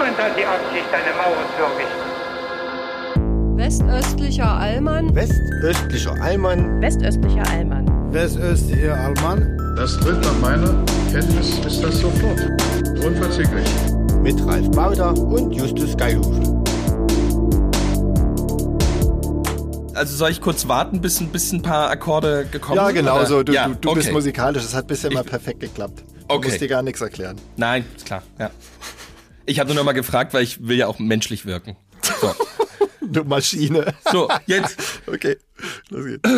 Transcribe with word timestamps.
Niemand 0.00 0.16
hat 0.18 0.32
die 0.38 0.46
Absicht, 0.46 0.86
eine 0.94 1.12
Mauer 1.14 1.44
zu 1.56 1.62
errichten. 1.62 2.08
Westöstlicher 3.58 4.48
Allmann. 4.50 5.14
Westöstlicher 5.14 6.14
Allmann. 6.22 6.80
Westöstlicher 6.80 7.42
Allmann. 7.50 7.86
Westöstlicher 8.12 8.94
Allmann. 8.96 9.74
Das 9.76 9.98
tritt 10.00 10.18
nach 10.22 10.38
meiner 10.40 10.74
Kenntnis 11.12 11.58
ist 11.66 11.84
das 11.84 11.98
sofort. 12.00 12.40
Unverzüglich. 13.04 13.68
Mit 14.22 14.42
Ralf 14.46 14.70
Bauder 14.70 15.12
und 15.18 15.52
Justus 15.52 15.94
Geilhufe. 15.94 16.40
Also 19.94 20.16
soll 20.16 20.30
ich 20.30 20.40
kurz 20.40 20.66
warten, 20.66 21.02
bis 21.02 21.20
ein 21.20 21.28
bisschen 21.28 21.58
ein 21.58 21.62
paar 21.62 21.90
Akkorde 21.90 22.46
gekommen 22.50 22.76
Ja, 22.76 22.86
sind? 22.86 22.94
genau 22.94 23.16
oder? 23.16 23.26
so. 23.26 23.42
Du, 23.42 23.52
ja, 23.52 23.68
du, 23.68 23.74
du 23.74 23.90
okay. 23.90 23.98
bist 23.98 24.12
musikalisch. 24.12 24.62
Das 24.62 24.74
hat 24.74 24.86
bisher 24.86 25.10
immer 25.10 25.24
perfekt 25.24 25.60
geklappt. 25.60 26.02
Du 26.26 26.34
Okay. 26.36 26.48
musst 26.48 26.60
dir 26.62 26.68
gar 26.68 26.82
nichts 26.82 27.02
erklären. 27.02 27.36
Nein, 27.58 27.84
ist 27.94 28.06
klar, 28.06 28.22
ja. 28.38 28.50
Ich 29.50 29.58
habe 29.58 29.68
nur 29.70 29.74
noch 29.78 29.84
mal 29.84 29.92
gefragt, 29.94 30.32
weil 30.32 30.44
ich 30.44 30.64
will 30.68 30.76
ja 30.76 30.86
auch 30.86 31.00
menschlich 31.00 31.44
wirken. 31.44 31.76
So, 32.20 32.32
Du 33.00 33.24
Maschine. 33.24 33.94
so 34.12 34.28
jetzt. 34.46 34.76
Okay, 35.08 35.36
los 35.88 36.06
geht's. 36.06 36.28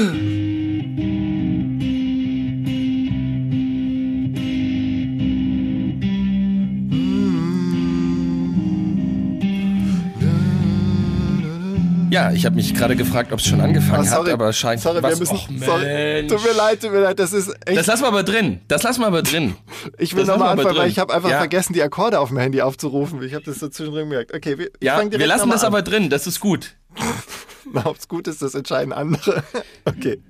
Ja, 12.13 12.31
ich 12.31 12.45
habe 12.45 12.57
mich 12.57 12.75
gerade 12.75 12.95
gefragt, 12.95 13.33
ob 13.33 13.39
es 13.39 13.47
schon 13.47 13.63
angefangen 13.63 14.07
Ah, 14.07 14.17
sorry. 14.17 14.27
hat, 14.27 14.35
aber 14.35 14.53
scheint 14.53 14.83
Sorry, 14.83 15.03
was, 15.03 15.13
wir 15.13 15.19
müssen. 15.21 15.35
Och, 15.35 15.49
sorry. 15.65 16.27
Tut 16.29 16.45
mir 16.45 16.53
leid, 16.53 16.83
tut 16.83 16.93
mir 16.93 17.01
leid. 17.01 17.19
Das 17.19 17.33
ist 17.33 17.49
echt. 17.65 17.79
Das 17.79 17.87
lassen 17.87 18.03
wir 18.03 18.09
aber 18.09 18.23
drin. 18.23 18.61
Das 18.69 18.83
lassen 18.83 19.01
wir 19.01 19.07
aber 19.07 19.23
drin. 19.23 19.55
ich 19.99 20.15
will 20.15 20.25
nochmal 20.27 20.51
anfangen, 20.51 20.77
weil 20.77 20.91
ich 20.91 20.99
habe 20.99 21.15
einfach 21.15 21.31
Ja. 21.31 21.39
vergessen, 21.39 21.73
die 21.73 21.83
Akkorde 21.83 22.21
auf 22.21 22.29
dem 22.29 22.37
Handy 22.37 22.61
aufzurufen. 22.61 23.23
Ich 23.23 23.33
habe 23.33 23.45
das 23.47 23.61
so 23.61 23.69
zwischendrin 23.69 24.11
gemerkt. 24.11 24.35
Okay, 24.35 24.59
wir, 24.59 24.69
Ja, 24.83 24.97
fang 24.97 25.09
direkt 25.09 25.21
wir 25.21 25.27
lassen 25.27 25.49
das 25.49 25.63
an. 25.65 25.69
aber 25.69 25.81
drin. 25.81 26.11
Das 26.11 26.27
ist 26.27 26.39
gut. 26.41 26.75
Ob 27.85 27.97
es 27.97 28.07
gut 28.09 28.29
ist, 28.29 28.43
das 28.43 28.55
entscheiden 28.55 28.93
andere. 28.93 29.43
Okay. 29.87 30.21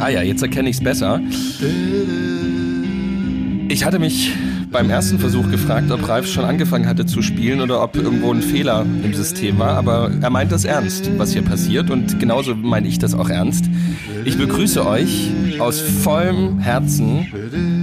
Ah 0.00 0.08
ja, 0.10 0.22
jetzt 0.22 0.42
erkenne 0.42 0.68
ich 0.70 0.76
es 0.76 0.82
besser. 0.84 1.20
Ich 3.68 3.84
hatte 3.84 3.98
mich 3.98 4.32
beim 4.70 4.90
ersten 4.90 5.18
Versuch 5.18 5.50
gefragt, 5.50 5.90
ob 5.90 6.08
Ralf 6.08 6.26
schon 6.26 6.44
angefangen 6.44 6.86
hatte 6.86 7.06
zu 7.06 7.22
spielen 7.22 7.60
oder 7.60 7.82
ob 7.82 7.96
irgendwo 7.96 8.32
ein 8.32 8.42
Fehler 8.42 8.84
im 9.02 9.14
System 9.14 9.58
war, 9.58 9.76
aber 9.76 10.10
er 10.20 10.30
meint 10.30 10.52
das 10.52 10.64
ernst, 10.64 11.10
was 11.18 11.32
hier 11.32 11.42
passiert 11.42 11.90
und 11.90 12.20
genauso 12.20 12.54
meine 12.54 12.88
ich 12.88 12.98
das 12.98 13.14
auch 13.14 13.30
ernst. 13.30 13.66
Ich 14.24 14.36
begrüße 14.36 14.86
euch 14.86 15.30
aus 15.58 15.80
vollem 15.80 16.58
Herzen 16.58 17.26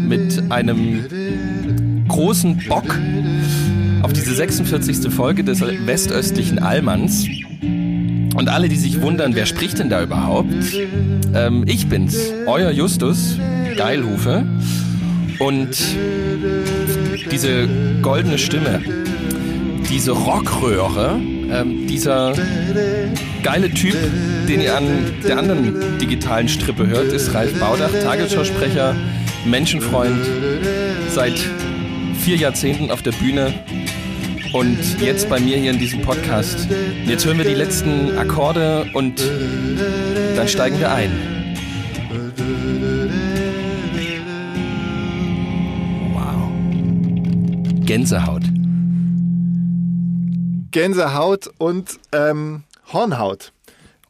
mit 0.07 0.51
einem 0.51 2.05
großen 2.07 2.63
Bock 2.67 2.97
auf 4.01 4.13
diese 4.13 4.35
46. 4.35 5.11
Folge 5.11 5.43
des 5.43 5.61
westöstlichen 5.61 6.59
Allmanns. 6.59 7.25
Und 7.61 8.49
alle, 8.49 8.67
die 8.67 8.75
sich 8.75 9.01
wundern, 9.01 9.33
wer 9.33 9.45
spricht 9.45 9.79
denn 9.79 9.89
da 9.89 10.03
überhaupt? 10.03 10.53
Ähm, 11.33 11.63
ich 11.67 11.87
bin's, 11.87 12.17
euer 12.45 12.69
Justus 12.69 13.37
Geilhufe. 13.77 14.45
Und 15.39 15.69
diese 17.35 17.67
goldene 18.01 18.37
Stimme, 18.37 18.81
diese 19.89 20.11
Rockröhre, 20.11 21.19
ähm, 21.51 21.85
dieser 21.85 22.33
geile 23.43 23.69
Typ, 23.69 23.97
den 24.47 24.61
ihr 24.61 24.77
an 24.77 24.85
der 25.21 25.37
anderen 25.39 25.97
digitalen 25.99 26.47
Strippe 26.47 26.87
hört, 26.87 27.11
ist 27.11 27.33
Ralf 27.33 27.59
Baudach, 27.59 27.91
Tagesschausprecher, 27.91 28.95
Menschenfreund, 29.43 30.25
seit 31.09 31.37
vier 32.23 32.37
Jahrzehnten 32.37 32.89
auf 32.89 33.01
der 33.01 33.11
Bühne 33.11 33.53
und 34.53 35.01
jetzt 35.01 35.27
bei 35.27 35.37
mir 35.41 35.57
hier 35.57 35.71
in 35.71 35.79
diesem 35.79 36.03
Podcast. 36.03 36.69
Jetzt 37.05 37.25
hören 37.25 37.37
wir 37.37 37.45
die 37.45 37.53
letzten 37.53 38.17
Akkorde 38.17 38.85
und 38.93 39.21
dann 40.37 40.47
steigen 40.47 40.79
wir 40.79 40.89
ein. 40.93 41.34
Gänsehaut. 47.85 48.43
Gänsehaut 50.71 51.49
und 51.57 51.99
ähm, 52.11 52.63
Hornhaut. 52.91 53.51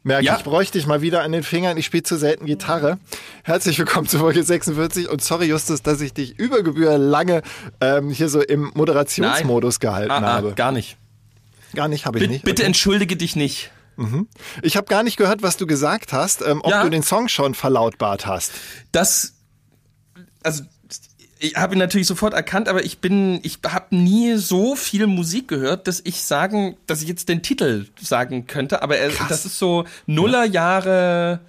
Merke 0.02 0.24
Ja. 0.24 0.36
ich, 0.38 0.44
bräuchte 0.44 0.78
ich 0.78 0.86
mal 0.86 1.02
wieder 1.02 1.22
an 1.22 1.32
den 1.32 1.42
Fingern. 1.42 1.76
Ich 1.76 1.86
spiele 1.86 2.02
zu 2.02 2.16
selten 2.16 2.46
Gitarre. 2.46 2.98
Herzlich 3.44 3.78
willkommen 3.78 4.06
zu 4.06 4.18
Folge 4.18 4.42
46 4.42 5.08
und 5.10 5.22
sorry 5.22 5.46
Justus, 5.46 5.82
dass 5.82 6.00
ich 6.00 6.14
dich 6.14 6.38
über 6.38 6.62
Gebühr 6.62 6.96
lange 6.96 7.42
ähm, 7.80 8.10
hier 8.10 8.28
so 8.28 8.40
im 8.40 8.70
Moderationsmodus 8.74 9.80
gehalten 9.80 10.10
Ah, 10.10 10.18
ah, 10.18 10.32
habe. 10.36 10.52
gar 10.54 10.72
nicht. 10.72 10.96
Gar 11.74 11.88
nicht, 11.88 12.06
habe 12.06 12.18
ich 12.18 12.28
nicht. 12.28 12.44
bitte 12.44 12.62
Okay. 12.62 12.66
entschuldige 12.68 13.16
dich 13.16 13.36
nicht. 13.36 13.70
Ich 14.62 14.76
habe 14.76 14.86
gar 14.88 15.02
nicht 15.02 15.16
gehört, 15.16 15.42
was 15.42 15.56
du 15.56 15.66
gesagt 15.66 16.12
hast, 16.12 16.42
ähm, 16.42 16.60
ob 16.62 16.70
Ja. 16.70 16.82
du 16.82 16.90
den 16.90 17.02
Song 17.02 17.28
schon 17.28 17.54
verlautbart 17.54 18.26
hast. 18.26 18.52
Das, 18.92 19.34
also 20.42 20.64
ich 21.38 21.56
habe 21.56 21.74
ihn 21.74 21.78
natürlich 21.78 22.06
sofort 22.06 22.34
erkannt, 22.34 22.68
aber 22.68 22.84
ich 22.84 22.98
bin, 22.98 23.40
ich 23.42 23.58
habe 23.66 23.94
nie 23.94 24.36
so 24.36 24.74
viel 24.74 25.06
Musik 25.06 25.48
gehört, 25.48 25.86
dass 25.86 26.00
ich 26.04 26.22
sagen, 26.22 26.76
dass 26.86 27.02
ich 27.02 27.08
jetzt 27.08 27.28
den 27.28 27.42
Titel 27.42 27.86
sagen 28.00 28.46
könnte. 28.46 28.82
Aber 28.82 28.96
er, 28.96 29.10
das 29.28 29.44
ist 29.44 29.58
so 29.58 29.84
Nullerjahre, 30.06 31.40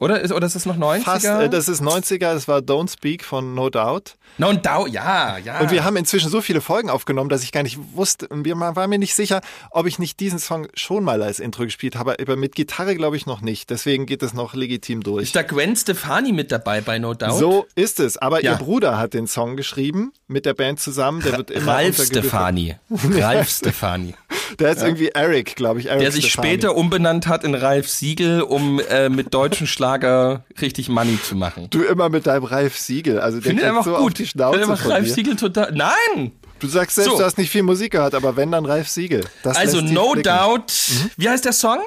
oder 0.00 0.20
ist 0.20 0.32
oder 0.32 0.46
ist 0.46 0.56
das 0.56 0.66
noch 0.66 0.76
90er? 0.76 1.02
Fast, 1.02 1.24
äh, 1.24 1.48
das 1.48 1.68
ist 1.68 1.80
90er, 1.82 2.18
das 2.34 2.48
war 2.48 2.58
Don't 2.58 2.90
Speak 2.90 3.24
von 3.24 3.54
No 3.54 3.70
Doubt. 3.70 4.16
No, 4.38 4.52
Dau, 4.52 4.86
ja, 4.86 5.38
ja. 5.38 5.60
Und 5.60 5.70
wir 5.70 5.84
haben 5.84 5.96
inzwischen 5.96 6.30
so 6.30 6.40
viele 6.40 6.60
Folgen 6.60 6.88
aufgenommen, 6.88 7.28
dass 7.30 7.42
ich 7.42 7.52
gar 7.52 7.62
nicht 7.62 7.78
wusste, 7.94 8.26
und 8.28 8.44
wir 8.44 8.58
waren 8.58 8.90
mir 8.90 8.98
nicht 8.98 9.14
sicher, 9.14 9.40
ob 9.70 9.86
ich 9.86 9.98
nicht 9.98 10.18
diesen 10.20 10.38
Song 10.38 10.68
schon 10.74 11.04
mal 11.04 11.22
als 11.22 11.38
Intro 11.40 11.64
gespielt 11.64 11.96
habe, 11.96 12.16
aber 12.20 12.36
mit 12.36 12.54
Gitarre 12.54 12.96
glaube 12.96 13.16
ich 13.16 13.26
noch 13.26 13.40
nicht. 13.40 13.70
Deswegen 13.70 14.06
geht 14.06 14.22
es 14.22 14.32
noch 14.34 14.54
legitim 14.54 15.02
durch. 15.02 15.24
ist 15.24 15.36
da 15.36 15.42
Gwen 15.42 15.76
Stefani 15.76 16.32
mit 16.32 16.50
dabei 16.50 16.80
bei 16.80 16.98
No 16.98 17.14
Doubt? 17.14 17.38
So 17.38 17.66
ist 17.74 18.00
es. 18.00 18.16
Aber 18.16 18.42
Ja. 18.42 18.52
ihr 18.52 18.58
Bruder 18.58 18.98
hat 18.98 19.14
den 19.14 19.26
Song 19.26 19.56
geschrieben 19.56 20.12
mit 20.26 20.46
der 20.46 20.54
Band 20.54 20.80
zusammen. 20.80 21.20
Der 21.22 21.36
wird 21.36 21.50
immer 21.50 21.72
Ralf. 21.74 22.02
Stefani. 22.02 22.76
Ralf 22.90 23.50
Stefani. 23.50 24.14
Der 24.58 24.70
ist 24.72 24.82
irgendwie 24.82 25.08
Eric, 25.08 25.56
glaube 25.56 25.80
ich. 25.80 25.86
Eric 25.86 26.00
Der 26.00 26.12
sich 26.12 26.26
Stefani. 26.30 26.48
später 26.48 26.76
umbenannt 26.76 27.26
hat 27.26 27.44
in 27.44 27.54
Ralf 27.54 27.88
Siegel, 27.88 28.42
um 28.42 28.80
äh, 28.80 29.08
mit 29.08 29.32
deutschen 29.34 29.66
Schlager 29.66 30.44
richtig 30.60 30.88
Money 30.88 31.18
zu 31.22 31.36
machen. 31.36 31.68
Du 31.70 31.82
immer 31.82 32.08
mit 32.08 32.26
deinem 32.26 32.44
Ralf 32.44 32.76
Siegel. 32.78 33.20
Also 33.20 33.38
der 33.40 33.50
Finde 33.50 33.66
einfach 33.68 33.84
so 33.84 33.96
gut. 33.96 34.18
die 34.18 34.26
Schnauze 34.26 34.58
Finde 34.58 34.72
einfach 34.72 34.88
Ralf 34.90 35.04
dir. 35.06 35.12
Siegel 35.14 35.36
total. 35.36 35.72
Nein! 35.72 36.32
Du 36.58 36.66
sagst 36.66 36.96
selbst, 36.96 37.10
So. 37.12 37.18
du 37.18 37.24
hast 37.24 37.38
nicht 37.38 37.50
viel 37.50 37.62
Musik 37.62 37.92
gehört, 37.92 38.14
aber 38.14 38.36
wenn, 38.36 38.52
dann 38.52 38.66
Ralf 38.66 38.88
Siegel. 38.88 39.24
Das 39.42 39.56
Also 39.56 39.80
No. 39.80 40.14
Doubt. 40.14 40.72
Wie 41.16 41.28
heißt 41.28 41.44
der 41.44 41.52
Song? 41.54 41.78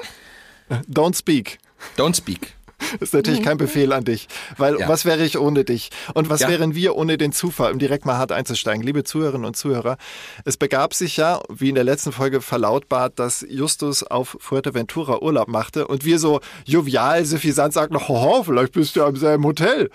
Don't 0.92 1.16
Speak. 1.16 1.58
Don't 1.96 2.16
Speak. 2.16 2.54
ist 3.00 3.14
natürlich 3.14 3.42
kein 3.42 3.56
Befehl 3.56 3.92
an 3.92 4.04
dich. 4.04 4.28
Weil 4.56 4.78
Ja. 4.78 4.88
was 4.88 5.04
wäre 5.04 5.24
ich 5.24 5.38
ohne 5.38 5.64
dich? 5.64 5.90
Und 6.14 6.30
was 6.30 6.40
Ja. 6.40 6.48
wären 6.48 6.74
wir 6.74 6.96
ohne 6.96 7.16
den 7.18 7.32
Zufall, 7.32 7.72
um 7.72 7.78
direkt 7.78 8.04
mal 8.06 8.16
hart 8.18 8.32
einzusteigen? 8.32 8.82
Liebe 8.82 9.04
Zuhörerinnen 9.04 9.46
und 9.46 9.56
Zuhörer, 9.56 9.96
es 10.44 10.56
begab 10.56 10.94
sich 10.94 11.16
ja, 11.16 11.40
wie 11.48 11.68
in 11.68 11.74
der 11.74 11.84
letzten 11.84 12.12
Folge 12.12 12.40
verlautbart, 12.40 13.18
dass 13.18 13.44
Justus 13.48 14.02
auf 14.02 14.36
Fuerteventura 14.40 15.20
Urlaub 15.22 15.48
machte 15.48 15.86
und 15.86 16.04
wir 16.04 16.18
so 16.18 16.40
jovial, 16.64 17.24
suffisant 17.24 17.72
sagten, 17.72 17.96
hoho, 18.08 18.42
vielleicht 18.44 18.72
bist 18.72 18.96
du 18.96 19.00
ja 19.00 19.08
im 19.08 19.16
selben 19.16 19.44
Hotel. 19.44 19.90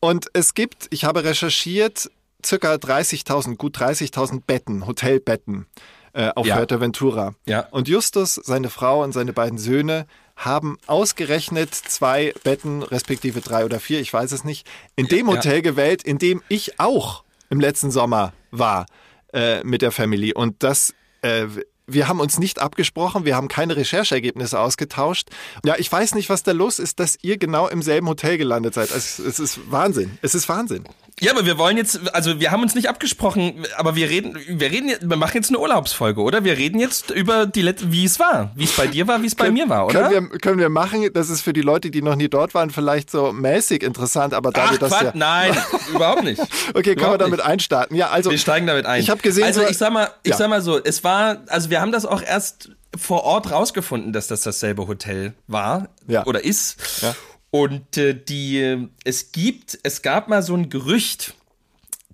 Und 0.00 0.26
es 0.32 0.54
gibt, 0.54 0.88
ich 0.90 1.04
habe 1.04 1.24
recherchiert, 1.24 2.10
circa 2.44 2.74
30.000, 2.74 3.56
gut 3.56 3.76
30.000 3.78 4.42
Betten, 4.46 4.86
Hotelbetten 4.86 5.66
äh, 6.12 6.30
auf 6.34 6.44
Ja. 6.46 6.56
Fuerteventura. 6.56 7.34
Ja. 7.46 7.68
Und 7.70 7.86
Justus, 7.88 8.34
seine 8.34 8.68
Frau 8.68 9.02
und 9.04 9.12
seine 9.12 9.32
beiden 9.32 9.58
Söhne 9.58 10.06
haben 10.36 10.78
ausgerechnet 10.86 11.74
zwei 11.74 12.34
Betten, 12.42 12.82
respektive 12.82 13.40
drei 13.40 13.64
oder 13.64 13.80
vier, 13.80 14.00
ich 14.00 14.12
weiß 14.12 14.32
es 14.32 14.44
nicht, 14.44 14.66
in 14.96 15.06
dem 15.06 15.28
Ja. 15.28 15.34
Hotel 15.34 15.62
gewählt, 15.62 16.02
in 16.02 16.18
dem 16.18 16.42
ich 16.48 16.80
auch 16.80 17.22
im 17.50 17.60
letzten 17.60 17.90
Sommer 17.90 18.32
war 18.50 18.86
äh, 19.32 19.62
mit 19.64 19.82
der 19.82 19.92
Family. 19.92 20.32
Und 20.34 20.62
das, 20.62 20.94
äh, 21.22 21.46
wir 21.86 22.08
haben 22.08 22.20
uns 22.20 22.38
nicht 22.38 22.60
abgesprochen, 22.60 23.24
wir 23.24 23.36
haben 23.36 23.48
keine 23.48 23.76
Rechercheergebnisse 23.76 24.58
ausgetauscht. 24.58 25.28
Ja, 25.64 25.74
ich 25.78 25.90
weiß 25.92 26.14
nicht, 26.14 26.30
was 26.30 26.42
da 26.42 26.52
los 26.52 26.78
ist, 26.78 26.98
dass 27.00 27.18
ihr 27.22 27.36
genau 27.36 27.68
im 27.68 27.82
selben 27.82 28.08
Hotel 28.08 28.38
gelandet 28.38 28.74
seid. 28.74 28.90
Es, 28.90 29.18
es 29.18 29.38
ist 29.38 29.70
Wahnsinn. 29.70 30.18
Es 30.22 30.34
ist 30.34 30.48
Wahnsinn. 30.48 30.84
Ja, 31.20 31.32
aber 31.32 31.46
wir 31.46 31.56
wollen 31.58 31.76
jetzt, 31.76 32.12
also 32.14 32.40
wir 32.40 32.50
haben 32.50 32.62
uns 32.62 32.74
nicht 32.74 32.88
abgesprochen, 32.88 33.64
aber 33.76 33.94
wir 33.94 34.08
reden, 34.08 34.36
wir 34.48 34.70
reden, 34.70 34.88
jetzt- 34.88 35.08
wir 35.08 35.16
machen 35.16 35.36
jetzt 35.36 35.50
eine 35.50 35.58
Urlaubsfolge, 35.60 36.20
oder? 36.20 36.42
Wir 36.42 36.56
reden 36.56 36.80
jetzt 36.80 37.10
über 37.10 37.46
die 37.46 37.62
letzte, 37.62 37.92
wie 37.92 38.04
es 38.04 38.18
war, 38.18 38.50
wie 38.56 38.64
es 38.64 38.72
bei 38.72 38.86
dir 38.88 39.06
war, 39.06 39.22
wie 39.22 39.26
es 39.26 39.34
bei 39.34 39.50
mir 39.50 39.68
war, 39.68 39.86
oder? 39.86 40.08
Können 40.08 40.30
wir, 40.32 40.38
können 40.40 40.58
wir 40.58 40.68
machen. 40.68 41.08
Das 41.12 41.28
ist 41.30 41.42
für 41.42 41.52
die 41.52 41.60
Leute, 41.60 41.90
die 41.90 42.02
noch 42.02 42.16
nie 42.16 42.28
dort 42.28 42.54
waren, 42.54 42.70
vielleicht 42.70 43.10
so 43.10 43.32
mäßig 43.32 43.82
interessant, 43.82 44.34
aber 44.34 44.50
da 44.50 44.64
Ach, 44.66 44.72
wir 44.72 44.78
das 44.78 44.90
Quatsch, 44.90 45.02
ja. 45.04 45.12
nein, 45.14 45.56
überhaupt 45.94 46.24
nicht. 46.24 46.40
Okay, 46.40 46.48
können 46.72 46.84
wir 46.84 46.92
Überhaupt 47.02 47.20
damit 47.20 47.38
nicht. 47.38 47.46
einstarten? 47.46 47.96
Ja, 47.96 48.08
also. 48.10 48.30
Wir 48.30 48.38
steigen 48.38 48.66
damit 48.66 48.86
ein. 48.86 49.00
Ich 49.00 49.10
habe 49.10 49.20
gesehen, 49.22 49.44
Also 49.44 49.62
ich 49.66 49.78
sag 49.78 49.92
mal, 49.92 50.08
ich 50.24 50.30
Ja. 50.30 50.36
sag 50.38 50.48
mal 50.48 50.62
so, 50.62 50.82
es 50.82 51.04
war, 51.04 51.42
also 51.48 51.70
wir 51.70 51.80
haben 51.80 51.92
das 51.92 52.04
auch 52.06 52.22
erst 52.22 52.70
vor 52.98 53.24
Ort 53.24 53.50
rausgefunden, 53.50 54.12
dass 54.12 54.26
das 54.26 54.42
dasselbe 54.42 54.86
Hotel 54.88 55.34
war 55.46 55.88
Ja. 56.08 56.26
oder 56.26 56.44
ist. 56.44 56.76
Ja. 57.02 57.14
Und 57.52 57.98
äh, 57.98 58.14
die, 58.14 58.88
es 59.04 59.30
gibt, 59.30 59.78
es 59.82 60.00
gab 60.02 60.26
mal 60.28 60.42
so 60.42 60.54
ein 60.56 60.70
Gerücht, 60.70 61.34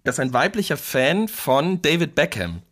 dass 0.02 0.19
ein 0.19 0.32
weiblicher 0.32 0.76
Fan 0.76 1.29
von 1.29 1.81
David 1.81 2.14
Beckham. 2.17 2.62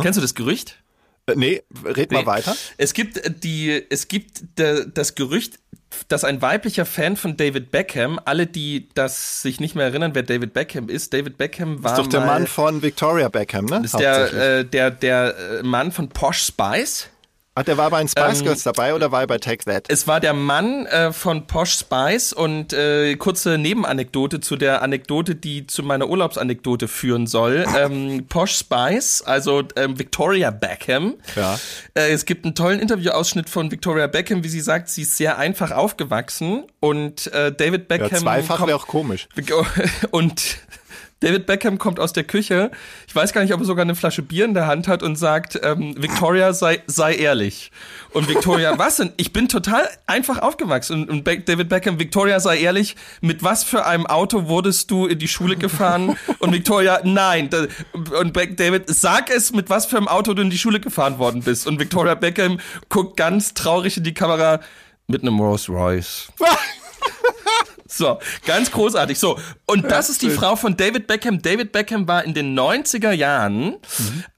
Kennst 0.00 0.16
du 0.16 0.22
das 0.22 0.34
Gerücht? 0.34 0.78
Äh, 1.26 1.34
nee, 1.36 1.62
red 1.84 2.10
mal 2.10 2.20
Nee. 2.20 2.26
weiter. 2.26 2.56
Es 2.78 2.94
gibt 2.94 3.18
äh, 3.18 3.30
die, 3.30 3.84
es 3.90 4.08
gibt 4.08 4.58
äh, 4.58 4.86
das 4.92 5.14
Gerücht, 5.16 5.58
dass 6.08 6.24
ein 6.24 6.40
weiblicher 6.40 6.86
Fan 6.86 7.16
von 7.16 7.36
David 7.36 7.70
Beckham, 7.70 8.18
alle, 8.24 8.46
die 8.46 8.88
das 8.94 9.42
sich 9.42 9.60
nicht 9.60 9.74
mehr 9.74 9.84
erinnern, 9.84 10.14
wer 10.14 10.22
David 10.22 10.54
Beckham 10.54 10.88
ist, 10.88 11.12
David 11.12 11.36
Beckham 11.36 11.82
war 11.84 11.92
Ist 11.92 11.98
doch 11.98 12.06
der 12.06 12.20
mal, 12.20 12.26
Mann 12.26 12.46
von 12.46 12.80
Victoria 12.80 13.28
Beckham, 13.28 13.66
ne? 13.66 13.82
ist 13.84 13.98
der, 13.98 14.32
äh, 14.32 14.64
der, 14.64 14.90
der 14.90 15.36
äh, 15.36 15.62
Mann 15.62 15.92
von 15.92 16.08
Posh 16.08 16.42
Spice. 16.42 17.08
Ach, 17.58 17.62
der 17.64 17.78
war 17.78 17.88
bei 17.88 18.00
den 18.00 18.08
Spice 18.08 18.40
ähm, 18.40 18.44
Girls 18.44 18.64
dabei 18.64 18.94
oder 18.94 19.10
war 19.12 19.22
er 19.22 19.26
bei 19.26 19.38
Take 19.38 19.64
That? 19.64 19.86
Es 19.88 20.06
war 20.06 20.20
der 20.20 20.34
Mann 20.34 20.84
äh, 20.86 21.10
von 21.10 21.46
Posh 21.46 21.72
Spice 21.78 22.34
und 22.34 22.74
äh, 22.74 23.16
kurze 23.16 23.56
Nebenanekdote 23.56 24.40
zu 24.40 24.56
der 24.56 24.82
Anekdote, 24.82 25.34
die 25.34 25.66
zu 25.66 25.82
meiner 25.82 26.06
Urlaubsanekdote 26.08 26.86
führen 26.86 27.26
soll. 27.26 27.64
Ähm, 27.76 28.26
Posh 28.28 28.56
Spice, 28.58 29.22
also 29.22 29.62
ähm, 29.76 29.98
Victoria 29.98 30.50
Beckham. 30.50 31.14
Ja. 31.34 31.58
Äh, 31.94 32.12
es 32.12 32.24
gibt 32.26 32.44
einen 32.44 32.54
tollen 32.54 32.78
Interviewausschnitt 32.80 33.48
von 33.50 33.70
Victoria 33.70 34.06
Beckham, 34.06 34.44
wie 34.44 34.48
sie 34.48 34.60
sagt, 34.60 34.88
sie 34.88 35.02
ist 35.02 35.16
sehr 35.16 35.38
einfach 35.38 35.70
aufgewachsen 35.72 36.64
und 36.80 37.26
äh, 37.32 37.52
David 37.52 37.90
Ja, 37.90 37.96
Beckham 37.98 38.18
zweifach 38.20 38.56
kommt- 38.58 38.68
wäre 38.68 38.78
auch 38.78 38.86
komisch. 38.86 39.28
und 40.10 40.58
David 41.20 41.46
Beckham 41.46 41.78
kommt 41.78 41.98
aus 41.98 42.12
der 42.12 42.24
Küche. 42.24 42.70
Ich 43.08 43.16
weiß 43.16 43.32
gar 43.32 43.40
nicht, 43.40 43.54
ob 43.54 43.60
er 43.60 43.64
sogar 43.64 43.82
eine 43.82 43.94
Flasche 43.94 44.20
Bier 44.20 44.44
in 44.44 44.52
der 44.52 44.66
Hand 44.66 44.86
hat 44.86 45.02
und 45.02 45.16
sagt, 45.16 45.58
ähm, 45.62 45.94
Victoria, 45.96 46.52
sei, 46.52 46.82
sei 46.86 47.14
ehrlich. 47.14 47.70
Und 48.10 48.28
Victoria, 48.28 48.74
was 48.78 48.96
denn? 48.96 49.12
Ich 49.16 49.32
bin 49.32 49.48
total 49.48 49.88
einfach 50.06 50.40
aufgewachsen. 50.40 51.02
Und, 51.02 51.10
und 51.10 51.24
Be 51.24 51.40
David 51.40 51.70
Beckham, 51.70 51.98
Victoria, 51.98 52.38
sei 52.38 52.58
ehrlich, 52.58 52.96
mit 53.22 53.42
was 53.42 53.64
für 53.64 53.86
einem 53.86 54.06
Auto 54.06 54.46
wurdest 54.46 54.90
du 54.90 55.06
in 55.06 55.18
die 55.18 55.28
Schule 55.28 55.56
gefahren? 55.56 56.18
Und 56.38 56.52
Victoria, 56.52 57.00
nein. 57.02 57.48
Und 57.92 58.32
Be 58.34 58.48
David, 58.48 58.84
sag 58.88 59.30
es, 59.30 59.52
mit 59.52 59.70
was 59.70 59.86
für 59.86 59.96
einem 59.96 60.08
Auto 60.08 60.34
du 60.34 60.42
in 60.42 60.50
die 60.50 60.58
Schule 60.58 60.80
gefahren 60.80 61.18
worden 61.18 61.42
bist. 61.42 61.66
Und 61.66 61.80
Victoria 61.80 62.14
Beckham 62.14 62.60
guckt 62.88 63.16
ganz 63.16 63.54
traurig 63.54 63.96
in 63.96 64.04
die 64.04 64.14
Kamera 64.14 64.60
mit 65.06 65.22
einem 65.22 65.40
Rolls 65.40 65.68
Royce. 65.68 66.28
So, 67.88 68.18
ganz 68.44 68.70
großartig. 68.70 69.18
So, 69.18 69.38
und 69.66 69.90
das 69.90 70.10
ist 70.10 70.22
die 70.22 70.30
Frau 70.30 70.56
von 70.56 70.76
David 70.76 71.06
Beckham. 71.06 71.42
David 71.42 71.72
Beckham 71.72 72.08
war 72.08 72.24
in 72.24 72.34
den 72.34 72.58
90er 72.58 73.12
Jahren 73.12 73.76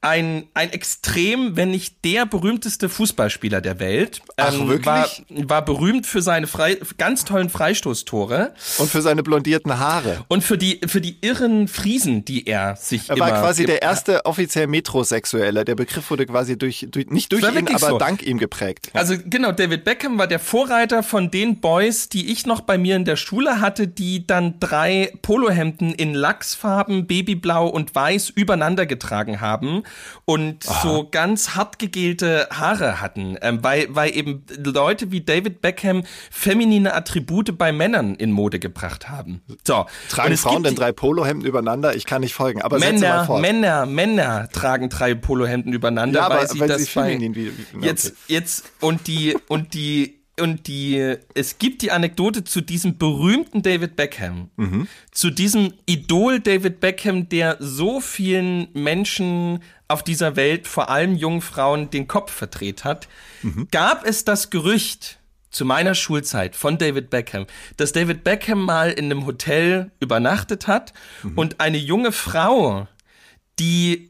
ein, 0.00 0.48
ein 0.54 0.70
extrem, 0.70 1.56
wenn 1.56 1.70
nicht 1.70 2.04
der 2.04 2.26
berühmteste 2.26 2.88
Fußballspieler 2.88 3.60
der 3.60 3.80
Welt. 3.80 4.22
Ach, 4.36 4.52
wirklich? 4.52 4.86
War, 4.86 5.08
war 5.28 5.64
berühmt 5.64 6.06
für 6.06 6.22
seine 6.22 6.46
frei, 6.46 6.78
ganz 6.96 7.24
tollen 7.24 7.48
Freistoßtore 7.50 8.54
Und 8.78 8.90
für 8.90 9.02
seine 9.02 9.22
blondierten 9.22 9.78
Haare. 9.78 10.24
und 10.28 10.44
für 10.44 10.58
die, 10.58 10.80
für 10.86 11.00
die 11.00 11.18
irren 11.20 11.68
Friesen, 11.68 12.24
die 12.24 12.46
er 12.46 12.76
sich 12.76 13.08
Er 13.08 13.18
war 13.18 13.30
quasi 13.30 13.64
der 13.66 13.82
erste 13.82 14.24
offiziell 14.26 14.66
Metrosexuelle. 14.66 15.64
Der 15.64 15.74
Begriff 15.74 16.10
wurde 16.10 16.26
quasi 16.26 16.58
durch, 16.58 16.86
durch 16.90 17.06
nicht 17.08 17.32
durch 17.32 17.42
ihn, 17.42 17.68
aber 17.68 17.88
so. 17.88 17.98
dank 17.98 18.22
ihm 18.22 18.38
geprägt. 18.38 18.90
Also 18.92 19.14
genau, 19.24 19.52
David 19.52 19.84
Beckham 19.84 20.18
war 20.18 20.26
der 20.26 20.38
Vorreiter 20.38 21.02
von 21.02 21.30
den 21.30 21.60
Boys, 21.60 22.08
die 22.08 22.30
ich 22.32 22.46
noch 22.46 22.60
bei 22.60 22.78
mir 22.78 22.96
in 22.96 23.04
der 23.04 23.16
Schule 23.16 23.37
hatte, 23.46 23.86
die 23.88 24.26
dann 24.26 24.58
drei 24.60 25.12
Polohemden 25.22 25.92
in 25.94 26.14
Lachsfarben, 26.14 27.06
Babyblau 27.06 27.68
und 27.68 27.94
Weiß 27.94 28.28
übereinander 28.30 28.86
getragen 28.86 29.40
haben 29.40 29.82
und 30.24 30.64
so 30.64 31.08
ganz 31.10 31.50
hart 31.54 31.78
gegelte 31.78 32.48
Haare 32.50 33.00
hatten, 33.00 33.36
ähm, 33.42 33.58
weil, 33.62 33.86
weil 33.90 34.14
eben 34.16 34.44
Leute 34.64 35.10
wie 35.12 35.20
David 35.20 35.60
Beckham 35.60 36.02
feminine 36.30 36.94
Attribute 36.94 37.56
bei 37.56 37.72
Männern 37.72 38.14
in 38.14 38.32
Mode 38.32 38.58
gebracht 38.58 39.08
haben. 39.08 39.42
So, 39.64 39.86
Tragen 40.08 40.36
Frauen 40.36 40.62
denn 40.62 40.74
drei 40.74 40.92
Polohemden 40.92 41.46
übereinander? 41.46 41.94
Ich 41.96 42.06
kann 42.06 42.20
nicht 42.22 42.34
folgen. 42.34 42.62
Aber 42.62 42.78
Männer. 42.78 43.38
Männer, 43.40 43.86
Männer 43.86 44.48
tragen 44.52 44.88
drei 44.88 45.14
Polohemden 45.14 45.72
übereinander, 45.72 46.20
Ja, 46.20 46.26
aber 46.26 46.36
weil 46.38 46.48
sie 46.48 46.60
weil 46.60 46.68
das 46.68 46.84
sie 46.84 46.90
bei, 46.94 47.10
feminin 47.10 47.34
wie- 47.34 47.52
wie- 47.56 47.84
jetzt, 47.86 48.06
okay. 48.08 48.16
jetzt 48.28 48.64
und 48.80 49.06
die 49.06 49.36
und 49.48 49.74
die 49.74 50.17
und 50.40 50.66
die 50.66 51.16
es 51.34 51.58
gibt 51.58 51.82
die 51.82 51.90
Anekdote 51.90 52.44
zu 52.44 52.60
diesem 52.60 52.98
berühmten 52.98 53.62
David 53.62 53.96
Beckham, 53.96 54.50
Mhm. 54.56 54.88
zu 55.12 55.30
diesem 55.30 55.72
Idol 55.86 56.40
David 56.40 56.80
Beckham, 56.80 57.28
der 57.28 57.56
so 57.60 58.00
vielen 58.00 58.68
Menschen 58.74 59.60
auf 59.88 60.02
dieser 60.02 60.36
Welt, 60.36 60.66
vor 60.66 60.90
allem 60.90 61.14
jungen 61.16 61.40
Frauen, 61.40 61.90
den 61.90 62.08
Kopf 62.08 62.32
verdreht 62.32 62.84
hat, 62.84 63.08
Mhm. 63.42 63.68
gab 63.70 64.06
es 64.06 64.24
das 64.24 64.50
Gerücht 64.50 65.18
zu 65.50 65.64
meiner 65.64 65.94
Schulzeit 65.94 66.54
von 66.56 66.76
David 66.76 67.08
Beckham, 67.08 67.46
dass 67.78 67.92
David 67.92 68.22
Beckham 68.22 68.62
mal 68.64 68.90
in 68.90 69.06
einem 69.06 69.24
Hotel 69.26 69.90
übernachtet 69.98 70.66
hat 70.66 70.92
Mhm. 71.22 71.38
und 71.38 71.60
eine 71.60 71.78
junge 71.78 72.12
Frau, 72.12 72.86
die 73.58 74.07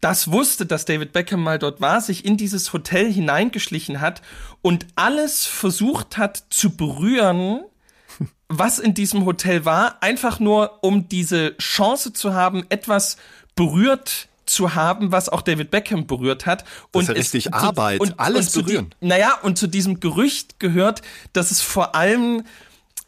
das 0.00 0.30
wusste, 0.32 0.64
dass 0.66 0.84
David 0.86 1.12
Beckham 1.12 1.42
mal 1.42 1.58
dort 1.58 1.80
war, 1.80 2.00
sich 2.00 2.24
in 2.24 2.36
dieses 2.36 2.72
Hotel 2.72 3.12
hineingeschlichen 3.12 4.00
hat 4.00 4.22
und 4.62 4.86
alles 4.96 5.44
versucht 5.46 6.16
hat 6.16 6.44
zu 6.50 6.70
berühren, 6.76 7.60
was 8.48 8.78
in 8.78 8.94
diesem 8.94 9.24
Hotel 9.26 9.64
war, 9.64 10.02
einfach 10.02 10.40
nur 10.40 10.82
um 10.82 11.08
diese 11.08 11.56
Chance 11.58 12.12
zu 12.12 12.34
haben, 12.34 12.64
etwas 12.70 13.16
berührt 13.54 14.28
zu 14.46 14.74
haben, 14.74 15.12
was 15.12 15.28
auch 15.28 15.42
David 15.42 15.70
Beckham 15.70 16.06
berührt 16.06 16.44
hat. 16.46 16.64
Das 16.92 17.02
ist 17.02 17.08
ja 17.08 17.14
richtig 17.14 17.54
Arbeit, 17.54 18.00
alles 18.16 18.50
zu 18.50 18.60
die- 18.62 18.66
berühren. 18.66 18.94
Naja, 19.00 19.38
und 19.42 19.58
zu 19.58 19.66
diesem 19.68 20.00
Gerücht 20.00 20.58
gehört, 20.58 21.02
dass 21.32 21.50
es 21.52 21.60
vor 21.60 21.94
allem, 21.94 22.44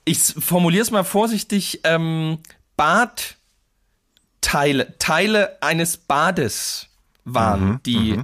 ich 0.04 0.18
formuliere 0.20 0.82
es 0.82 0.90
mal 0.90 1.04
vorsichtig, 1.04 1.80
ähm, 1.84 2.38
Bad 2.76 3.36
Teile, 4.42 4.94
Teile 4.98 5.56
eines 5.62 5.96
Bades 5.96 6.88
waren, 7.24 7.80
die 7.86 8.20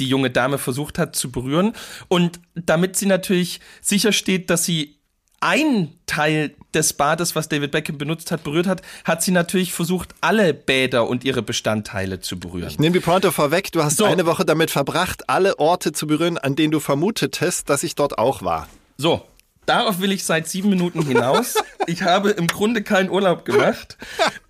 die 0.00 0.08
junge 0.08 0.30
Dame 0.30 0.58
versucht 0.58 0.98
hat 0.98 1.16
zu 1.16 1.30
berühren. 1.30 1.72
Und 2.08 2.40
damit 2.54 2.96
sie 2.96 3.06
natürlich 3.06 3.60
sichersteht, 3.80 4.50
dass 4.50 4.64
sie 4.64 4.96
ein 5.40 5.92
Teil 6.06 6.54
des 6.74 6.92
Bades, 6.94 7.36
was 7.36 7.48
David 7.48 7.70
Beckham 7.70 7.96
benutzt 7.96 8.30
hat, 8.32 8.42
berührt 8.42 8.66
hat, 8.66 8.82
hat 9.04 9.22
sie 9.22 9.30
natürlich 9.30 9.72
versucht, 9.72 10.14
alle 10.20 10.52
Bäder 10.52 11.08
und 11.08 11.24
ihre 11.24 11.42
Bestandteile 11.42 12.20
zu 12.20 12.40
berühren. 12.40 12.74
Nimm 12.78 12.92
die 12.92 13.00
Pointe 13.00 13.30
vorweg. 13.30 13.70
Du 13.72 13.82
hast 13.84 13.98
So. 13.98 14.04
eine 14.04 14.26
Woche 14.26 14.44
damit 14.44 14.70
verbracht, 14.70 15.28
alle 15.28 15.58
Orte 15.58 15.92
zu 15.92 16.06
berühren, 16.08 16.38
an 16.38 16.56
denen 16.56 16.72
du 16.72 16.80
vermutetest, 16.80 17.68
dass 17.70 17.82
ich 17.84 17.94
dort 17.94 18.18
auch 18.18 18.42
war. 18.42 18.68
So, 18.96 19.22
darauf 19.68 20.00
will 20.00 20.12
ich 20.12 20.24
seit 20.24 20.48
sieben 20.48 20.70
Minuten 20.70 21.02
hinaus. 21.02 21.56
Ich 21.86 22.02
habe 22.02 22.30
im 22.30 22.46
Grunde 22.46 22.82
keinen 22.82 23.10
Urlaub 23.10 23.44
gemacht, 23.44 23.96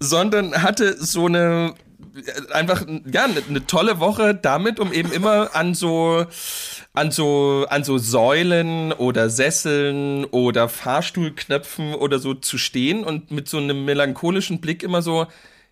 sondern 0.01 0.63
hatte 0.63 0.97
so 0.99 1.27
eine 1.27 1.75
einfach 2.53 2.85
ja 3.11 3.25
eine, 3.25 3.43
eine 3.49 3.67
tolle 3.67 4.01
Woche 4.01 4.35
damit, 4.35 4.81
um 4.81 4.93
eben 4.93 5.13
immer 5.13 5.55
an 5.55 5.75
so 5.75 6.27
an 6.93 7.11
so 7.11 7.67
an 7.69 7.85
so 7.85 7.99
Säulen 7.99 8.93
oder 8.93 9.31
Sesseln 9.31 10.25
oder 10.25 10.69
Fahrstuhlknöpfen 10.69 11.95
oder 11.95 12.19
so 12.19 12.35
zu 12.35 12.59
stehen 12.59 13.05
und 13.05 13.31
mit 13.31 13.49
so 13.49 13.59
einem 13.59 13.85
melancholischen 13.85 14.61
Blick 14.61 14.83
immer 14.83 15.03
so 15.03 15.27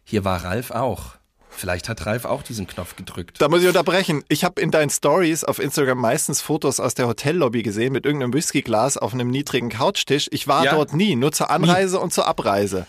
hier 0.04 0.24
war 0.24 0.44
Ralf 0.44 0.70
auch. 0.70 1.15
Vielleicht 1.56 1.88
hat 1.88 2.04
Ralf 2.06 2.24
auch 2.24 2.42
diesen 2.42 2.66
Knopf 2.66 2.96
gedrückt. 2.96 3.40
Da 3.40 3.48
muss 3.48 3.62
ich 3.62 3.68
unterbrechen. 3.68 4.22
Ich 4.28 4.44
habe 4.44 4.60
in 4.60 4.70
deinen 4.70 4.90
Stories 4.90 5.42
auf 5.42 5.58
Instagram 5.58 5.98
meistens 5.98 6.40
Fotos 6.42 6.80
aus 6.80 6.94
der 6.94 7.06
Hotellobby 7.08 7.62
gesehen 7.62 7.92
mit 7.92 8.04
irgendeinem 8.04 8.34
Whiskyglas 8.34 8.98
auf 8.98 9.14
einem 9.14 9.28
niedrigen 9.28 9.70
Couchtisch. 9.70 10.28
Ich 10.32 10.46
war 10.46 10.64
Ja. 10.64 10.74
dort 10.74 10.92
nie, 10.94 11.16
nur 11.16 11.32
zur 11.32 11.50
Anreise 11.50 11.98
und 11.98 12.12
zur 12.12 12.26
Abreise. 12.26 12.86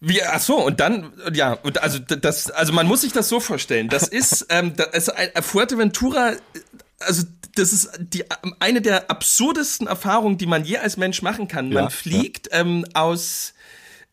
Wie, 0.00 0.22
ach 0.22 0.40
so, 0.40 0.56
und 0.62 0.80
dann, 0.80 1.12
ja, 1.32 1.54
und 1.54 1.82
also 1.82 1.98
das, 1.98 2.50
also 2.50 2.72
man 2.72 2.86
muss 2.86 3.00
sich 3.00 3.12
das 3.12 3.28
so 3.28 3.40
vorstellen. 3.40 3.88
Das 3.88 4.08
ist, 4.08 4.46
ähm, 4.50 4.74
das 4.76 4.88
ist 4.94 5.08
ein, 5.10 5.30
Fuerteventura, 5.42 6.32
äh, 6.32 6.36
also 7.00 7.22
das 7.54 7.72
ist 7.72 7.90
die 7.98 8.24
eine 8.60 8.82
der 8.82 9.10
absurdesten 9.10 9.86
Erfahrungen, 9.86 10.36
die 10.36 10.46
man 10.46 10.64
je 10.64 10.76
als 10.78 10.96
Mensch 10.98 11.22
machen 11.22 11.48
kann. 11.48 11.70
Man 11.70 11.84
Ja, 11.84 11.90
fliegt 11.90 12.48
ähm, 12.52 12.84
aus. 12.92 13.54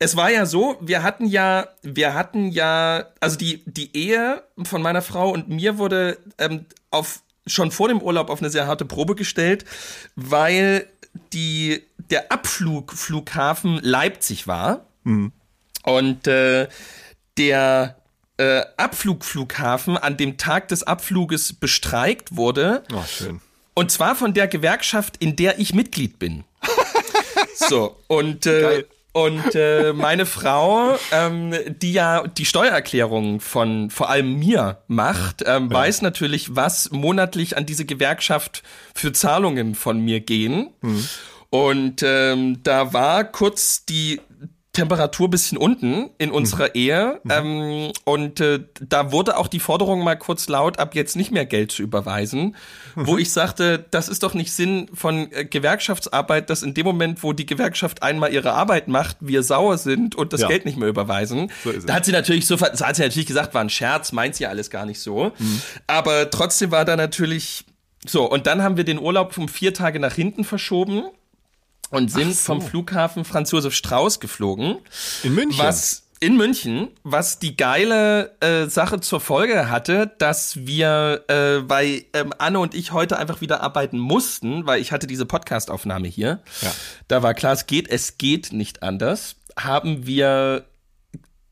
Es 0.04 0.18
war 0.18 0.30
ja 0.30 0.46
so, 0.46 0.76
wir 0.82 1.02
hatten 1.02 1.26
ja, 1.26 1.70
wir 1.82 2.14
hatten 2.14 2.50
ja, 2.52 3.06
also 3.22 3.38
die 3.38 3.64
die 3.66 3.96
Ehe 3.96 4.44
von 4.66 4.82
meiner 4.82 5.02
Frau 5.02 5.32
und 5.32 5.48
mir 5.48 5.78
wurde 5.78 6.18
ähm, 6.38 6.66
auf 6.92 7.22
schon 7.48 7.72
vor 7.72 7.88
dem 7.88 8.02
Urlaub 8.02 8.30
auf 8.30 8.42
eine 8.42 8.50
sehr 8.50 8.68
harte 8.68 8.84
Probe 8.84 9.16
gestellt, 9.16 9.64
weil 10.18 10.88
die 11.32 11.84
der 12.10 12.34
Abflugflughafen 12.34 13.80
Leipzig 13.82 14.46
war. 14.46 14.88
Und 15.84 16.28
äh, 16.28 16.68
der 17.38 17.96
äh, 18.36 18.62
Abflugflughafen 18.76 19.96
an 19.96 20.18
dem 20.18 20.38
Tag 20.38 20.68
des 20.68 20.84
Abfluges 20.84 21.54
bestreikt 21.54 22.36
wurde. 22.36 22.84
Oh, 22.94 23.04
schön. 23.08 23.40
Und 23.74 23.90
zwar 23.90 24.16
von 24.16 24.34
der 24.34 24.50
Gewerkschaft, 24.50 25.16
in 25.24 25.38
der 25.38 25.60
ich 25.60 25.74
Mitglied 25.74 26.20
bin. 26.20 26.44
so, 27.56 27.98
und, 28.08 28.46
äh. 28.46 28.84
Und 29.14 29.56
äh, 29.56 29.94
meine 29.94 30.26
Frau, 30.26 30.98
ähm, 31.12 31.54
die 31.82 31.94
ja 31.94 32.28
die 32.28 32.46
Steuererklärung 32.46 33.40
von 33.40 33.90
vor 33.92 34.10
allem 34.10 34.40
mir 34.40 34.80
macht, 34.88 35.44
ähm, 35.46 35.72
weiß 35.72 36.02
natürlich, 36.02 36.56
was 36.56 36.92
monatlich 36.92 37.56
an 37.56 37.66
diese 37.66 37.86
Gewerkschaft 37.86 38.64
für 38.96 39.14
Zahlungen 39.14 39.76
von 39.76 40.00
mir 40.00 40.20
gehen. 40.20 40.72
Und 41.52 42.02
ähm, 42.04 42.64
da 42.64 42.94
war 42.94 43.24
kurz 43.26 43.86
die 43.86 44.20
Temperatur 44.74 45.30
bisschen 45.30 45.58
unten 45.58 46.10
in 46.18 46.32
unserer 46.32 46.66
Mhm. 46.66 46.72
Ehe. 46.74 47.22
Ähm, 47.30 47.92
und 48.06 48.40
äh, 48.40 48.60
da 48.82 49.12
wurde 49.12 49.38
auch 49.38 49.48
die 49.48 49.60
Forderung 49.60 50.04
mal 50.04 50.16
kurz 50.16 50.50
laut, 50.50 50.80
ab 50.80 50.96
jetzt 50.96 51.16
nicht 51.16 51.32
mehr 51.32 51.46
Geld 51.46 51.72
zu 51.72 51.84
überweisen. 51.84 52.56
Mhm. 52.96 53.08
Wo 53.08 53.18
ich 53.20 53.32
sagte, 53.32 53.86
das 53.92 54.10
ist 54.10 54.24
doch 54.24 54.34
nicht 54.34 54.52
Sinn 54.52 54.90
von 54.92 55.32
äh, 55.32 55.46
Gewerkschaftsarbeit, 55.46 56.50
dass 56.50 56.64
in 56.64 56.74
dem 56.74 56.86
Moment, 56.88 57.22
wo 57.22 57.34
die 57.34 57.46
Gewerkschaft 57.46 58.02
einmal 58.02 58.34
ihre 58.34 58.54
Arbeit 58.54 58.88
macht, 58.88 59.18
wir 59.20 59.44
sauer 59.44 59.78
sind 59.78 60.16
und 60.16 60.34
das 60.34 60.42
Ja. 60.42 60.48
Geld 60.48 60.66
nicht 60.66 60.78
mehr 60.78 60.90
überweisen. 60.90 61.52
So 61.64 61.72
da 61.72 61.94
hat 61.94 62.06
sie 62.06 62.12
natürlich 62.12 62.48
so, 62.48 62.60
hat 62.60 62.76
sie 62.96 63.04
natürlich 63.04 63.28
gesagt, 63.28 63.54
war 63.54 63.62
ein 63.62 63.70
Scherz, 63.70 64.12
meint 64.12 64.34
sie 64.36 64.48
alles 64.48 64.72
gar 64.72 64.88
nicht 64.88 65.00
so. 65.00 65.32
Mhm. 65.38 65.62
Aber 65.86 66.32
trotzdem 66.32 66.72
war 66.72 66.84
da 66.84 66.96
natürlich 66.96 67.66
so. 68.08 68.28
Und 68.30 68.48
dann 68.48 68.64
haben 68.64 68.76
wir 68.76 68.84
den 68.86 68.98
Urlaub 69.00 69.38
um 69.38 69.48
vier 69.48 69.74
Tage 69.76 70.00
nach 70.00 70.14
hinten 70.16 70.44
verschoben 70.44 71.04
und 71.94 72.12
sind 72.12 72.36
so. 72.36 72.54
vom 72.54 72.62
Flughafen 72.62 73.26
Franz 73.26 73.52
Josef 73.52 73.74
Strauß 73.74 74.20
geflogen. 74.20 74.78
In 75.24 75.36
München. 75.36 75.64
Was 75.64 76.04
in 76.24 76.38
München, 76.38 76.88
was 77.04 77.40
die 77.40 77.58
geile 77.58 78.38
äh, 78.40 78.68
Sache 78.68 79.02
zur 79.02 79.20
Folge 79.20 79.70
hatte, 79.70 80.14
dass 80.20 80.56
wir, 80.66 81.26
äh, 81.28 81.70
weil 81.70 82.06
ähm, 82.14 82.34
Anne 82.38 82.60
und 82.60 82.74
ich 82.76 82.94
heute 82.94 83.18
einfach 83.18 83.42
wieder 83.42 83.62
arbeiten 83.62 84.00
mussten, 84.00 84.66
weil 84.66 84.80
ich 84.80 84.94
hatte 84.94 85.06
diese 85.06 85.26
Podcastaufnahme 85.26 86.08
hier. 86.08 86.42
Ja. 86.62 86.72
Da 87.10 87.24
war 87.24 87.34
klar, 87.34 87.52
es 87.52 87.68
geht, 87.68 87.90
es 87.90 88.18
geht 88.18 88.54
nicht 88.54 88.84
anders. 88.84 89.36
Haben 89.60 90.06
wir 90.08 90.64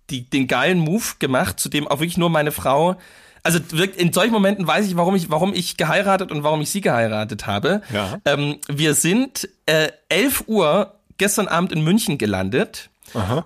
die, 0.09 0.29
den 0.29 0.47
geilen 0.47 0.79
Move 0.79 1.03
gemacht, 1.19 1.59
zu 1.59 1.67
dem 1.67 1.85
auch 1.85 1.99
wirklich 1.99 2.17
nur 2.17 2.29
meine 2.29 2.53
Frau. 2.53 2.97
Also 3.43 3.59
in 3.97 4.13
solchen 4.13 4.33
Momenten 4.33 4.67
weiß 4.67 4.85
ich, 4.85 4.95
warum 4.97 5.15
ich, 5.15 5.29
warum 5.29 5.53
ich 5.53 5.77
geheiratet 5.77 6.31
und 6.31 6.43
warum 6.43 6.61
ich 6.61 6.69
sie 6.69 6.81
geheiratet 6.81 7.47
habe. 7.47 7.81
Ja. 7.93 8.19
Ähm, 8.25 8.57
wir 8.67 8.93
sind 8.93 9.49
äh, 9.65 9.89
11 10.09 10.43
Uhr 10.47 10.93
gestern 11.17 11.47
Abend 11.47 11.71
in 11.71 11.83
München 11.83 12.17
gelandet 12.17 12.89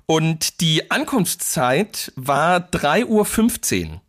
und 0.05 0.61
die 0.61 0.91
Ankunftszeit 0.91 2.11
war 2.15 2.57
3.15 2.57 3.85
Uhr. 3.89 4.01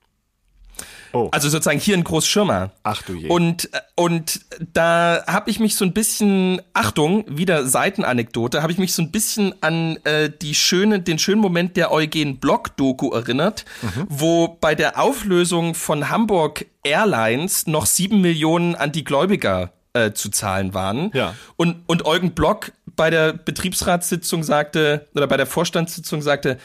Oh. 1.16 1.28
Also 1.32 1.48
sozusagen 1.48 1.78
hier 1.80 1.94
in 1.94 2.04
Großschirmer. 2.04 2.72
Ach 2.82 3.00
du 3.02 3.14
je. 3.14 3.28
Und, 3.28 3.72
äh, 3.72 3.80
und 3.94 4.40
da 4.74 5.24
habe 5.26 5.48
ich 5.50 5.60
mich 5.60 5.76
so 5.76 5.84
ein 5.84 5.94
bisschen, 5.94 6.60
Achtung, 6.74 7.24
wieder 7.28 7.66
Seitenanekdote, 7.66 8.60
habe 8.62 8.72
ich 8.72 8.78
mich 8.78 8.92
so 8.92 9.00
ein 9.02 9.10
bisschen 9.10 9.54
an 9.62 9.96
äh, 10.04 10.30
die 10.30 10.54
schöne, 10.54 11.00
den 11.00 11.18
schönen 11.18 11.40
Moment 11.40 11.76
der 11.76 11.90
Eugen 11.90 12.36
Block-Doku 12.38 13.10
erinnert, 13.12 13.64
Mhm. 13.80 14.06
wo 14.08 14.48
bei 14.60 14.74
der 14.74 15.00
Auflösung 15.00 15.74
von 15.74 16.10
Hamburg 16.10 16.66
Airlines 16.84 17.66
noch 17.66 17.86
sieben 17.86 18.20
Millionen 18.20 18.74
an 18.74 18.92
die 18.92 19.04
Gläubiger 19.04 19.72
äh, 19.94 20.12
zu 20.12 20.28
zahlen 20.30 20.74
waren. 20.74 21.10
Ja. 21.14 21.34
Und, 21.56 21.76
und 21.86 22.04
Eugen 22.04 22.32
Block 22.32 22.72
bei 22.96 23.08
der 23.10 23.32
Betriebsratssitzung 23.32 24.42
sagte, 24.42 25.06
oder 25.14 25.26
bei 25.26 25.36
der 25.36 25.46
Vorstandssitzung 25.46 26.20
sagte, 26.22 26.58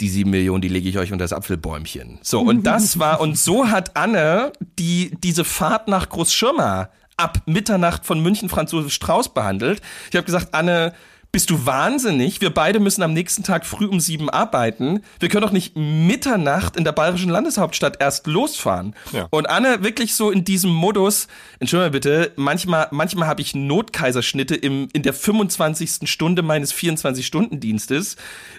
die 0.00 0.08
sieben 0.08 0.30
Millionen, 0.30 0.60
die 0.60 0.68
lege 0.68 0.88
ich 0.88 0.98
euch 0.98 1.12
unter 1.12 1.24
das 1.24 1.32
Apfelbäumchen. 1.32 2.18
So, 2.22 2.40
und 2.40 2.64
das 2.64 2.98
war, 2.98 3.20
und 3.20 3.38
so 3.38 3.68
hat 3.68 3.96
Anne 3.96 4.52
die, 4.78 5.16
diese 5.22 5.44
Fahrt 5.44 5.88
nach 5.88 6.08
Großschirma 6.08 6.90
ab 7.16 7.42
Mitternacht 7.46 8.04
von 8.04 8.20
München 8.20 8.48
Franz 8.48 8.72
Josef 8.72 8.92
Strauß 8.92 9.34
behandelt. 9.34 9.80
Ich 10.10 10.16
habe 10.16 10.24
gesagt, 10.24 10.52
Anne, 10.52 10.92
bist 11.34 11.50
du 11.50 11.66
wahnsinnig? 11.66 12.40
Wir 12.40 12.50
beide 12.50 12.78
müssen 12.78 13.02
am 13.02 13.12
nächsten 13.12 13.42
Tag 13.42 13.66
früh 13.66 13.86
um 13.86 13.98
sieben 13.98 14.30
arbeiten. 14.30 15.00
Wir 15.18 15.28
können 15.28 15.42
doch 15.42 15.50
nicht 15.50 15.74
Mitternacht 15.74 16.76
in 16.76 16.84
der 16.84 16.92
bayerischen 16.92 17.28
Landeshauptstadt 17.28 18.00
erst 18.00 18.28
losfahren. 18.28 18.94
Ja. 19.10 19.26
Und 19.30 19.50
Anne 19.50 19.82
wirklich 19.82 20.14
so 20.14 20.30
in 20.30 20.44
diesem 20.44 20.70
Modus, 20.70 21.26
entschuldige 21.58 21.90
bitte, 21.90 22.32
manchmal, 22.36 22.86
manchmal 22.92 23.26
habe 23.26 23.42
ich 23.42 23.52
Notkaiserschnitte 23.52 24.54
im, 24.54 24.88
in 24.92 25.02
der 25.02 25.12
25. 25.12 26.08
Stunde 26.08 26.42
meines 26.42 26.72
24-Stunden-Dienstes. 26.72 28.14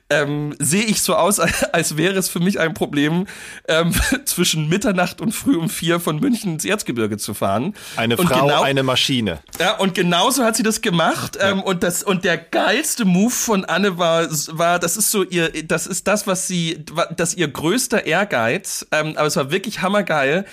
Ähm, 0.07 0.55
sehe 0.59 0.83
ich 0.83 1.01
so 1.01 1.15
aus, 1.15 1.39
als 1.74 1.97
wäre 1.97 2.15
es 2.15 2.29
für 2.29 2.39
mich 2.39 2.59
ein 2.59 2.75
Problem, 2.75 3.25
ähm, 3.67 3.91
zwischen 4.25 4.69
Mitternacht 4.69 5.19
und 5.19 5.31
früh 5.31 5.55
um 5.57 5.67
vier 5.67 6.00
von 6.00 6.19
München 6.19 6.53
ins 6.53 6.65
Erzgebirge 6.65 7.17
zu 7.17 7.33
fahren. 7.33 7.74
eine 7.95 8.15
Und 8.15 8.27
Frau, 8.27 8.45
genau- 8.45 8.62
eine 8.62 8.83
Maschine. 8.83 9.39
ja, 9.59 9.75
und 9.77 9.95
genauso 9.95 10.43
hat 10.43 10.55
sie 10.57 10.63
das 10.63 10.81
gemacht. 10.81 11.39
Ähm, 11.41 11.59
und 11.63 11.81
das 11.81 12.03
und 12.03 12.24
der 12.24 12.38
geilste 12.38 13.03
Move 13.03 13.31
von 13.31 13.65
Anne 13.65 13.97
war, 13.97 14.27
war, 14.29 14.77
das 14.77 14.95
ist 14.95 15.09
so 15.09 15.24
ihr, 15.24 15.51
das 15.65 15.88
ist 15.88 16.07
das, 16.07 16.27
was 16.27 16.47
sie, 16.47 16.85
das 17.17 17.33
ihr 17.33 17.47
größter 17.47 18.05
Ehrgeiz. 18.05 18.85
Ähm, 18.91 19.13
aber 19.17 19.25
es 19.25 19.35
war 19.38 19.50
wirklich 19.50 19.81
hammergeil. 19.81 20.45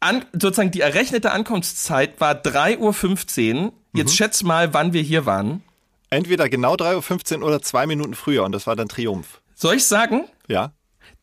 An, 0.00 0.24
sozusagen 0.32 0.70
die 0.70 0.82
errechnete 0.82 1.32
Ankunftszeit 1.32 2.20
war 2.20 2.34
3.15 2.34 3.56
Uhr. 3.64 3.72
Jetzt 3.94 4.14
schätz 4.16 4.42
mal, 4.42 4.74
wann 4.74 4.92
wir 4.92 5.02
hier 5.02 5.24
waren. 5.26 5.62
Entweder 6.10 6.48
genau 6.48 6.74
3.15 6.74 7.40
Uhr 7.40 7.46
oder 7.46 7.62
zwei 7.62 7.86
Minuten 7.86 8.14
früher 8.14 8.44
und 8.44 8.52
das 8.52 8.66
war 8.66 8.76
dann 8.76 8.88
Triumph. 8.88 9.40
Soll 9.54 9.76
ich 9.76 9.86
sagen? 9.86 10.24
Ja? 10.46 10.72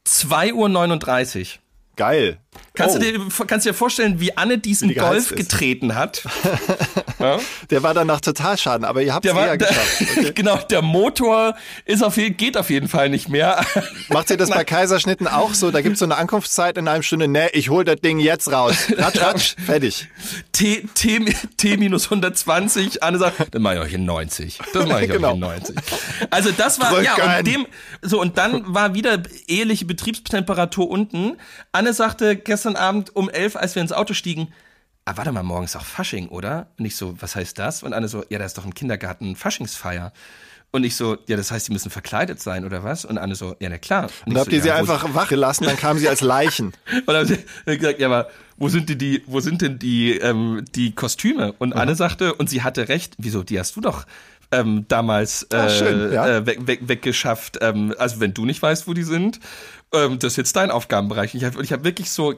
2.39 0.05 1.39
Uhr. 1.39 1.47
Geil. 1.95 2.39
Kannst, 2.75 2.95
Oh, 2.95 2.99
du 2.99 3.11
dir, 3.11 3.19
kannst 3.47 3.65
du 3.65 3.69
dir 3.69 3.73
vorstellen, 3.73 4.19
wie 4.19 4.35
Anne 4.37 4.57
diesen 4.57 4.89
Wie 4.89 4.93
Golf 4.95 5.29
getreten 5.35 5.95
hat? 5.95 6.23
ja? 7.19 7.39
Der 7.69 7.83
war 7.83 7.93
danach 7.93 8.21
Totalschaden, 8.21 8.85
aber 8.85 9.01
ihr 9.01 9.13
habt 9.13 9.25
es 9.25 9.33
eher 9.33 9.57
der, 9.57 9.57
geschafft. 9.57 10.01
Okay. 10.15 10.31
genau, 10.33 10.57
der 10.57 10.81
Motor 10.81 11.55
ist 11.85 12.03
auf 12.03 12.15
geht 12.15 12.57
auf 12.57 12.69
jeden 12.69 12.87
Fall 12.87 13.09
nicht 13.09 13.29
mehr. 13.29 13.63
Macht 14.09 14.29
ihr 14.29 14.37
das 14.37 14.49
bei 14.49 14.63
Kaiserschnitten 14.63 15.27
auch 15.27 15.53
so? 15.53 15.71
Da 15.71 15.81
gibt's 15.81 15.99
so 15.99 16.05
eine 16.05 16.15
Ankunftszeit 16.15 16.77
in 16.77 16.87
einer 16.87 17.03
Stunde. 17.03 17.27
Ne, 17.27 17.49
ich 17.53 17.69
hol 17.69 17.83
das 17.83 17.97
Ding 18.01 18.19
jetzt 18.19 18.51
raus. 18.51 18.87
Ratsch, 18.97 19.21
ratsch, 19.21 19.55
fertig. 19.65 20.07
T, 20.51 20.87
T, 20.93 21.25
T 21.57 21.77
minus 21.77 22.05
120, 22.05 23.03
Anne 23.03 23.17
sagt, 23.17 23.53
dann 23.53 23.61
mache 23.61 23.75
ich 23.75 23.81
euch 23.81 23.93
in 23.93 24.05
90. 24.05 24.59
Das 24.73 24.87
mache 24.87 25.05
ich 25.05 25.11
Genau. 25.11 25.29
euch 25.29 25.33
in 25.35 25.39
90. 25.41 25.75
Also 26.29 26.51
das 26.51 26.79
war, 26.79 27.01
ja, 27.01 27.15
Drücken. 27.15 27.37
und 27.39 27.47
dem, 27.47 27.67
so, 28.01 28.19
und 28.21 28.37
dann 28.37 28.63
war 28.73 28.93
wieder 28.93 29.21
eheliche 29.47 29.85
Betriebstemperatur 29.85 30.89
unten. 30.89 31.37
Anne 31.71 31.93
sagte 31.93 32.35
gestern 32.35 32.64
Abend 32.75 33.15
um 33.15 33.29
11, 33.29 33.55
als 33.55 33.75
wir 33.75 33.81
ins 33.81 33.91
Auto 33.91 34.13
stiegen, 34.13 34.47
ah, 35.05 35.13
warte 35.15 35.31
mal, 35.31 35.43
morgen 35.43 35.65
ist 35.65 35.75
auch 35.75 35.85
Fasching, 35.85 36.29
oder? 36.29 36.67
Und 36.79 36.85
ich 36.85 36.95
so, 36.95 37.15
was 37.21 37.35
heißt 37.35 37.59
das? 37.59 37.83
Und 37.83 37.93
Anne 37.93 38.07
so, 38.07 38.23
ja, 38.29 38.39
da 38.39 38.45
ist 38.45 38.57
doch 38.57 38.65
im 38.65 38.73
Kindergarten 38.73 39.35
Faschingsfeier. 39.35 40.11
Und 40.71 40.83
ich 40.83 40.95
so, 40.97 41.17
ja, 41.27 41.37
das 41.37 41.51
heißt, 41.51 41.69
die 41.69 41.71
müssen 41.71 41.89
verkleidet 41.89 42.41
sein, 42.41 42.65
oder 42.65 42.83
was? 42.83 43.05
Und 43.05 43.17
Anne 43.17 43.35
so, 43.35 43.55
ja, 43.61 43.69
na 43.69 43.77
klar. 43.77 44.09
Und 44.25 44.25
Und 44.25 44.31
ich 44.33 44.37
habt 44.39 44.49
so, 44.49 44.55
ihr 44.57 44.61
sie 44.63 44.67
ja, 44.69 44.75
einfach 44.75 45.13
wach 45.13 45.29
gelassen, 45.29 45.63
dann 45.65 45.77
kamen 45.77 45.99
sie 45.99 46.09
als 46.09 46.19
Leichen. 46.35 46.73
und 46.93 47.07
dann 47.07 47.17
haben 47.17 47.27
sie 47.27 47.77
gesagt, 47.77 47.99
ja, 47.99 48.07
aber 48.07 48.29
wo 48.57 48.67
sind 48.67 48.89
denn 48.89 48.97
die, 48.97 49.23
wo 49.27 49.39
sind 49.39 49.61
denn 49.61 49.79
die, 49.79 50.17
ähm, 50.17 50.65
die 50.75 50.93
Kostüme? 50.93 51.53
Und 51.59 51.73
Anne 51.73 51.95
sagte, 51.95 52.33
und 52.33 52.49
sie 52.49 52.61
hatte 52.63 52.89
recht, 52.89 53.13
wieso, 53.17 53.43
die 53.43 53.57
hast 53.59 53.75
du 53.77 53.81
doch 53.81 54.05
ähm, 54.51 54.85
damals 54.87 55.43
äh, 55.43 55.55
Ah, 55.55 55.69
schön, 55.69 56.11
ja. 56.11 56.27
äh, 56.27 56.45
weg, 56.45 56.67
weg, 56.67 56.79
weggeschafft. 56.87 57.59
Ähm, 57.61 57.93
also 57.97 58.19
wenn 58.19 58.33
du 58.33 58.45
nicht 58.45 58.61
weißt, 58.61 58.87
wo 58.87 58.93
die 58.93 59.03
sind, 59.03 59.39
ähm, 59.93 60.19
das 60.19 60.33
ist 60.33 60.37
jetzt 60.37 60.55
dein 60.55 60.71
Aufgabenbereich. 60.71 61.33
Und 61.33 61.39
ich 61.39 61.45
habe 61.45 61.63
ich 61.63 61.71
hab 61.71 61.83
wirklich 61.83 62.09
so, 62.09 62.33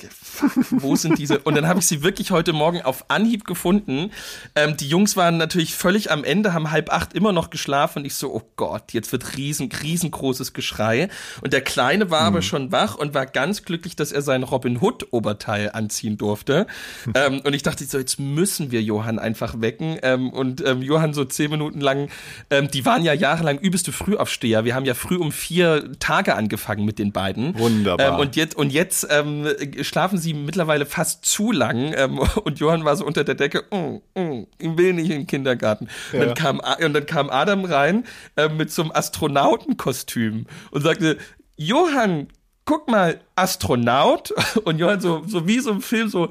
wo 0.69 0.95
sind 0.95 1.17
diese? 1.17 1.39
Und 1.39 1.55
dann 1.55 1.67
habe 1.67 1.79
ich 1.79 1.87
sie 1.87 2.03
wirklich 2.03 2.31
heute 2.31 2.53
Morgen 2.53 2.81
auf 2.81 3.05
Anhieb 3.09 3.45
gefunden. 3.45 4.11
Ähm, 4.55 4.77
die 4.77 4.87
Jungs 4.87 5.17
waren 5.17 5.37
natürlich 5.37 5.73
völlig 5.73 6.11
am 6.11 6.23
Ende, 6.23 6.53
haben 6.53 6.71
halb 6.71 6.91
acht 6.91 7.13
immer 7.13 7.31
noch 7.31 7.49
geschlafen. 7.49 7.99
Und 7.99 8.05
ich 8.05 8.15
so, 8.15 8.33
oh 8.33 8.43
Gott, 8.57 8.93
jetzt 8.93 9.11
wird 9.11 9.37
riesen, 9.37 9.71
riesengroßes 9.71 10.53
Geschrei. 10.53 11.09
Und 11.41 11.53
der 11.53 11.61
Kleine 11.61 12.11
war 12.11 12.21
Mhm. 12.21 12.27
aber 12.27 12.41
schon 12.41 12.71
wach 12.71 12.95
und 12.95 13.13
war 13.13 13.25
ganz 13.25 13.63
glücklich, 13.63 13.95
dass 13.95 14.11
er 14.11 14.21
sein 14.21 14.43
Robin 14.43 14.79
Hood 14.81 15.07
Oberteil 15.11 15.71
anziehen 15.71 16.17
durfte. 16.17 16.67
ähm, 17.15 17.41
und 17.43 17.53
ich 17.53 17.63
dachte 17.63 17.85
so, 17.85 17.97
jetzt 17.97 18.19
müssen 18.19 18.71
wir 18.71 18.81
Johann 18.81 19.19
einfach 19.19 19.61
wecken. 19.61 19.97
Ähm, 20.03 20.29
und 20.31 20.63
ähm, 20.65 20.81
Johann 20.81 21.13
so 21.13 21.25
zehn 21.25 21.49
Minuten 21.49 21.79
lang, 21.81 22.09
ähm, 22.49 22.69
die 22.69 22.85
waren 22.85 23.03
ja 23.03 23.13
jahrelang 23.13 23.57
übelste 23.57 23.91
Frühaufsteher. 23.91 24.65
Wir 24.65 24.75
haben 24.75 24.85
ja 24.85 24.93
früh 24.93 25.15
um 25.15 25.31
vier 25.31 25.91
Tage 25.99 26.35
angefangen 26.35 26.83
mit 26.85 26.99
den 26.99 27.11
beiden. 27.11 27.36
Wunderbar. 27.37 28.13
Ähm, 28.13 28.19
und 28.19 28.35
jetzt, 28.35 28.55
und 28.55 28.71
jetzt 28.71 29.07
ähm, 29.09 29.47
schlafen 29.81 30.17
sie 30.17 30.33
mittlerweile 30.33 30.85
fast 30.85 31.25
zu 31.25 31.51
lang. 31.51 31.93
Ähm, 31.95 32.19
und 32.43 32.59
Johann 32.59 32.85
war 32.85 32.95
so 32.95 33.05
unter 33.05 33.23
der 33.23 33.35
Decke, 33.35 33.63
mm, 33.71 34.19
mm, 34.19 34.47
ich 34.57 34.77
will 34.77 34.93
nicht 34.93 35.09
in 35.09 35.19
den 35.19 35.27
Kindergarten. 35.27 35.87
Und, 36.13 36.19
dann 36.19 36.33
kam, 36.33 36.61
und 36.83 36.93
dann 36.93 37.05
kam 37.05 37.29
Adam 37.29 37.65
rein 37.65 38.05
ähm, 38.35 38.57
mit 38.57 38.71
so 38.71 38.81
einem 38.81 38.91
Astronautenkostüm 38.91 40.45
und 40.71 40.81
sagte, 40.81 41.17
Johann, 41.55 42.27
guck 42.65 42.87
mal, 42.89 43.19
Astronaut. 43.35 44.31
Und 44.63 44.77
Johann 44.77 45.01
so, 45.01 45.23
so 45.25 45.47
wie 45.47 45.59
so 45.59 45.71
im 45.71 45.81
Film 45.81 46.09
so, 46.09 46.29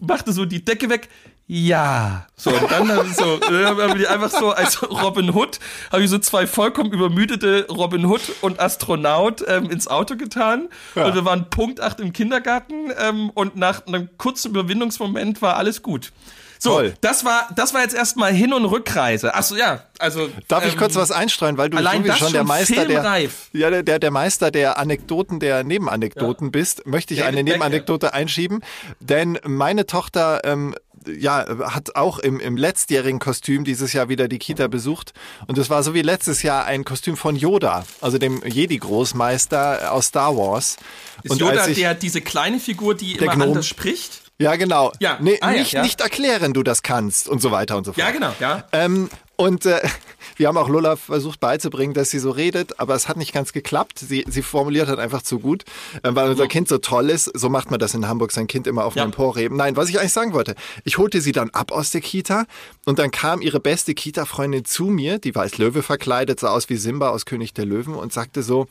machte 0.00 0.32
so 0.32 0.44
die 0.44 0.64
Decke 0.64 0.90
weg. 0.90 1.08
Ja. 1.50 2.26
So, 2.36 2.50
und 2.50 2.70
dann 2.70 2.94
haben 2.94 3.12
so, 3.14 3.38
dann 3.38 3.64
haben 3.78 3.98
die 3.98 4.06
einfach 4.06 4.30
so 4.30 4.50
als 4.50 4.82
Robin 4.82 5.34
Hood, 5.34 5.58
habe 5.90 6.04
ich 6.04 6.10
so 6.10 6.18
zwei 6.18 6.46
vollkommen 6.46 6.92
übermüdete 6.92 7.66
Robin 7.70 8.04
Hood 8.04 8.20
und 8.42 8.60
Astronaut 8.60 9.42
ähm, 9.48 9.70
ins 9.70 9.88
Auto 9.88 10.16
getan. 10.16 10.68
Und 10.94 11.14
wir 11.14 11.24
waren 11.24 11.48
Punkt 11.48 11.80
acht 11.80 12.00
im 12.00 12.12
Kindergarten 12.12 12.92
ähm, 12.98 13.30
und 13.30 13.56
nach 13.56 13.86
einem 13.86 14.10
kurzen 14.18 14.50
Überwindungsmoment 14.50 15.40
war 15.40 15.56
alles 15.56 15.82
gut. 15.82 16.12
So, 16.60 16.70
Toll. 16.70 16.94
das 17.00 17.24
war, 17.24 17.48
das 17.54 17.72
war 17.72 17.82
jetzt 17.82 17.94
erstmal 17.94 18.32
Hin- 18.32 18.52
und 18.52 18.64
Rückreise. 18.64 19.34
Ach 19.34 19.44
so, 19.44 19.56
ja, 19.56 19.84
also. 20.00 20.28
Darf 20.48 20.66
ich 20.66 20.72
ähm, 20.72 20.78
kurz 20.78 20.96
was 20.96 21.12
einstreuen, 21.12 21.56
weil 21.56 21.70
du 21.70 21.76
allein 21.76 22.02
das 22.02 22.18
schon 22.18 22.32
der 22.32 22.42
Meister 22.42 22.84
der, 22.84 23.28
ja, 23.52 23.70
der, 23.70 23.82
der, 23.84 23.98
der 24.00 24.10
Meister 24.10 24.50
der 24.50 24.76
Anekdoten, 24.76 25.38
der 25.38 25.62
Nebenanekdoten 25.62 26.50
bist, 26.50 26.84
möchte 26.84 27.14
ich 27.14 27.20
Ja, 27.20 27.26
eine. 27.26 27.44
Nebenanekdote 27.44 28.12
einschieben. 28.12 28.62
Denn 28.98 29.38
meine 29.44 29.86
Tochter 29.86 30.40
ähm, 30.44 30.74
ja, 31.16 31.46
hat 31.72 31.96
auch 31.96 32.18
im, 32.18 32.40
im 32.40 32.56
letztjährigen 32.56 33.18
Kostüm 33.18 33.64
dieses 33.64 33.92
Jahr 33.92 34.08
wieder 34.08 34.28
die 34.28 34.38
Kita 34.38 34.66
besucht. 34.68 35.12
Und 35.46 35.58
es 35.58 35.70
war 35.70 35.82
so 35.82 35.94
wie 35.94 36.02
letztes 36.02 36.42
Jahr 36.42 36.64
ein 36.66 36.84
Kostüm 36.84 37.16
von 37.16 37.36
Yoda, 37.36 37.84
also 38.00 38.18
dem 38.18 38.42
Jedi-Großmeister 38.42 39.92
aus 39.92 40.06
Star 40.06 40.36
Wars. 40.36 40.76
Ist 41.22 41.30
und 41.32 41.40
Yoda 41.40 41.66
ich, 41.66 41.76
der, 41.76 41.94
diese 41.94 42.20
kleine 42.20 42.60
Figur, 42.60 42.94
die 42.94 43.14
Der 43.14 43.22
immer 43.22 43.34
Gnom. 43.34 43.48
anders 43.48 43.66
spricht? 43.66 44.22
ja, 44.38 44.54
genau. 44.56 44.92
Ja. 45.00 45.18
Nee, 45.20 45.38
Ah, 45.40 45.52
ja, 45.52 45.58
nicht, 45.58 45.72
ja. 45.72 45.82
nicht 45.82 46.00
erklären, 46.00 46.52
du 46.52 46.62
das 46.62 46.82
kannst 46.82 47.28
und 47.28 47.40
so 47.42 47.50
weiter 47.50 47.76
und 47.76 47.84
so 47.84 47.92
fort. 47.92 48.06
Ja, 48.06 48.10
genau, 48.12 48.32
ja. 48.40 48.64
Ähm, 48.72 49.08
und 49.38 49.64
äh, 49.66 49.80
wir 50.36 50.48
haben 50.48 50.56
auch 50.58 50.68
Lola 50.68 50.96
versucht 50.96 51.40
beizubringen, 51.40 51.94
dass 51.94 52.10
sie 52.10 52.18
so 52.18 52.30
redet, 52.30 52.78
aber 52.78 52.94
es 52.94 53.08
hat 53.08 53.16
nicht 53.16 53.32
ganz 53.32 53.52
geklappt. 53.52 53.98
Sie, 54.00 54.24
sie 54.28 54.42
formuliert 54.42 54.88
halt 54.88 54.98
einfach 54.98 55.22
zu 55.22 55.38
gut, 55.38 55.64
äh, 56.02 56.10
weil 56.12 56.28
unser 56.30 56.46
Kind 56.48 56.68
so 56.68 56.78
toll 56.78 57.08
ist. 57.08 57.30
So 57.34 57.48
macht 57.48 57.70
man 57.70 57.80
das 57.80 57.94
in 57.94 58.06
Hamburg, 58.06 58.32
sein 58.32 58.46
Kind 58.48 58.66
immer 58.66 58.84
auf 58.84 58.94
Ja. 58.96 59.02
einem 59.02 59.12
Emporheben. 59.12 59.56
Nein, 59.56 59.76
was 59.76 59.88
ich 59.88 59.98
eigentlich 59.98 60.12
sagen 60.12 60.32
wollte, 60.34 60.54
ich 60.84 60.98
holte 60.98 61.20
sie 61.22 61.32
dann 61.32 61.50
ab 61.50 61.72
aus 61.72 61.90
der 61.90 62.00
Kita 62.02 62.44
und 62.84 62.98
dann 62.98 63.10
kam 63.10 63.40
ihre 63.40 63.60
beste 63.60 63.94
Kita-Freundin 63.94 64.64
zu 64.64 64.84
mir, 64.86 65.18
die 65.18 65.34
war 65.34 65.42
als 65.42 65.56
Löwe 65.56 65.82
verkleidet, 65.82 66.40
sah 66.40 66.50
aus 66.50 66.68
wie 66.68 66.76
Simba 66.76 67.08
aus 67.10 67.24
König 67.24 67.54
der 67.54 67.64
Löwen 67.64 67.94
und 67.94 68.12
sagte 68.12 68.42
so, 68.42 68.66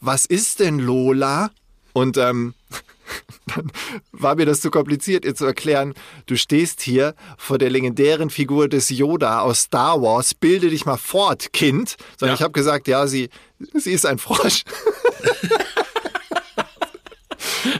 was 0.00 0.26
ist 0.26 0.60
denn 0.60 0.78
Lola? 0.78 1.50
Und 1.92 2.16
ähm, 2.18 2.54
dann 3.54 3.70
war 4.12 4.34
mir 4.36 4.46
das 4.46 4.60
zu 4.60 4.70
kompliziert, 4.70 5.24
ihr 5.24 5.34
zu 5.34 5.44
erklären, 5.46 5.94
du 6.26 6.36
stehst 6.36 6.80
hier 6.82 7.14
vor 7.36 7.58
der 7.58 7.70
legendären 7.70 8.30
Figur 8.30 8.68
des 8.68 8.88
Yoda 8.90 9.40
aus 9.40 9.62
Star 9.62 10.00
Wars, 10.02 10.34
bilde 10.34 10.70
dich 10.70 10.84
mal 10.86 10.96
fort, 10.96 11.52
Kind. 11.52 11.96
Sondern 12.18 12.34
Ja. 12.34 12.34
ich 12.34 12.42
habe 12.42 12.52
gesagt, 12.52 12.88
ja, 12.88 13.06
sie, 13.06 13.30
sie 13.74 13.92
ist 13.92 14.06
ein 14.06 14.18
Frosch. 14.18 14.64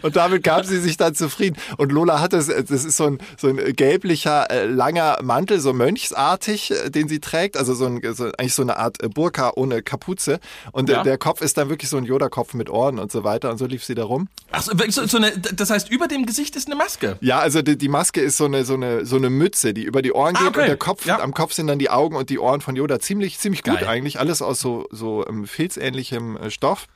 Und 0.02 0.16
damit 0.16 0.42
gab 0.42 0.64
sie 0.64 0.78
sich 0.78 0.96
dann 0.96 1.14
zufrieden. 1.14 1.56
Und 1.76 1.92
Lola 1.92 2.20
hat 2.20 2.32
das, 2.32 2.46
das 2.46 2.70
ist 2.84 2.96
so 2.96 3.04
ein, 3.06 3.18
so 3.36 3.48
ein 3.48 3.56
gelblicher, 3.74 4.50
äh, 4.50 4.66
langer 4.66 5.18
Mantel, 5.22 5.60
so 5.60 5.72
mönchsartig, 5.72 6.70
äh, 6.70 6.90
den 6.90 7.08
sie 7.08 7.20
trägt. 7.20 7.56
Also 7.56 7.74
so, 7.74 7.86
ein, 7.86 8.00
so 8.14 8.24
eigentlich 8.38 8.54
so 8.54 8.62
eine 8.62 8.76
Art 8.76 9.02
äh, 9.02 9.08
Burka 9.08 9.52
ohne 9.56 9.82
Kapuze. 9.82 10.40
Und 10.72 10.88
Ja. 10.88 11.02
der, 11.02 11.18
Kopf 11.18 11.40
ist 11.40 11.56
dann 11.58 11.68
wirklich 11.68 11.90
so 11.90 11.96
ein 11.96 12.04
Yoda-Kopf 12.04 12.54
mit 12.54 12.70
Ohren 12.70 12.98
und 12.98 13.10
so 13.12 13.24
weiter. 13.24 13.50
Und 13.50 13.58
so 13.58 13.66
lief 13.66 13.84
sie 13.84 13.94
da 13.94 14.04
rum. 14.04 14.28
Ach 14.52 14.62
so, 14.62 14.72
so, 14.88 15.06
so 15.06 15.16
eine, 15.18 15.32
das 15.38 15.70
heißt, 15.70 15.90
über 15.90 16.06
dem 16.08 16.26
Gesicht 16.26 16.54
ist 16.56 16.66
eine 16.68 16.76
Maske. 16.76 17.16
Ja, 17.20 17.38
also 17.40 17.62
die, 17.62 17.76
die 17.76 17.88
Maske 17.88 18.20
ist 18.20 18.36
so 18.36 18.44
eine, 18.44 18.64
so, 18.64 18.74
eine, 18.74 19.04
so 19.04 19.16
eine 19.16 19.30
Mütze, 19.30 19.74
die 19.74 19.82
über 19.84 20.02
die 20.02 20.12
Ohren 20.12 20.36
Ah, 20.36 20.40
geht 20.40 20.48
okay. 20.48 20.60
und 20.60 20.66
der 20.68 20.76
Kopf, 20.76 21.06
Ja. 21.06 21.20
am 21.20 21.34
Kopf 21.34 21.52
sind 21.52 21.66
dann 21.66 21.78
die 21.78 21.90
Augen 21.90 22.16
und 22.16 22.30
die 22.30 22.38
Ohren 22.38 22.60
von 22.60 22.76
Yoda. 22.76 23.00
Ziemlich, 23.00 23.38
ziemlich 23.38 23.62
gut 23.62 23.80
Geil. 23.80 23.88
eigentlich. 23.88 24.18
Alles 24.20 24.42
aus 24.42 24.60
so, 24.60 24.86
so 24.90 25.26
ähm, 25.26 25.46
filzähnlichem 25.46 26.36
äh, 26.36 26.50
Stoff. 26.50 26.86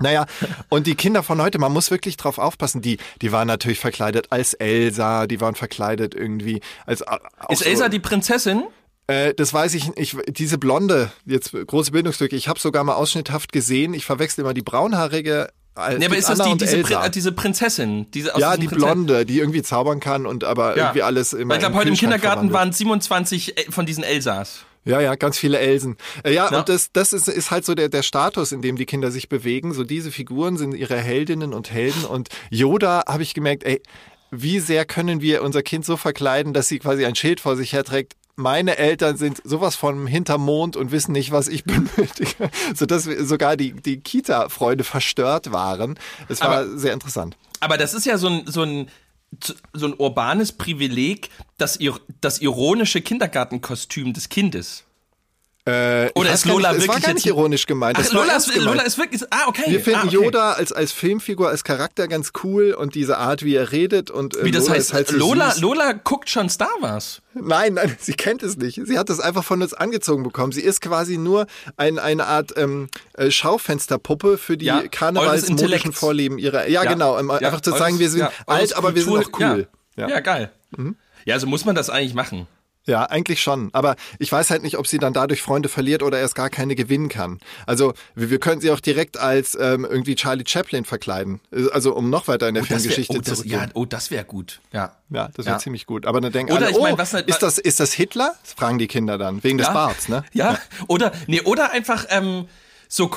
Naja, 0.00 0.26
und 0.68 0.86
die 0.86 0.94
Kinder 0.94 1.22
von 1.22 1.40
heute, 1.40 1.58
man 1.58 1.72
muss 1.72 1.90
wirklich 1.90 2.16
drauf 2.16 2.38
aufpassen, 2.38 2.80
die, 2.82 2.98
die 3.22 3.32
waren 3.32 3.46
natürlich 3.46 3.78
verkleidet 3.78 4.28
als 4.30 4.54
Elsa, 4.54 5.26
die 5.26 5.40
waren 5.40 5.54
verkleidet 5.54 6.14
irgendwie 6.14 6.60
als... 6.86 7.02
auch 7.06 7.18
Ist 7.50 7.60
so, 7.60 7.64
Elsa 7.68 7.88
die 7.88 8.00
Prinzessin? 8.00 8.64
äh, 9.06 9.34
das 9.34 9.52
weiß 9.52 9.74
ich 9.74 9.94
nicht. 9.96 10.16
Diese 10.28 10.56
blonde, 10.58 11.10
jetzt 11.26 11.52
große 11.52 11.90
Bildungslücke, 11.92 12.34
ich 12.36 12.48
habe 12.48 12.58
sogar 12.60 12.84
mal 12.84 12.94
ausschnitthaft 12.94 13.52
gesehen. 13.52 13.92
Ich 13.94 14.04
verwechsel 14.06 14.42
immer 14.42 14.54
die 14.54 14.62
braunhaarige. 14.62 15.48
Äh, 15.76 15.98
Nee, 15.98 16.06
aber 16.06 16.14
gibt's 16.16 16.28
ist 16.28 16.38
das 16.38 16.46
die, 16.48 16.56
diese. 16.58 16.82
Prin 16.82 16.98
äh, 17.02 17.10
diese 17.10 17.32
Prinzessin? 17.32 18.10
Diese, 18.12 18.32
ja, 18.38 18.56
die 18.56 18.66
Prinzess- 18.68 18.76
blonde, 18.76 19.24
die 19.24 19.38
irgendwie 19.38 19.62
zaubern 19.62 20.00
kann 20.00 20.26
und 20.26 20.44
aber 20.44 20.76
Ja. 20.76 20.84
irgendwie 20.86 21.02
alles 21.02 21.32
immer. 21.32 21.50
Weil 21.50 21.58
ich 21.58 21.60
glaube, 21.60 21.76
heute 21.76 21.88
im 21.90 21.94
Kindergarten 21.94 22.50
verwandelt. 22.50 22.52
waren 22.54 22.72
27 22.72 23.56
El- 23.56 23.72
von 23.72 23.86
diesen 23.86 24.02
Elsas. 24.02 24.64
Ja, 24.84 25.00
ja, 25.00 25.14
ganz 25.14 25.36
viele 25.38 25.58
Elsen. 25.58 25.96
Äh, 26.24 26.32
ja, 26.32 26.50
Ja. 26.50 26.58
und 26.60 26.68
das, 26.68 26.90
das 26.92 27.12
ist, 27.12 27.28
ist 27.28 27.50
halt 27.50 27.64
so 27.66 27.74
der, 27.74 27.88
der 27.88 28.02
Status, 28.02 28.52
in 28.52 28.62
dem 28.62 28.76
die 28.76 28.86
Kinder 28.86 29.10
sich 29.10 29.28
bewegen. 29.28 29.74
So 29.74 29.84
diese 29.84 30.10
Figuren 30.10 30.56
sind 30.56 30.72
ihre 30.74 30.96
Heldinnen 30.98 31.52
und 31.52 31.70
Helden. 31.70 32.04
Und 32.04 32.28
Yoda 32.50 33.04
habe 33.06 33.22
ich 33.22 33.34
gemerkt, 33.34 33.64
ey, 33.64 33.82
wie 34.30 34.58
sehr 34.60 34.84
können 34.86 35.20
wir 35.20 35.42
unser 35.42 35.62
Kind 35.62 35.84
so 35.84 35.96
verkleiden, 35.96 36.52
dass 36.54 36.68
sie 36.68 36.78
quasi 36.78 37.04
ein 37.04 37.14
Schild 37.14 37.40
vor 37.40 37.56
sich 37.56 37.72
herträgt. 37.72 38.14
Meine 38.36 38.78
Eltern 38.78 39.18
sind 39.18 39.42
sowas 39.44 39.76
von 39.76 40.06
hinterm 40.06 40.42
Mond 40.42 40.76
und 40.76 40.92
wissen 40.92 41.12
nicht, 41.12 41.30
was 41.30 41.48
ich 41.48 41.64
benötige. 41.64 42.48
Sodass 42.74 43.06
wir- 43.06 43.22
sogar 43.26 43.56
die, 43.58 43.72
die 43.72 44.00
Kita-Freunde 44.00 44.84
verstört 44.84 45.52
waren. 45.52 45.98
Es 46.28 46.40
war 46.40 46.48
Aber- 46.60 46.78
sehr 46.78 46.94
interessant. 46.94 47.36
Aber 47.60 47.76
das 47.76 47.92
ist 47.92 48.06
ja 48.06 48.16
so 48.16 48.28
ein, 48.28 48.44
so 48.46 48.62
ein, 48.62 48.88
so 49.72 49.86
ein 49.86 49.94
urbanes 49.94 50.52
Privileg, 50.52 51.30
das, 51.56 51.78
das 52.20 52.40
ironische 52.40 53.00
Kindergartenkostüm 53.00 54.12
des 54.12 54.28
Kindes. 54.28 54.84
Äh, 55.66 56.10
Oder 56.14 56.32
ist 56.32 56.46
Lola 56.46 56.72
nicht, 56.72 56.82
es 56.82 56.88
war 56.88 56.94
wirklich 56.96 57.04
gar 57.06 57.14
nicht 57.14 57.26
ironisch 57.26 57.66
gemeint. 57.66 57.96
Ach, 57.98 58.02
Das 58.02 58.12
Lola 58.12 58.34
ist, 58.36 58.48
gemeint. 58.48 58.64
Lola 58.64 58.82
ist 58.82 58.96
wirklich. 58.96 59.22
Ah, 59.28 59.46
okay. 59.46 59.64
Wir 59.66 59.80
finden 59.80 60.00
ah, 60.00 60.04
okay. 60.06 60.14
Yoda 60.14 60.52
als, 60.52 60.72
als 60.72 60.90
Filmfigur, 60.90 61.50
als 61.50 61.64
Charakter 61.64 62.08
ganz 62.08 62.32
cool 62.42 62.72
und 62.72 62.94
diese 62.94 63.18
Art, 63.18 63.44
wie 63.44 63.54
er 63.56 63.70
redet 63.70 64.10
und 64.10 64.36
äh, 64.36 64.44
Wie 64.44 64.52
das 64.52 64.64
Lola 64.64 64.74
heißt, 64.76 64.94
halt 64.94 65.08
so 65.08 65.16
Lola, 65.18 65.50
süß. 65.50 65.60
Lola 65.60 65.92
guckt 65.92 66.30
schon 66.30 66.48
Star 66.48 66.70
Wars. 66.80 67.20
Nein, 67.34 67.74
nein, 67.74 67.94
sie 68.00 68.14
kennt 68.14 68.42
es 68.42 68.56
nicht. 68.56 68.80
Sie 68.84 68.98
hat 68.98 69.10
das 69.10 69.20
einfach 69.20 69.44
von 69.44 69.60
uns 69.60 69.74
angezogen 69.74 70.22
bekommen. 70.22 70.52
Sie 70.52 70.62
ist 70.62 70.80
quasi 70.80 71.18
nur 71.18 71.46
ein, 71.76 71.98
eine 71.98 72.26
Art 72.26 72.52
ähm, 72.56 72.88
äh, 73.14 73.30
Schaufensterpuppe 73.30 74.38
für 74.38 74.56
die 74.56 74.64
Ja, 74.64 74.82
karnevalsmodischen. 74.88 75.92
Vorlieben 75.92 76.38
ihrer. 76.38 76.68
Ja, 76.68 76.84
genau. 76.84 77.18
Um, 77.20 77.30
einfach 77.30 77.60
zu 77.60 77.70
eures- 77.72 77.82
zeigen, 77.82 77.98
wir 77.98 78.08
sind 78.08 78.20
ja, 78.20 78.32
alt, 78.46 78.74
aber 78.76 78.94
wir 78.94 79.02
sind 79.02 79.12
noch 79.14 79.30
cool. 79.38 79.68
Ja, 79.96 80.08
Ja. 80.08 80.14
ja. 80.14 80.20
geil. 80.20 80.50
Ja, 81.26 81.38
so 81.38 81.46
muss 81.46 81.66
man 81.66 81.74
das 81.74 81.90
eigentlich 81.90 82.14
machen. 82.14 82.46
Ja, 82.86 83.04
eigentlich 83.04 83.40
schon. 83.42 83.68
Aber 83.72 83.94
ich 84.18 84.32
weiß 84.32 84.50
halt 84.50 84.62
nicht, 84.62 84.78
ob 84.78 84.86
sie 84.86 84.98
dann 84.98 85.12
dadurch 85.12 85.42
Freunde 85.42 85.68
verliert 85.68 86.02
oder 86.02 86.18
erst 86.18 86.34
gar 86.34 86.48
keine 86.50 86.74
gewinnen 86.74 87.08
kann. 87.08 87.38
Also 87.66 87.92
wir, 88.14 88.30
wir 88.30 88.40
können 88.40 88.60
sie 88.60 88.70
auch 88.70 88.80
direkt 88.80 89.18
als 89.18 89.54
ähm, 89.60 89.84
irgendwie 89.88 90.14
Charlie 90.14 90.44
Chaplin 90.46 90.84
verkleiden. 90.84 91.40
Also 91.72 91.94
um 91.94 92.08
noch 92.10 92.26
weiter 92.26 92.48
in 92.48 92.54
der 92.54 92.62
wär, 92.68 92.78
Filmgeschichte 92.78 93.18
oh, 93.18 93.20
das, 93.20 93.44
ja, 93.44 93.66
oh, 93.74 93.84
das 93.84 94.10
wäre 94.10 94.24
gut. 94.24 94.60
Ja. 94.72 94.96
Ja, 95.10 95.28
das 95.34 95.44
wäre 95.46 95.56
Ja. 95.56 95.58
ziemlich 95.60 95.86
gut. 95.86 96.06
Aber 96.06 96.20
dann 96.20 96.32
denken 96.32 96.52
Oder 96.52 96.66
alle, 96.66 96.74
ich 96.76 96.82
mein, 96.82 96.94
oh, 96.94 96.98
was 96.98 97.12
halt- 97.12 97.28
ist, 97.28 97.42
das, 97.42 97.58
ist 97.58 97.80
das 97.80 97.92
Hitler? 97.92 98.34
Das 98.42 98.54
fragen 98.54 98.78
die 98.78 98.88
Kinder 98.88 99.18
dann, 99.18 99.44
wegen 99.44 99.58
des 99.58 99.66
Ja. 99.66 99.72
Barts, 99.74 100.08
ne? 100.08 100.24
Ja, 100.32 100.58
oder 100.88 101.12
nee, 101.26 101.42
oder 101.42 101.72
einfach 101.72 102.06
ähm, 102.08 102.46
so 102.92 103.08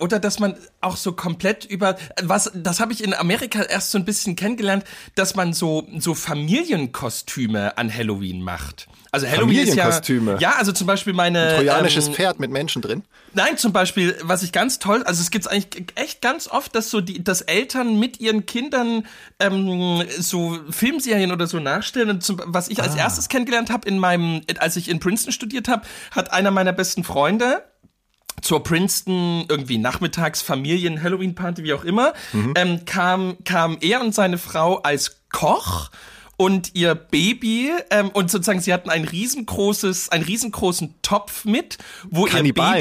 oder 0.00 0.18
dass 0.18 0.38
man 0.40 0.56
auch 0.80 0.96
so 0.96 1.12
komplett 1.12 1.66
über 1.66 1.96
was 2.22 2.50
das 2.54 2.80
habe 2.80 2.94
ich 2.94 3.04
in 3.04 3.12
Amerika 3.12 3.62
erst 3.62 3.90
so 3.90 3.98
ein 3.98 4.06
bisschen 4.06 4.36
kennengelernt, 4.36 4.84
dass 5.16 5.36
man 5.36 5.52
so 5.52 5.86
so 5.98 6.14
Familienkostüme 6.14 7.76
an 7.76 7.94
Halloween 7.94 8.42
macht. 8.42 8.88
Also 9.10 9.26
Halloween 9.26 9.58
ist 9.60 9.74
ja 9.74 9.84
Familienkostüme? 9.84 10.36
ja, 10.40 10.52
also 10.56 10.72
zum 10.72 10.86
Beispiel 10.86 11.12
meine 11.12 11.56
Trojanisches 11.56 12.08
ähm, 12.08 12.14
Pferd 12.14 12.40
mit 12.40 12.50
Menschen 12.50 12.82
drin. 12.82 13.02
Nein, 13.34 13.58
zum 13.58 13.72
Beispiel, 13.72 14.16
was 14.22 14.42
ich 14.42 14.52
ganz 14.52 14.78
toll, 14.78 15.02
also 15.02 15.20
es 15.20 15.30
gibt's 15.30 15.46
eigentlich 15.46 15.92
echt 15.94 16.22
ganz 16.22 16.48
oft, 16.48 16.74
dass 16.74 16.90
so 16.90 17.00
die, 17.00 17.22
dass 17.22 17.42
Eltern 17.42 17.98
mit 17.98 18.20
ihren 18.20 18.46
Kindern 18.46 19.06
ähm, 19.40 20.04
so 20.18 20.58
Filmserien 20.70 21.32
oder 21.32 21.46
so 21.46 21.58
nachstellen. 21.58 22.10
Und 22.10 22.22
zum, 22.22 22.40
was 22.46 22.68
ich 22.68 22.82
als 22.82 22.94
Ah. 22.94 23.00
erstes 23.00 23.28
kennengelernt 23.28 23.70
habe 23.70 23.86
in 23.86 23.98
meinem, 23.98 24.40
als 24.58 24.76
ich 24.76 24.88
in 24.88 25.00
Princeton 25.00 25.32
studiert 25.32 25.68
habe, 25.68 25.82
hat 26.10 26.32
einer 26.32 26.50
meiner 26.50 26.72
besten 26.72 27.04
Freunde 27.04 27.62
zur 28.42 28.62
Princeton 28.62 29.44
irgendwie 29.48 29.78
nachmittags 29.78 30.42
Familien 30.42 31.02
Halloween 31.02 31.34
Party 31.34 31.64
wie 31.64 31.72
auch 31.74 31.84
immer 31.84 32.12
Mhm. 32.32 32.54
ähm, 32.56 32.84
kam 32.84 33.36
kam 33.44 33.78
er 33.80 34.00
und 34.00 34.14
seine 34.14 34.38
Frau 34.38 34.78
als 34.78 35.20
Koch 35.30 35.90
und 36.40 36.76
ihr 36.76 36.94
Baby 36.94 37.72
ähm, 37.90 38.10
und 38.10 38.30
sozusagen 38.30 38.60
sie 38.60 38.72
hatten 38.72 38.90
ein 38.90 39.02
riesengroßes 39.04 40.10
einen 40.10 40.22
riesengroßen 40.22 40.94
Topf 41.02 41.44
mit 41.44 41.78
wo 42.10 42.26
ihr 42.28 42.32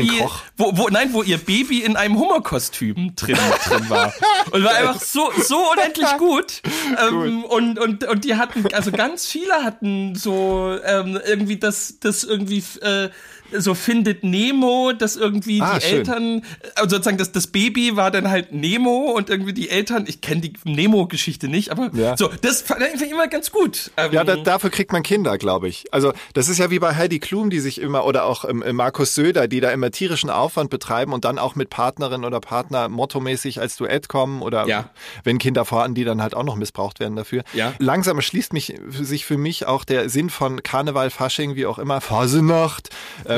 Baby 0.03 0.11
wo, 0.57 0.77
wo 0.77 0.89
nein 0.89 1.11
wo 1.11 1.23
ihr 1.23 1.39
Baby 1.39 1.79
in 1.79 1.95
einem 1.95 2.19
Hummerkostüm 2.19 3.15
drin 3.15 3.35
drin 3.67 3.89
war. 3.89 4.13
Und 4.51 4.63
war 4.63 4.75
einfach 4.75 5.01
so 5.01 5.31
so 5.41 5.57
unendlich 5.71 6.07
gut. 6.19 6.61
Ähm, 7.09 7.43
und 7.45 7.79
und 7.79 8.03
und 8.03 8.23
die 8.25 8.35
hatten 8.35 8.63
also 8.73 8.91
ganz 8.91 9.25
viele 9.25 9.63
hatten 9.63 10.13
so 10.13 10.77
ähm, 10.85 11.19
irgendwie 11.25 11.57
das 11.57 11.99
das 11.99 12.23
irgendwie 12.23 12.63
äh, 12.81 13.09
so 13.51 13.73
findet 13.73 14.23
Nemo, 14.23 14.91
dass 14.97 15.15
irgendwie 15.15 15.61
Ah, 15.61 15.75
die 15.79 15.85
schön. 15.85 15.97
Eltern, 15.99 16.41
also 16.75 16.89
sozusagen 16.95 17.17
das, 17.17 17.31
das 17.31 17.47
Baby 17.47 17.95
war 17.95 18.11
dann 18.11 18.29
halt 18.29 18.51
Nemo 18.53 19.11
und 19.15 19.29
irgendwie 19.29 19.53
die 19.53 19.69
Eltern, 19.69 20.05
ich 20.07 20.21
kenne 20.21 20.41
die 20.41 20.53
Nemo-Geschichte 20.63 21.47
nicht, 21.47 21.71
aber 21.71 21.89
Ja. 21.93 22.15
so, 22.17 22.29
das 22.41 22.61
fand 22.61 22.81
ich 22.95 23.09
immer 23.11 23.27
ganz 23.27 23.51
gut. 23.51 23.91
Ähm, 23.97 24.11
Ja, 24.11 24.23
da, 24.23 24.35
dafür 24.37 24.69
kriegt 24.69 24.91
man 24.91 25.03
Kinder, 25.03 25.37
glaube 25.37 25.67
ich. 25.67 25.85
Also 25.91 26.13
das 26.33 26.49
ist 26.49 26.57
ja 26.57 26.69
wie 26.71 26.79
bei 26.79 26.95
Heidi 26.95 27.19
Klum, 27.19 27.49
die 27.49 27.59
sich 27.59 27.79
immer, 27.81 28.05
oder 28.05 28.25
auch 28.25 28.45
ähm, 28.45 28.63
Markus 28.73 29.15
Söder, 29.15 29.47
die 29.47 29.59
da 29.59 29.71
immer 29.71 29.91
tierischen 29.91 30.29
Aufwand 30.29 30.69
betreiben 30.69 31.13
und 31.13 31.25
dann 31.25 31.39
auch 31.39 31.55
mit 31.55 31.69
Partnerin 31.69 32.25
oder 32.25 32.39
Partner 32.39 32.89
mottomäßig 32.89 33.59
als 33.59 33.75
Duett 33.77 34.07
kommen 34.09 34.41
oder 34.41 34.67
Ja. 34.67 34.89
wenn 35.23 35.37
Kinder 35.37 35.65
vorhanden, 35.65 35.95
die 35.95 36.03
dann 36.03 36.21
halt 36.21 36.35
auch 36.35 36.43
noch 36.43 36.55
missbraucht 36.55 36.99
werden 36.99 37.15
dafür. 37.15 37.43
Ja. 37.53 37.73
Langsam 37.79 38.17
erschließt 38.17 38.53
mich, 38.53 38.73
sich 38.89 39.25
für 39.25 39.37
mich 39.37 39.65
auch 39.67 39.83
der 39.83 40.09
Sinn 40.09 40.29
von 40.29 40.63
Karneval, 40.63 41.09
Fasching, 41.09 41.55
wie 41.55 41.65
auch 41.65 41.79
immer, 41.79 42.01
Fasenacht. 42.01 42.89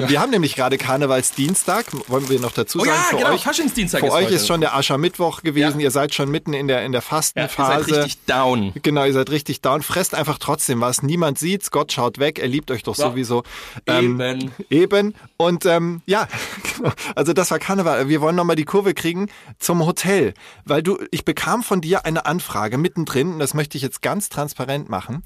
Ähm, 0.04 0.10
Wir 0.10 0.20
haben 0.22 0.30
nämlich 0.32 0.56
gerade 0.56 0.78
Karnevalsdienstag, 0.78 1.86
wollen 2.10 2.30
wir 2.30 2.40
noch 2.40 2.52
dazu 2.52 2.80
Oh 2.80 2.86
sagen. 2.86 2.96
ja, 2.96 3.04
für 3.10 3.18
genau, 3.18 3.34
euch, 3.34 3.44
Faschingsdienstag 3.44 4.02
Für 4.02 4.08
ist 4.08 4.14
euch 4.14 4.26
heute. 4.26 4.36
ist 4.36 4.48
schon 4.48 4.62
der 4.62 4.76
Aschermittwoch 4.76 5.42
gewesen, 5.42 5.80
Ja. 5.80 5.86
ihr 5.86 5.92
seid 5.92 6.14
schon 6.14 6.30
mitten 6.30 6.54
in 6.54 6.68
der, 6.68 6.86
in 6.86 6.92
der 6.92 7.00
ja, 7.02 7.06
ihr 7.06 7.10
Fastenphase. 7.10 7.86
seid 7.94 8.04
richtig 8.06 8.26
down. 8.26 8.74
Genau, 8.82 9.06
ihr 9.06 9.14
seid 9.14 9.30
richtig 9.30 9.62
down. 9.62 9.82
Fresst 9.82 10.16
einfach 10.16 10.38
trotzdem 10.40 10.82
was. 10.82 11.04
Niemand 11.04 11.38
sieht's. 11.40 11.72
Gott 11.72 11.92
schaut 11.92 12.20
weg. 12.20 12.40
Er 12.40 12.48
liebt 12.48 12.72
euch 12.72 12.84
doch 12.84 12.98
Ja. 12.98 13.10
sowieso. 13.10 13.44
Ähm, 13.88 14.20
Eben. 14.20 14.52
Eben. 14.70 15.16
Und 15.38 15.66
ähm, 15.66 16.02
ja, 16.06 16.28
Also 17.16 17.34
das 17.34 17.52
war 17.52 17.60
Karneval. 17.60 18.08
Wir 18.10 18.22
wollen 18.22 18.36
nochmal 18.36 18.56
die 18.56 18.66
Kurve 18.66 18.94
kriegen 18.94 19.30
zum 19.60 19.86
Hotel, 19.86 20.34
weil 20.66 20.82
du, 20.84 20.98
ich 21.12 21.26
bekam 21.26 21.64
von 21.64 21.82
dir 21.82 22.06
eine 22.06 22.26
Anfrage 22.26 22.78
mittendrin, 22.78 23.34
und 23.34 23.40
das 23.40 23.54
möchte 23.54 23.78
ich 23.78 23.84
jetzt 23.84 24.02
ganz 24.02 24.30
transparent 24.30 24.90
machen. 24.90 25.24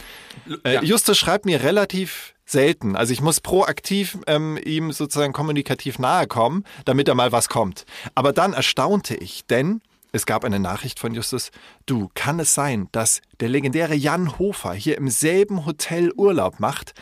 Äh, 0.64 0.84
Justus 0.84 1.18
schreibt 1.18 1.46
mir 1.46 1.64
relativ 1.64 2.33
selten. 2.46 2.96
Also 2.96 3.14
ich 3.14 3.22
muss 3.22 3.42
proaktiv 3.42 4.18
ähm, 4.28 4.60
ihm 4.64 4.92
sozusagen 4.92 5.34
kommunikativ 5.34 6.00
nahe 6.00 6.28
kommen, 6.28 6.66
damit 6.86 7.08
er 7.08 7.16
mal 7.16 7.32
was 7.32 7.50
kommt. 7.50 7.86
Aber 8.16 8.34
dann 8.34 8.54
erstaunte 8.54 9.16
ich, 9.16 9.46
denn 9.46 9.82
es 10.12 10.26
gab 10.26 10.46
eine 10.46 10.60
Nachricht 10.60 11.00
von 11.00 11.16
Justus, 11.16 11.52
du, 11.86 12.10
kann 12.14 12.40
es 12.40 12.54
sein, 12.54 12.88
dass 12.92 13.22
der 13.40 13.50
legendäre 13.50 13.96
Jan 13.96 14.38
Hofer 14.38 14.74
hier 14.74 14.98
im 14.98 15.10
selben 15.10 15.66
Hotel 15.66 16.12
Urlaub 16.16 16.60
macht? 16.60 16.94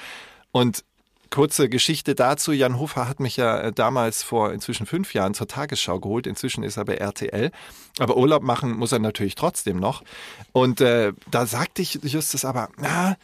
Und 0.53 0.83
kurze 1.29 1.69
Geschichte 1.69 2.13
dazu. 2.13 2.51
Jan 2.51 2.77
Hofer 2.77 3.07
hat 3.07 3.19
mich 3.19 3.37
ja 3.37 3.59
äh, 3.59 3.71
damals 3.71 4.21
vor 4.21 4.53
inzwischen 4.53 4.85
fünf 4.85 5.13
Jahren 5.13 5.33
zur 5.33 5.47
Tagesschau 5.47 5.99
geholt. 5.99 6.27
Inzwischen 6.27 6.63
ist 6.63 6.77
er 6.77 6.85
bei 6.85 6.95
RTL. 6.95 7.51
Aber 7.99 8.17
Urlaub 8.17 8.43
machen 8.43 8.77
muss 8.77 8.91
er 8.91 8.99
natürlich 8.99 9.35
trotzdem 9.35 9.77
noch. 9.77 10.03
Und 10.51 10.81
äh, 10.81 11.13
da 11.29 11.45
sagte 11.45 11.81
ich 11.81 11.99
Justus 12.03 12.45
aber, 12.45 12.69
na, 12.77 13.17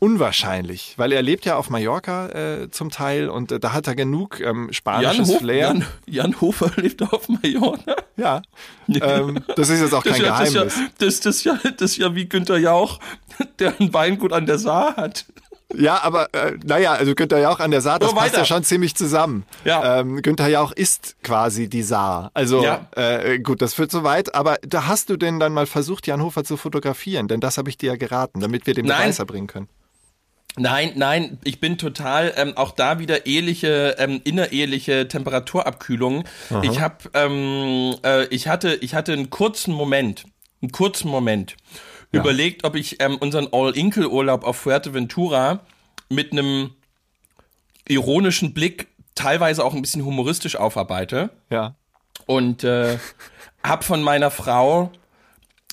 unwahrscheinlich, 0.00 0.94
weil 0.96 1.12
er 1.12 1.22
lebt 1.22 1.44
ja 1.44 1.56
auf 1.56 1.70
Mallorca 1.70 2.28
äh, 2.30 2.70
zum 2.70 2.90
Teil 2.90 3.28
und 3.28 3.52
äh, 3.52 3.60
da 3.60 3.72
hat 3.72 3.86
er 3.86 3.94
genug 3.94 4.40
ähm, 4.40 4.72
spanisches 4.72 5.28
Jan, 5.30 5.38
Flair. 5.38 5.58
Jan, 5.58 5.86
Jan 6.06 6.40
Hofer 6.40 6.70
lebt 6.76 7.02
auf 7.02 7.28
Mallorca. 7.28 7.96
Ja, 8.16 8.42
ähm, 8.88 9.38
das 9.54 9.68
ist 9.68 9.80
jetzt 9.80 9.94
auch 9.94 10.02
kein 10.02 10.14
das, 10.14 10.20
ja, 10.20 10.28
das, 10.38 10.52
Geheimnis. 10.52 10.76
ja, 10.76 10.88
das, 10.98 11.20
das, 11.20 11.44
ja, 11.44 11.58
das 11.76 11.92
ist 11.92 11.96
ja 11.98 12.14
wie 12.14 12.28
Günther 12.28 12.58
Jauch, 12.58 12.98
der 13.60 13.74
ein 13.78 13.94
Weingut 13.94 14.32
an 14.32 14.46
der 14.46 14.58
Saar 14.58 14.96
hat. 14.96 15.26
Ja, 15.72 16.02
aber 16.02 16.34
äh, 16.34 16.58
naja, 16.64 16.94
also 16.94 17.14
Günther 17.14 17.38
Jauch 17.38 17.60
an 17.60 17.70
der 17.70 17.80
Saar, 17.80 18.00
das 18.00 18.12
passt 18.12 18.36
ja 18.36 18.44
schon 18.44 18.64
ziemlich 18.64 18.96
zusammen. 18.96 19.44
Ja. 19.64 20.00
Ähm, 20.00 20.20
Günther 20.20 20.48
Jauch 20.48 20.72
ist 20.72 21.14
quasi 21.22 21.68
die 21.68 21.84
Saar. 21.84 22.32
Also 22.34 22.64
Ja. 22.64 22.88
äh, 22.96 23.38
gut, 23.38 23.62
das 23.62 23.74
führt 23.74 23.92
so 23.92 24.02
weit. 24.02 24.34
Aber 24.34 24.56
da 24.62 24.88
hast 24.88 25.10
du 25.10 25.16
denn 25.16 25.38
dann 25.38 25.52
mal 25.52 25.66
versucht, 25.66 26.08
Jan 26.08 26.22
Hofer 26.22 26.42
zu 26.42 26.56
fotografieren? 26.56 27.28
Denn 27.28 27.38
das 27.38 27.56
habe 27.56 27.68
ich 27.68 27.78
dir 27.78 27.92
ja 27.92 27.96
geraten, 27.96 28.40
damit 28.40 28.66
wir 28.66 28.74
den. 28.74 28.86
Beweis 28.86 29.20
erbringen 29.20 29.46
können. 29.46 29.68
Nein, 30.56 30.92
nein, 30.96 31.38
ich 31.44 31.60
bin 31.60 31.78
total 31.78 32.32
ähm, 32.36 32.56
auch 32.56 32.72
da 32.72 32.98
wieder 32.98 33.24
eheliche, 33.26 33.94
ähm, 33.98 34.20
innereheliche 34.24 35.06
Temperaturabkühlung. 35.08 36.24
Ich 36.62 36.80
habe, 36.80 36.96
ähm, 37.14 37.94
äh, 38.04 38.24
ich 38.26 38.48
hatte, 38.48 38.74
ich 38.74 38.94
hatte 38.94 39.12
einen 39.12 39.30
kurzen 39.30 39.72
Moment, 39.72 40.24
einen 40.60 40.72
kurzen 40.72 41.08
Moment 41.08 41.56
überlegt, 42.12 42.64
ob 42.64 42.74
ich 42.74 43.00
ähm, 43.00 43.16
unseren 43.18 43.48
All-Inkle-Urlaub 43.52 44.42
auf 44.44 44.56
Fuerteventura 44.56 45.60
mit 46.08 46.32
einem 46.32 46.70
ironischen 47.86 48.52
Blick, 48.52 48.88
teilweise 49.14 49.64
auch 49.64 49.74
ein 49.74 49.82
bisschen 49.82 50.04
humoristisch 50.04 50.56
aufarbeite 50.56 51.30
Ja. 51.50 51.76
und 52.26 52.64
äh, 52.64 52.98
hab 53.62 53.84
von 53.84 54.02
meiner 54.02 54.30
Frau 54.30 54.90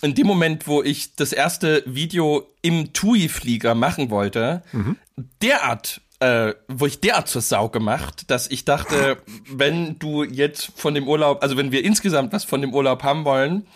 in 0.01 0.13
dem 0.15 0.27
Moment, 0.27 0.67
wo 0.67 0.83
ich 0.83 1.15
das 1.15 1.33
erste 1.33 1.83
Video 1.86 2.47
im 2.62 2.93
TUI-Flieger 2.93 3.75
machen 3.75 4.10
wollte, 4.10 4.62
derart, 5.41 6.01
äh, 6.19 6.53
wo 6.67 6.86
ich 6.86 6.99
derart 6.99 7.27
zur 7.27 7.41
Sau 7.41 7.69
gemacht, 7.69 8.29
dass 8.29 8.49
ich 8.49 8.65
dachte, 8.65 9.17
wenn 9.49 9.97
du 9.99 10.23
jetzt 10.23 10.71
von 10.75 10.93
dem 10.93 11.07
Urlaub, 11.07 11.41
also 11.41 11.57
wenn 11.57 11.71
wir 11.71 11.83
insgesamt 11.83 12.33
was 12.33 12.43
von 12.43 12.62
dem 12.62 12.73
Urlaub 12.73 13.03
haben 13.03 13.25
wollen, 13.25 13.67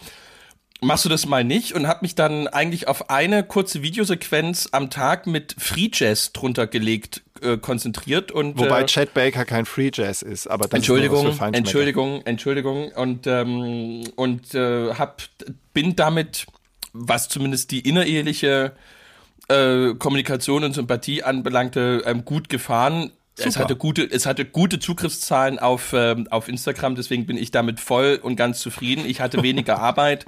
machst 0.82 1.06
du 1.06 1.10
das 1.10 1.26
mal 1.26 1.44
nicht 1.44 1.74
und 1.74 1.88
hab 1.88 2.02
mich 2.02 2.16
dann 2.16 2.48
eigentlich 2.48 2.88
auf 2.88 3.10
eine 3.10 3.44
kurze 3.44 3.82
Videosequenz 3.82 4.70
am 4.72 4.90
Tag 4.90 5.28
mit 5.28 5.56
Free 5.58 5.90
Jazz 5.92 6.34
drunter 6.34 6.68
gelegt 6.68 7.22
äh, 7.42 7.58
konzentriert 7.58 8.32
und 8.32 8.58
Wobei 8.58 8.82
äh, 8.82 8.86
Chet 8.86 9.14
Baker 9.14 9.46
kein 9.46 9.66
Free 9.66 9.92
Jazz 9.94 10.22
ist, 10.22 10.48
aber 10.48 10.66
das 10.68 10.74
Entschuldigung, 10.74 11.28
ist. 11.28 11.42
Entschuldigung, 11.42 12.22
Entschuldigung 12.26 12.92
und 12.92 13.28
ähm, 13.28 14.04
und 14.16 14.54
äh, 14.54 14.94
hab 14.94 15.22
bin 15.74 15.96
damit, 15.96 16.46
was 16.94 17.30
zumindest 17.30 17.72
die 17.72 17.88
innereheliche 17.88 18.74
äh, 19.48 19.94
Kommunikation 19.96 20.64
und 20.64 20.74
Sympathie 20.74 21.24
anbelangte, 21.24 22.04
ähm, 22.06 22.26
gut 22.26 22.50
gefahren. 22.50 23.12
Es 23.46 23.58
hatte 23.58 23.76
gute, 23.76 24.04
es 24.04 24.26
hatte 24.26 24.46
gute 24.46 24.80
Zugriffszahlen 24.80 25.60
auf 25.60 25.94
ähm, 25.94 26.28
auf 26.30 26.48
Instagram, 26.48 26.96
deswegen 26.96 27.26
bin 27.26 27.38
ich 27.38 27.52
damit 27.52 27.80
voll 27.80 28.20
und 28.22 28.36
ganz 28.36 28.60
zufrieden. 28.60 29.06
Ich 29.06 29.22
hatte 29.22 29.42
weniger 29.44 29.80
Arbeit. 29.80 30.26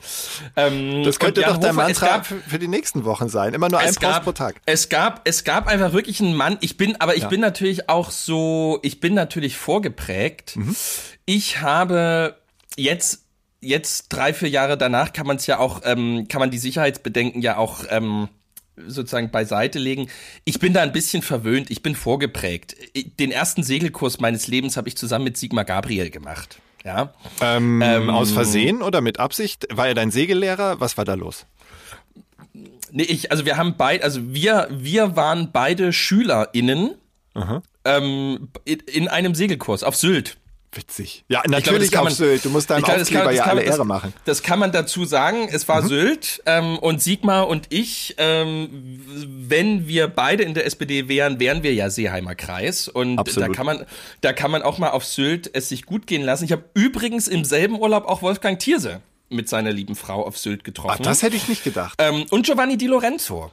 Ähm, 0.56 1.04
Das 1.04 1.19
könnte 1.19 1.41
doch 1.41 1.58
dein 1.58 1.76
Mantra 1.76 2.08
gab- 2.08 2.26
für, 2.26 2.60
die 2.60 2.67
nächsten 2.67 3.06
Wochen 3.06 3.30
sein. 3.30 3.54
Immer 3.54 3.69
nur 3.69 3.80
ein 3.80 3.89
es 3.89 3.95
Post 3.95 4.02
gab, 4.12 4.23
pro 4.23 4.32
Tag. 4.32 4.56
Es 4.65 4.89
gab, 4.89 5.21
es 5.28 5.43
gab 5.43 5.67
einfach 5.67 5.93
wirklich 5.93 6.19
einen 6.21 6.36
Mann. 6.36 6.58
Ich 6.62 6.78
bin, 6.78 6.99
aber 6.99 7.15
ich 7.15 7.23
Ja. 7.23 7.28
bin 7.30 7.41
natürlich 7.41 7.89
auch 7.89 8.12
so, 8.12 8.80
ich 8.82 8.99
bin 8.99 9.13
natürlich 9.13 9.58
vorgeprägt. 9.58 10.56
Mhm. 10.56 10.76
Ich 11.26 11.62
habe 11.62 12.36
jetzt, 12.76 13.23
jetzt 13.62 14.10
drei, 14.10 14.34
vier 14.34 14.49
Jahre 14.49 14.78
danach 14.78 15.13
kann 15.13 15.28
man 15.28 15.38
es 15.38 15.47
ja 15.47 15.60
auch, 15.60 15.82
ähm, 15.86 16.28
kann 16.28 16.39
man 16.39 16.52
die 16.52 16.58
Sicherheitsbedenken 16.58 17.41
ja 17.41 17.58
auch 17.58 17.86
ähm, 17.89 18.28
sozusagen 18.75 19.29
beiseite 19.31 19.79
legen. 19.79 20.09
Ich 20.45 20.59
bin 20.59 20.73
da 20.73 20.81
ein 20.81 20.91
bisschen 20.91 21.21
verwöhnt. 21.21 21.69
Ich 21.69 21.83
bin 21.83 21.95
vorgeprägt. 21.95 22.75
Den 23.19 23.31
ersten 23.31 23.63
Segelkurs 23.63 24.19
meines 24.19 24.47
Lebens 24.47 24.77
habe 24.77 24.88
ich 24.88 24.97
zusammen 24.97 25.25
mit 25.25 25.38
Sigmar 25.38 25.65
Gabriel 25.65 26.09
gemacht. 26.09 26.59
Ja. 26.83 27.13
Ähm, 27.41 27.81
Ähm, 27.81 28.09
aus 28.09 28.31
Versehen 28.31 28.81
oder 28.81 29.01
mit 29.01 29.19
Absicht? 29.19 29.67
War 29.71 29.88
er 29.88 29.93
dein 29.93 30.12
Segellehrer? 30.12 30.79
Was 30.79 30.97
war 30.97 31.05
da 31.05 31.13
los? 31.13 31.45
Nee, 32.91 33.03
ich, 33.03 33.31
also 33.31 33.45
wir 33.45 33.57
haben 33.57 33.75
beide, 33.77 34.03
also 34.03 34.33
wir, 34.33 34.67
wir 34.69 35.15
waren 35.15 35.51
beide 35.51 35.93
SchülerInnen 35.93 36.95
ähm, 37.86 38.49
in, 38.65 38.79
in 38.81 39.07
einem 39.07 39.33
Segelkurs 39.33 39.83
auf 39.83 39.95
Sylt. 39.95 40.38
Witzig. 40.75 41.23
Ja, 41.27 41.43
natürlich 41.47 41.91
kann 41.91 41.99
auf 42.01 42.05
man- 42.05 42.13
Sylt. 42.13 42.45
Du 42.45 42.49
musst 42.49 42.67
glaube, 42.67 42.81
das 42.83 43.01
Aufkleber 43.01 43.25
kann- 43.25 43.36
ja 43.36 43.43
alle 43.45 43.62
Ehre 43.63 43.86
machen. 43.86 44.09
Mhm. 44.09 44.19
Das 44.25 44.41
kann 44.43 44.57
man 44.59 44.71
dazu 44.71 45.05
sagen. 45.05 45.47
Es 45.51 45.67
war 45.67 45.83
Sylt 45.88 46.41
ähm, 46.45 46.77
und 46.79 47.01
Sigmar 47.01 47.47
und 47.47 47.67
ich, 47.69 48.15
ähm, 48.17 48.99
wenn 49.47 49.88
wir 49.88 50.07
beide 50.07 50.43
in 50.43 50.53
der 50.53 50.65
SPD 50.65 51.07
wären, 51.07 51.39
wären 51.39 51.63
wir 51.63 51.73
ja 51.73 51.89
Seeheimer 51.89 52.36
Kreis. 52.36 52.88
Und 52.88 53.19
Absolut. 53.19 53.49
da 53.49 53.53
kann 53.53 53.65
man, 53.65 53.86
da 54.21 54.33
kann 54.33 54.49
man 54.51 54.63
auch 54.63 54.77
mal 54.79 54.89
auf 54.89 55.05
Sylt 55.05 55.49
es 55.53 55.69
sich 55.69 55.86
gut 55.86 56.07
gehen 56.07 56.23
lassen. 56.23 56.43
Ich 56.45 56.51
habe 56.51 56.63
übrigens 56.73 57.27
im 57.27 57.45
selben 57.45 57.79
Urlaub 57.79 58.05
auch 58.07 58.21
Wolfgang 58.21 58.59
Thierse 58.59 59.01
mit 59.29 59.49
seiner 59.49 59.71
lieben 59.71 59.95
Frau 59.95 60.25
auf 60.25 60.38
Sylt 60.38 60.59
Ach, 60.62 60.65
getroffen. 60.65 61.03
das 61.03 61.21
hätte 61.23 61.36
ich 61.36 61.47
nicht 61.47 61.63
gedacht. 61.63 61.95
ähm, 61.99 62.25
und 62.29 62.45
Giovanni 62.45 62.77
Di 62.77 62.88
Lorenzo. 62.88 63.51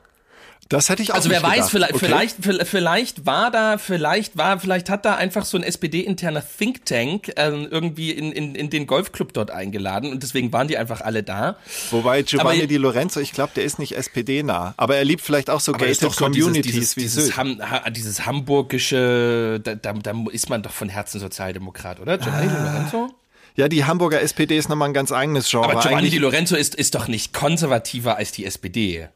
Das 0.71 0.89
hätte 0.89 1.03
ich 1.03 1.11
auch 1.11 1.17
Also 1.17 1.29
wer 1.31 1.43
weiß, 1.43 1.69
vielleicht, 1.69 1.95
Okay. 1.95 2.07
vielleicht, 2.07 2.37
vielleicht, 2.69 3.27
war 3.27 3.51
da, 3.51 3.77
vielleicht 3.77 4.37
war, 4.39 4.59
vielleicht 4.61 4.89
hat 4.89 5.05
da 5.05 5.17
einfach 5.17 5.45
so 5.45 5.57
ein 5.59 5.65
SPD-interner 5.65 6.43
Think 6.59 6.87
Tank 6.87 7.33
ähm, 7.37 7.67
irgendwie 7.71 8.13
in, 8.13 8.31
in, 8.31 8.55
in 8.55 8.71
den 8.71 8.87
Golfclub 8.87 9.33
dort 9.33 9.51
eingeladen 9.51 10.13
und 10.13 10.23
deswegen 10.23 10.53
waren 10.53 10.69
die 10.69 10.79
einfach 10.79 11.01
alle 11.01 11.25
da. 11.25 11.57
Wobei 11.91 12.23
Giovanni 12.23 12.59
Aber- 12.61 12.67
Di 12.69 12.77
Lorenzo, 12.77 13.19
ich 13.19 13.33
glaube, 13.33 13.51
der 13.57 13.65
ist 13.65 13.81
nicht 13.81 13.97
SPD-nah. 13.97 14.75
Aber 14.77 14.95
er 14.97 15.05
liebt 15.05 15.23
vielleicht 15.23 15.51
auch 15.51 15.59
so 15.61 15.73
gated 15.73 15.97
so 15.97 16.07
dieses, 16.07 16.17
Communities 16.19 16.73
dieses, 16.73 16.97
wie 16.97 17.01
dieses. 17.01 17.37
Ham, 17.37 17.59
ha, 17.61 17.91
dieses 17.91 18.25
hamburgische, 18.25 19.61
da, 19.63 19.75
da, 19.75 19.93
da 19.93 20.15
ist 20.31 20.49
man 20.51 20.63
doch 20.63 20.73
von 20.73 20.89
Herzen 20.89 21.21
Sozialdemokrat, 21.21 22.01
oder? 22.01 22.17
Giovanni 22.17 22.49
Di 22.49 22.55
Lorenzo? 22.55 23.15
Ja, 23.57 23.69
die 23.69 23.85
Hamburger 23.85 24.21
SPD 24.23 24.57
ist 24.57 24.69
nochmal 24.69 24.89
ein 24.89 24.95
ganz 24.95 25.11
eigenes 25.11 25.51
Genre. 25.51 25.65
Aber 25.69 25.81
Giovanni 25.81 25.97
Eigentlich- 25.97 26.13
Di 26.13 26.19
Lorenzo 26.19 26.55
ist, 26.55 26.77
ist 26.77 26.95
doch 26.95 27.09
nicht 27.09 27.33
konservativer 27.35 28.17
als 28.17 28.31
die 28.33 28.45
SPD. 28.45 29.09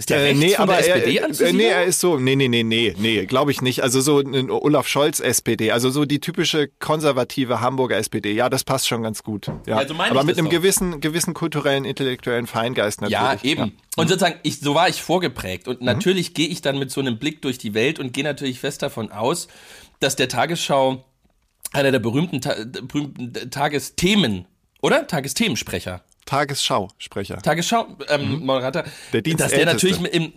Ist 0.00 0.08
der 0.08 0.30
Äh, 0.30 0.32
nee, 0.34 0.56
aber 0.56 0.78
der 0.78 0.96
SPD 0.96 1.16
er, 1.16 1.22
äh, 1.22 1.24
anzusiedeln? 1.26 1.56
nee, 1.58 1.64
er 1.64 1.84
ist 1.84 2.00
so, 2.00 2.16
nee, 2.18 2.34
nee, 2.34 2.48
nee, 2.48 2.62
nee, 2.62 2.94
nee, 2.96 3.26
glaube 3.26 3.50
ich 3.50 3.60
nicht. 3.60 3.82
Also 3.82 4.00
so 4.00 4.18
ein 4.20 4.50
Olaf 4.50 4.88
Scholz 4.88 5.20
SPD, 5.20 5.72
also 5.72 5.90
so 5.90 6.06
die 6.06 6.20
typische 6.20 6.68
konservative 6.78 7.60
Hamburger 7.60 7.98
SPD. 7.98 8.32
Ja, 8.32 8.48
das 8.48 8.64
passt 8.64 8.88
schon 8.88 9.02
ganz 9.02 9.22
gut. 9.22 9.48
Ja, 9.66 9.82
Ja, 9.82 9.86
so 9.86 9.92
meine 9.92 10.12
aber 10.12 10.24
mit 10.24 10.38
einem 10.38 10.46
doch. 10.46 10.52
gewissen, 10.52 11.00
gewissen 11.02 11.34
kulturellen, 11.34 11.84
intellektuellen 11.84 12.46
Feingeist 12.46 13.02
natürlich. 13.02 13.20
Ja, 13.20 13.38
eben. 13.42 13.76
Und 13.96 14.08
sozusagen, 14.08 14.36
ich, 14.42 14.60
so 14.60 14.74
war 14.74 14.88
ich 14.88 15.02
vorgeprägt. 15.02 15.68
Und 15.68 15.82
natürlich 15.82 16.32
gehe 16.32 16.48
ich 16.48 16.62
dann 16.62 16.78
mit 16.78 16.90
so 16.90 17.02
einem 17.02 17.18
Blick 17.18 17.42
durch 17.42 17.58
die 17.58 17.74
Welt 17.74 17.98
und 17.98 18.14
gehe 18.14 18.24
natürlich 18.24 18.58
fest 18.58 18.80
davon 18.80 19.12
aus, 19.12 19.48
dass 20.00 20.16
der 20.16 20.28
Tagesschau 20.28 21.04
einer 21.72 21.92
der 21.92 21.98
berühmten, 21.98 22.40
Ta 22.40 22.54
berühmten 22.64 23.50
Tagesthemen, 23.50 24.46
oder? 24.80 25.06
Tagesthemensprecher. 25.06 26.02
Tagesschau-Sprecher. 26.30 27.38
Tagesschau, 27.38 27.86
ähm, 28.08 28.40
Mhm. 28.44 28.72
Der 29.12 29.22
dass 29.22 29.50
der 29.50 29.66
natürlich 29.66 30.00
im, 30.00 30.32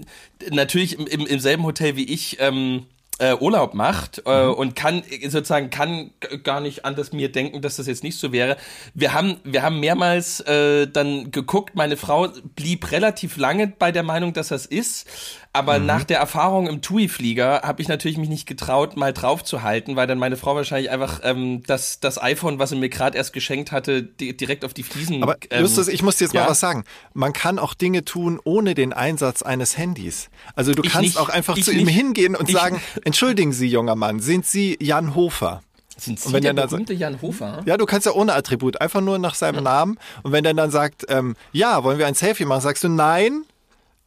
natürlich 0.51 0.97
im, 0.97 1.05
im, 1.05 1.25
im 1.27 1.39
selben 1.39 1.63
Hotel 1.63 1.95
wie 1.95 2.05
ich 2.11 2.37
ähm, 2.39 2.87
äh, 3.19 3.35
Urlaub 3.35 3.75
macht 3.75 4.23
äh, 4.25 4.45
Mhm. 4.47 4.53
und 4.55 4.75
kann 4.75 5.03
sozusagen 5.29 5.69
kann 5.69 6.09
gar 6.43 6.61
nicht 6.61 6.83
anders 6.83 7.13
mir 7.13 7.31
denken, 7.31 7.61
dass 7.61 7.75
das 7.75 7.85
jetzt 7.85 8.03
nicht 8.03 8.17
so 8.17 8.31
wäre. 8.31 8.57
Wir 8.95 9.13
haben 9.13 9.37
wir 9.43 9.61
haben 9.61 9.79
mehrmals 9.79 10.39
äh, 10.41 10.87
dann 10.87 11.29
geguckt. 11.29 11.75
Meine 11.75 11.95
Frau 11.95 12.27
blieb 12.55 12.91
relativ 12.91 13.37
lange 13.37 13.67
bei 13.67 13.91
der 13.91 14.03
Meinung, 14.03 14.33
dass 14.33 14.47
das 14.47 14.65
ist. 14.65 15.07
Aber 15.55 15.77
Mhm. 15.77 15.85
nach 15.85 16.03
der 16.03 16.17
Erfahrung 16.17 16.65
im 16.67 16.81
TUI-Flieger 16.81 17.61
habe 17.63 17.79
ich 17.81 17.87
natürlich 17.87 18.17
mich 18.17 18.27
nicht 18.29 18.47
getraut, 18.47 18.97
mal 18.97 19.13
drauf 19.13 19.43
zu 19.43 19.61
halten, 19.61 19.95
weil 19.95 20.07
dann 20.07 20.17
meine 20.17 20.35
Frau 20.35 20.55
wahrscheinlich 20.55 20.89
einfach 20.89 21.19
ähm, 21.23 21.61
das, 21.67 21.99
das 21.99 22.19
iPhone, 22.21 22.57
was 22.57 22.71
sie 22.71 22.75
mir 22.75 22.89
gerade 22.89 23.15
erst 23.17 23.33
geschenkt 23.33 23.71
hatte, 23.71 24.01
di 24.01 24.35
direkt 24.35 24.65
auf 24.65 24.73
die 24.73 24.81
Fliesen. 24.81 25.21
Aber 25.21 25.37
ähm, 25.51 25.61
Justus, 25.61 25.89
ich 25.89 26.01
muss 26.01 26.17
dir 26.17 26.25
jetzt 26.25 26.33
ja. 26.33 26.41
mal 26.45 26.49
was 26.49 26.59
sagen. 26.59 26.85
Man 27.13 27.33
kann 27.33 27.59
auch 27.59 27.75
Dinge 27.75 28.03
tun 28.03 28.39
ohne 28.43 28.73
den 28.73 28.93
Einsatz 28.93 29.43
eines 29.43 29.77
Handys. 29.77 30.29
Also 30.55 30.73
du 30.73 30.81
Ich 30.83 30.91
kannst 30.91 31.09
nicht. 31.09 31.17
auch 31.19 31.29
einfach 31.29 31.55
zu 31.59 31.71
ihm 31.71 31.85
nicht. 31.85 31.95
hingehen 31.95 32.35
und 32.35 32.49
Ich- 32.49 32.55
sagen, 32.55 32.81
entschuldigen 33.05 33.53
Sie, 33.53 33.67
junger 33.67 33.95
Mann, 33.95 34.19
sind 34.21 34.47
Sie 34.47 34.75
Jan 34.81 35.13
Hofer? 35.13 35.61
Sind 35.95 36.19
Sie 36.19 36.27
Und 36.29 36.33
wenn 36.33 36.41
der 36.41 36.55
dann 36.55 36.67
berühmte 36.69 36.93
Jan 36.93 37.21
Hofer? 37.21 37.61
Ja, 37.67 37.77
du 37.77 37.85
kannst 37.85 38.07
ja 38.07 38.13
ohne 38.13 38.33
Attribut, 38.33 38.81
einfach 38.81 39.01
nur 39.01 39.19
nach 39.19 39.35
seinem 39.35 39.63
Namen. 39.63 39.99
Und 40.23 40.31
wenn 40.31 40.43
der 40.43 40.55
dann 40.55 40.71
sagt, 40.71 41.05
ähm, 41.09 41.35
ja, 41.51 41.83
wollen 41.83 41.99
wir 41.99 42.07
ein 42.07 42.15
Selfie 42.15 42.45
machen, 42.45 42.61
sagst 42.61 42.83
du 42.83 42.89
nein, 42.89 43.43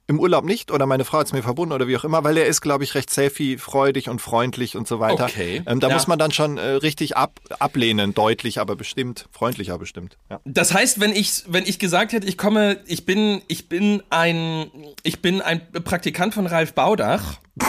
im 0.09 0.21
Urlaub 0.21 0.45
nicht 0.45 0.71
oder 0.71 0.87
meine 0.87 1.05
Frau 1.05 1.19
hat 1.19 1.27
es 1.27 1.33
mir 1.33 1.43
verbunden 1.43 1.73
oder 1.73 1.89
wie 1.89 1.97
auch 1.97 2.05
immer, 2.05 2.23
weil 2.23 2.37
er 2.37 2.47
ist, 2.47 2.61
glaube 2.61 2.85
ich, 2.85 2.95
recht 2.95 3.11
selfie-freudig 3.11 4.09
und 4.09 4.21
freundlich 4.21 4.77
und 4.77 4.87
so 4.87 5.01
weiter. 5.01 5.25
Okay. 5.25 5.63
Ähm, 5.67 5.81
da 5.81 5.89
Ja. 5.89 5.95
muss 5.95 6.07
man 6.07 6.19
dann 6.19 6.31
schon 6.31 6.59
äh, 6.59 6.63
richtig 6.63 7.17
ab, 7.17 7.41
ablehnen, 7.59 8.15
deutlich, 8.15 8.61
aber 8.61 8.77
bestimmt, 8.77 9.27
freundlicher 9.33 9.79
bestimmt. 9.79 10.17
Ja. 10.31 10.41
Das 10.45 10.73
heißt, 10.73 11.01
wenn 11.01 11.11
ich, 11.13 11.43
wenn 11.49 11.65
ich 11.65 11.79
gesagt 11.81 12.13
hätte, 12.13 12.27
ich 12.29 12.39
komme, 12.39 12.79
ich 12.87 13.05
bin, 13.05 13.43
ich 13.49 13.69
bin 13.69 14.03
ein, 14.11 14.71
ich 15.03 15.23
bin 15.23 15.41
ein 15.43 15.61
Praktikant 15.85 16.35
von 16.35 16.47
Ralf 16.47 16.73
Baudach. 16.75 17.39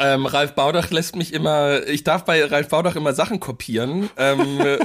Ähm, 0.00 0.26
Ralf 0.26 0.56
Baudach 0.56 0.90
lässt 0.90 1.14
mich 1.14 1.32
immer, 1.32 1.86
ich 1.86 2.02
darf 2.02 2.24
bei 2.24 2.44
Ralf 2.44 2.66
Baudach 2.68 2.96
immer 2.96 3.12
Sachen 3.14 3.38
kopieren. 3.38 4.10
Ähm, 4.16 4.60
äh, 4.60 4.78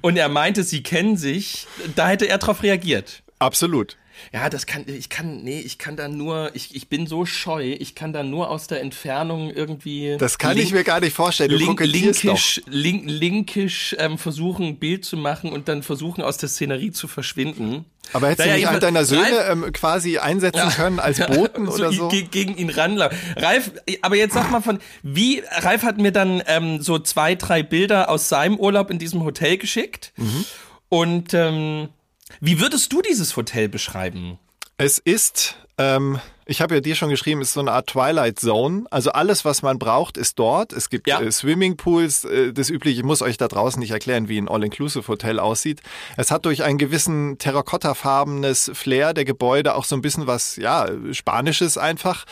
und 0.00 0.16
er 0.16 0.30
meinte, 0.30 0.64
sie 0.64 0.82
kennen 0.82 1.18
sich. 1.18 1.66
Da 1.96 2.08
hätte 2.08 2.26
er 2.26 2.38
drauf 2.38 2.62
reagiert. 2.62 3.22
Absolut. 3.38 3.98
Ja, 4.32 4.48
das 4.50 4.66
kann, 4.66 4.84
ich 4.86 5.08
kann, 5.08 5.42
nee, 5.42 5.60
ich 5.60 5.78
kann 5.78 5.96
da 5.96 6.08
nur, 6.08 6.50
ich, 6.54 6.74
ich 6.74 6.88
bin 6.88 7.06
so 7.06 7.24
scheu, 7.26 7.76
ich 7.78 7.94
kann 7.94 8.12
da 8.12 8.22
nur 8.22 8.50
aus 8.50 8.66
der 8.66 8.80
Entfernung 8.80 9.50
irgendwie. 9.50 10.16
Das 10.18 10.38
kann 10.38 10.56
ich 10.56 10.64
link- 10.64 10.72
mir 10.74 10.84
gar 10.84 11.00
nicht 11.00 11.14
vorstellen. 11.14 11.50
Du 11.50 11.56
link, 11.56 11.80
linkisch, 11.80 12.62
link, 12.66 13.04
linkisch 13.06 13.96
ähm, 13.98 14.18
versuchen, 14.18 14.66
ein 14.66 14.76
Bild 14.78 15.04
zu 15.04 15.16
machen 15.16 15.52
und 15.52 15.68
dann 15.68 15.82
versuchen, 15.82 16.22
aus 16.22 16.36
der 16.38 16.48
Szenerie 16.48 16.90
zu 16.92 17.08
verschwinden. 17.08 17.84
Aber 18.12 18.28
hättest 18.28 18.40
Naja, 18.46 18.54
du 18.54 18.58
nicht 18.60 18.68
einen 18.68 18.80
deiner 18.80 19.04
Söhne 19.04 19.44
ähm, 19.48 19.72
quasi 19.72 20.18
einsetzen 20.18 20.68
können 20.70 20.98
als 20.98 21.18
Boten 21.24 21.68
oder 21.68 21.92
so? 21.92 22.08
ge- 22.08 22.26
Gegen 22.30 22.56
ihn 22.56 22.68
ranlaufen. 22.68 23.16
Ralf, 23.36 23.70
aber 24.02 24.16
jetzt 24.16 24.34
sag 24.34 24.50
mal 24.50 24.60
von, 24.60 24.80
wie, 25.02 25.42
Ralf 25.50 25.82
hat 25.82 25.98
mir 25.98 26.12
dann 26.12 26.42
ähm, 26.46 26.82
so 26.82 26.98
zwei, 26.98 27.34
drei 27.36 27.62
Bilder 27.62 28.10
aus 28.10 28.28
seinem 28.28 28.58
Urlaub 28.58 28.90
in 28.90 28.98
diesem 28.98 29.24
Hotel 29.24 29.56
geschickt. 29.56 30.12
Mhm. 30.16 30.44
Und 30.88 31.32
ähm, 31.32 31.88
wie 32.40 32.60
würdest 32.60 32.92
du 32.92 33.02
dieses 33.02 33.36
Hotel 33.36 33.68
beschreiben? 33.68 34.38
Es 34.78 34.98
ist, 34.98 35.56
ähm, 35.78 36.18
ich 36.44 36.60
habe 36.60 36.74
ja 36.74 36.80
dir 36.80 36.96
schon 36.96 37.10
geschrieben, 37.10 37.40
es 37.40 37.48
ist 37.48 37.54
so 37.54 37.60
eine 37.60 37.70
Art 37.72 37.86
Twilight 37.88 38.40
Zone. 38.40 38.84
Also 38.90 39.12
alles, 39.12 39.44
was 39.44 39.62
man 39.62 39.78
braucht, 39.78 40.16
ist 40.16 40.38
dort. 40.40 40.72
Es 40.72 40.90
gibt 40.90 41.06
Ja. 41.06 41.20
äh, 41.20 41.30
Swimmingpools, 41.30 42.24
äh, 42.24 42.52
das 42.52 42.68
übliche. 42.68 42.98
Ich 43.00 43.04
muss 43.04 43.22
euch 43.22 43.36
da 43.36 43.46
draußen 43.46 43.78
nicht 43.78 43.92
erklären, 43.92 44.28
wie 44.28 44.38
ein 44.38 44.48
All-Inclusive-Hotel 44.48 45.38
aussieht. 45.38 45.82
Es 46.16 46.30
hat 46.32 46.44
durch 46.46 46.64
einen 46.64 46.78
gewissen 46.78 47.38
terrakottafarbenes 47.38 48.70
Flair 48.74 49.14
der 49.14 49.24
Gebäude 49.24 49.74
auch 49.74 49.84
so 49.84 49.94
ein 49.94 50.02
bisschen 50.02 50.26
was, 50.26 50.56
ja, 50.56 50.88
Spanisches 51.12 51.78
einfach. 51.78 52.24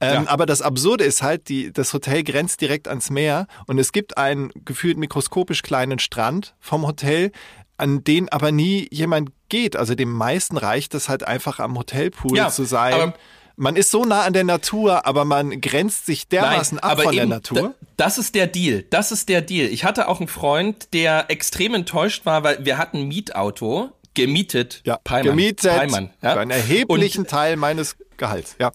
Ähm, 0.00 0.24
Ja. 0.24 0.30
Aber 0.30 0.46
das 0.46 0.62
Absurde 0.62 1.04
ist 1.04 1.22
halt, 1.22 1.48
die, 1.48 1.72
das 1.72 1.92
Hotel 1.92 2.22
grenzt 2.22 2.60
direkt 2.60 2.88
ans 2.88 3.10
Meer 3.10 3.46
und 3.66 3.78
es 3.78 3.92
gibt 3.92 4.16
einen 4.18 4.52
gefühlt 4.64 4.96
mikroskopisch 4.98 5.62
kleinen 5.62 5.98
Strand 5.98 6.54
vom 6.60 6.86
Hotel, 6.86 7.32
an 7.78 8.04
den 8.04 8.28
aber 8.30 8.52
nie 8.52 8.88
jemand 8.90 9.30
geht. 9.48 9.76
Also 9.76 9.94
dem 9.94 10.12
meisten 10.12 10.56
reicht 10.56 10.94
es 10.94 11.08
halt 11.08 11.26
einfach 11.26 11.58
am 11.60 11.76
Hotelpool 11.78 12.36
Ja, 12.36 12.48
zu 12.48 12.64
sein. 12.64 13.12
man 13.56 13.76
ist 13.76 13.90
so 13.90 14.04
nah 14.04 14.22
an 14.22 14.32
der 14.32 14.44
Natur, 14.44 15.06
aber 15.06 15.24
man 15.24 15.60
grenzt 15.60 16.06
sich 16.06 16.28
dermaßen 16.28 16.78
ab 16.78 17.00
von 17.00 17.14
der 17.14 17.26
Natur. 17.26 17.58
da- 17.60 17.74
Das 17.96 18.18
ist 18.18 18.34
der 18.34 18.46
Deal. 18.46 18.84
Das 18.90 19.12
ist 19.12 19.28
der 19.28 19.40
Deal. 19.42 19.68
Ich 19.68 19.84
hatte 19.84 20.08
auch 20.08 20.20
einen 20.20 20.28
Freund, 20.28 20.92
der 20.92 21.30
extrem 21.30 21.74
enttäuscht 21.74 22.26
war, 22.26 22.42
weil 22.44 22.64
wir 22.64 22.76
hatten 22.78 22.98
ein 22.98 23.08
Mietauto 23.08 23.90
gemietet. 24.14 24.80
ja, 24.84 24.98
Peimann. 25.04 25.24
gemietet 25.36 25.76
Peimann, 25.76 26.10
ja? 26.22 26.32
für 26.32 26.40
einen 26.40 26.50
erheblichen 26.50 27.26
Teil 27.26 27.56
meines 27.56 27.96
Gehalts. 28.16 28.56
Ja. 28.58 28.72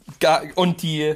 Und 0.56 0.84
die 0.84 1.16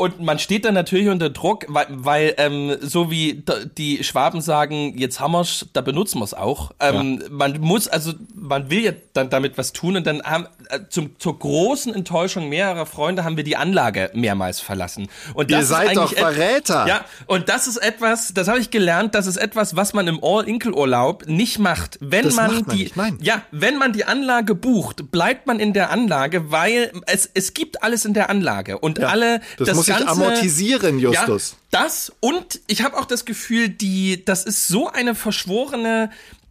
und 0.00 0.20
man 0.22 0.38
steht 0.38 0.64
dann 0.64 0.72
natürlich 0.72 1.08
unter 1.08 1.28
Druck, 1.28 1.66
weil, 1.68 1.86
weil 1.90 2.34
ähm, 2.38 2.76
so 2.80 3.10
wie 3.10 3.44
die 3.76 4.02
Schwaben 4.02 4.40
sagen, 4.40 4.96
jetzt 4.96 5.20
haben 5.20 5.32
wir's, 5.32 5.66
da 5.74 5.82
benutzen 5.82 6.20
wir's 6.20 6.32
auch. 6.32 6.70
Ähm, 6.80 7.22
Man 7.28 7.60
muss 7.60 7.86
also, 7.86 8.14
man 8.34 8.70
will 8.70 8.82
ja 8.82 8.92
dann 9.12 9.28
damit 9.28 9.58
was 9.58 9.72
tun 9.74 9.96
und 9.96 10.06
dann 10.06 10.22
haben 10.22 10.46
äh, 10.70 10.80
zum, 10.88 11.18
zur 11.18 11.38
großen 11.38 11.94
Enttäuschung 11.94 12.48
mehrerer 12.48 12.86
Freunde 12.86 13.24
haben 13.24 13.36
wir 13.36 13.44
die 13.44 13.56
Anlage 13.58 14.10
mehrmals 14.14 14.60
verlassen. 14.60 15.08
Und 15.34 15.50
Ihr 15.50 15.58
das 15.58 15.68
seid 15.68 15.96
doch 15.96 16.12
Verräter. 16.14 16.86
Ja, 16.88 17.04
und 17.26 17.50
das 17.50 17.66
ist 17.66 17.76
etwas, 17.76 18.32
das 18.32 18.48
habe 18.48 18.58
ich 18.58 18.70
gelernt, 18.70 19.14
das 19.14 19.26
ist 19.26 19.36
etwas, 19.36 19.76
was 19.76 19.92
man 19.92 20.08
im 20.08 20.18
All-Inkle-Urlaub 20.22 21.26
nicht 21.26 21.58
macht. 21.58 21.98
Wenn 22.00 22.24
Das 22.24 22.36
man 22.36 22.54
macht 22.54 22.66
man 22.68 22.76
die, 22.76 22.84
nicht, 22.84 23.22
ja, 23.22 23.42
wenn 23.50 23.76
man 23.76 23.92
die 23.92 24.06
Anlage 24.06 24.54
bucht, 24.54 25.10
bleibt 25.10 25.46
man 25.46 25.60
in 25.60 25.74
der 25.74 25.90
Anlage, 25.90 26.50
weil 26.50 26.90
es, 27.06 27.28
es 27.34 27.52
gibt 27.52 27.82
alles 27.82 28.06
in 28.06 28.14
der 28.14 28.30
Anlage 28.30 28.78
und 28.78 28.98
alle 29.00 29.40
Das, 29.58 29.89
ganze, 29.98 30.08
amortisieren, 30.08 30.98
Justus. 30.98 31.56
Ja, 31.72 31.80
das 31.82 32.12
und 32.20 32.60
ich 32.66 32.82
habe 32.82 32.98
auch 32.98 33.04
das 33.04 33.24
Gefühl, 33.24 33.68
die 33.68 34.24
das 34.24 34.44
ist 34.44 34.68
so 34.68 34.88
eine 34.88 35.14
verschworene 35.14 36.10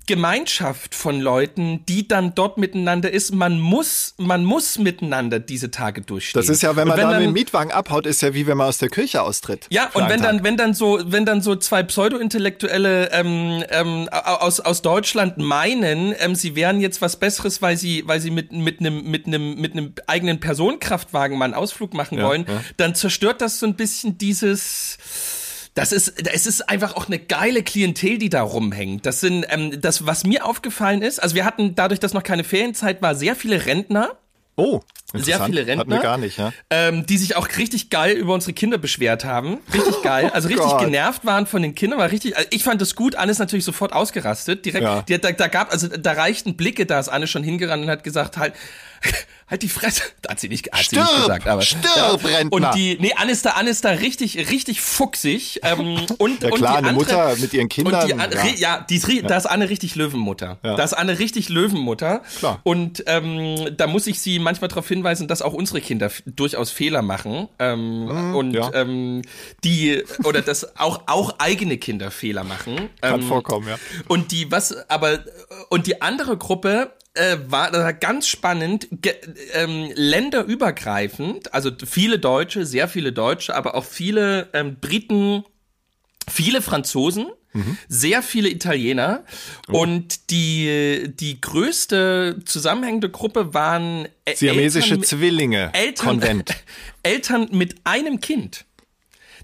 Gemeinschaft 0.09 0.95
von 0.95 1.21
Leuten, 1.21 1.85
die 1.87 2.07
dann 2.07 2.33
dort 2.33 2.57
miteinander 2.57 3.11
ist. 3.11 3.33
Man 3.33 3.59
muss, 3.59 4.15
man 4.17 4.43
muss 4.43 4.79
miteinander 4.79 5.39
diese 5.39 5.69
Tage 5.69 6.01
durchstehen. 6.01 6.41
Das 6.41 6.49
ist 6.49 6.63
ja, 6.63 6.75
wenn 6.75 6.87
man 6.87 6.97
dann 6.97 7.11
dann- 7.11 7.19
mit 7.21 7.27
dem 7.27 7.33
Mietwagen 7.33 7.71
abhaut, 7.71 8.05
ist 8.07 8.21
ja 8.21 8.33
wie 8.33 8.47
wenn 8.47 8.57
man 8.57 8.67
aus 8.67 8.79
der 8.79 8.89
Kirche 8.89 9.21
austritt. 9.21 9.67
ja, 9.69 9.89
und 9.93 10.09
wenn 10.09 10.19
Tag. 10.21 10.31
dann, 10.31 10.43
wenn 10.43 10.57
dann 10.57 10.73
so, 10.73 10.99
wenn 11.05 11.25
dann 11.25 11.41
so 11.41 11.55
zwei 11.55 11.83
Pseudo-Intellektuelle 11.83 13.11
ähm, 13.11 13.63
ähm, 13.69 14.09
aus, 14.11 14.59
aus 14.59 14.81
Deutschland 14.81 15.37
meinen, 15.37 16.13
ähm, 16.19 16.33
sie 16.35 16.55
wären 16.55 16.81
jetzt 16.81 17.01
was 17.01 17.17
Besseres, 17.17 17.61
weil 17.61 17.77
sie, 17.77 18.03
weil 18.07 18.19
sie 18.19 18.31
mit, 18.31 18.51
mit 18.51 18.79
einem, 18.79 19.03
mit 19.09 19.27
einem, 19.27 19.55
mit 19.61 19.73
einem 19.73 19.93
eigenen 20.07 20.39
Personenkraftwagen 20.39 21.37
mal 21.37 21.45
einen 21.45 21.53
Ausflug 21.53 21.93
machen 21.93 22.17
Ja, 22.17 22.25
wollen, 22.25 22.45
ja. 22.47 22.61
dann 22.77 22.95
zerstört 22.95 23.41
das 23.41 23.59
so 23.59 23.65
ein 23.67 23.75
bisschen 23.75 24.17
dieses, 24.17 24.97
das 25.79 25.91
ist, 25.91 26.27
es 26.33 26.45
ist 26.45 26.69
einfach 26.69 26.95
auch 26.95 27.07
eine 27.07 27.19
geile 27.19 27.63
Klientel, 27.63 28.17
die 28.17 28.29
da 28.29 28.41
rumhängt. 28.41 29.05
Das 29.05 29.19
sind, 29.21 29.45
ähm, 29.49 29.79
das, 29.81 30.05
was 30.05 30.23
mir 30.25 30.45
aufgefallen 30.45 31.01
ist, 31.01 31.21
also 31.21 31.35
wir 31.35 31.45
hatten 31.45 31.75
dadurch, 31.75 31.99
dass 31.99 32.13
noch 32.13 32.23
keine 32.23 32.43
Ferienzeit 32.43 33.01
war, 33.01 33.15
sehr 33.15 33.35
viele 33.35 33.65
Rentner. 33.65 34.11
Oh, 34.55 34.81
Sehr 35.13 35.39
viele 35.45 35.61
Rentner. 35.65 35.79
Hatten 35.79 35.89
wir 35.91 35.99
gar 36.01 36.17
nicht, 36.17 36.37
ja. 36.37 36.51
ähm, 36.69 37.05
die 37.05 37.17
sich 37.17 37.37
auch 37.37 37.47
richtig 37.57 37.89
geil 37.89 38.17
über 38.17 38.33
unsere 38.33 38.51
Kinder 38.51 38.77
beschwert 38.77 39.23
haben. 39.23 39.59
Richtig 39.73 40.01
geil. 40.03 40.29
Also 40.33 40.49
richtig 40.49 40.67
Gott. 40.67 40.81
genervt 40.81 41.25
waren 41.25 41.47
von 41.47 41.61
den 41.61 41.75
Kindern. 41.75 41.97
War 41.97 42.11
richtig, 42.11 42.35
also 42.35 42.49
ich 42.51 42.63
fand 42.65 42.81
das 42.81 42.93
gut. 42.93 43.15
Anne 43.15 43.31
ist 43.31 43.39
natürlich 43.39 43.63
sofort 43.63 43.93
ausgerastet. 43.93 44.65
Direkt, 44.65 44.83
Ja. 44.83 45.01
die, 45.03 45.17
da, 45.17 45.31
da 45.31 45.47
gab, 45.47 45.71
also 45.71 45.87
da 45.87 46.11
reichten 46.11 46.57
Blicke, 46.57 46.85
da 46.85 46.99
ist 46.99 47.07
Anne 47.07 47.25
schon 47.27 47.41
hingerannt 47.41 47.83
und 47.85 47.89
hat 47.89 48.03
gesagt, 48.03 48.37
halt, 48.37 48.53
halt 49.49 49.61
die 49.63 49.69
Fresse. 49.69 50.03
Hat 50.27 50.39
sie 50.39 50.47
nicht, 50.49 50.71
hat 50.71 50.85
sie 50.85 50.95
nicht 50.97 51.07
Stirb! 51.07 51.21
gesagt, 51.21 51.47
aber. 51.47 51.61
Stirb, 51.63 52.23
Rentner! 52.23 52.51
Und 52.51 52.75
die, 52.75 52.97
nee, 52.99 53.13
Anne 53.15 53.31
ist 53.31 53.45
da, 53.45 53.51
Anne 53.51 53.69
ist 53.71 53.83
da 53.83 53.89
richtig, 53.89 54.37
richtig 54.51 54.79
fuchsig. 54.79 55.59
Ähm, 55.63 56.05
und, 56.19 56.43
Ja 56.43 56.49
und 56.49 56.57
klar, 56.57 56.73
die 56.73 56.77
eine 56.77 56.89
andere, 56.89 56.93
Mutter 56.93 57.35
mit 57.37 57.53
ihren 57.53 57.67
Kindern. 57.69 58.11
und 58.11 58.33
die, 58.33 58.61
ja. 58.61 58.75
ja, 58.77 58.85
die 58.87 58.99
ri- 59.01 59.25
da 59.25 59.37
ist 59.37 59.45
Anne 59.47 59.69
richtig 59.69 59.95
Löwenmutter. 59.95 60.59
Ja. 60.63 60.75
Da 60.75 60.83
ist 60.83 60.93
Anne 60.93 61.17
richtig 61.17 61.49
Löwenmutter. 61.49 62.21
Klar. 62.37 62.59
Und 62.63 63.03
ähm, 63.07 63.69
da 63.75 63.87
muss 63.87 64.05
ich 64.07 64.19
sie 64.21 64.37
manchmal 64.39 64.67
darauf 64.67 64.87
hinweisen, 64.87 65.27
dass 65.27 65.41
auch 65.41 65.53
unsere 65.53 65.81
Kinder 65.81 66.11
durchaus 66.27 66.69
Fehler 66.69 67.01
machen. 67.01 67.47
Ähm, 67.57 68.07
und 68.35 68.49
Mhm, 68.49 68.53
ja. 68.55 68.71
ähm, 68.73 69.21
die, 69.63 70.03
oder 70.23 70.41
dass 70.41 70.77
auch, 70.77 71.01
auch 71.07 71.35
eigene 71.39 71.77
Kinder 71.77 72.11
Fehler 72.11 72.43
machen. 72.43 72.89
Kann 73.01 73.21
ähm, 73.21 73.27
vorkommen, 73.27 73.67
ja. 73.67 73.75
Und 74.07 74.31
die, 74.31 74.51
was, 74.51 74.75
aber, 74.89 75.19
und 75.69 75.87
die 75.87 76.01
andere 76.01 76.37
Gruppe, 76.37 76.91
äh, 77.13 77.37
war, 77.47 77.71
das 77.71 77.83
war 77.83 77.93
ganz 77.93 78.27
spannend, 78.27 78.87
ge, 78.91 79.13
ähm, 79.53 79.91
länderübergreifend, 79.95 81.53
also 81.53 81.71
viele 81.85 82.19
Deutsche, 82.19 82.65
sehr 82.65 82.87
viele 82.87 83.11
Deutsche, 83.11 83.55
aber 83.55 83.75
auch 83.75 83.85
viele 83.85 84.49
ähm, 84.53 84.77
Briten, 84.79 85.43
viele 86.29 86.61
Franzosen, 86.61 87.27
sehr 87.87 88.21
viele 88.21 88.49
Italiener 88.49 89.23
und 89.67 90.29
die, 90.29 91.11
die 91.15 91.41
größte 91.41 92.39
zusammenhängende 92.45 93.09
Gruppe 93.09 93.53
waren 93.53 94.07
äh, 94.25 94.35
Siamesische 94.35 94.91
Eltern, 94.91 95.03
Zwillinge. 95.03 95.71
Eltern, 95.73 96.07
Konvent. 96.07 96.55
Eltern 97.03 97.49
mit 97.51 97.75
einem 97.85 98.21
Kind. 98.21 98.65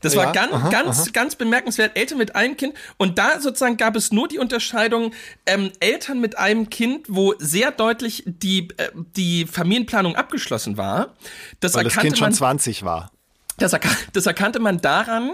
Das 0.06 0.14
Ja, 0.14 0.26
war 0.26 0.32
ganz, 0.34 0.54
aha, 0.54 0.70
ganz, 0.70 1.12
ganz 1.14 1.36
bemerkenswert. 1.36 1.98
Eltern 1.98 2.18
mit 2.20 2.36
einem 2.36 2.56
Kind. 2.56 2.76
Und 2.98 3.18
da 3.18 3.40
sozusagen 3.42 3.76
gab 3.78 3.96
es 3.96 4.12
nur 4.12 4.28
die 4.28 4.38
Unterscheidung, 4.40 5.14
ähm, 5.46 5.72
Eltern 5.80 6.22
mit 6.22 6.38
einem 6.38 6.70
Kind, 6.70 7.08
wo 7.10 7.34
sehr 7.40 7.72
deutlich 7.72 8.24
die, 8.26 8.70
äh, 8.78 8.90
die 9.16 9.46
Familienplanung 9.46 10.16
abgeschlossen 10.16 10.78
war. 10.78 11.16
Das 11.60 11.74
Weil 11.74 11.86
das 11.86 11.98
Kind 11.98 12.18
schon 12.18 12.28
man 12.28 12.34
20 12.34 12.84
war. 12.84 13.12
das, 13.58 13.74
erkan 13.74 13.92
das 14.14 14.26
erkannte 14.26 14.60
man 14.60 14.80
daran, 14.80 15.32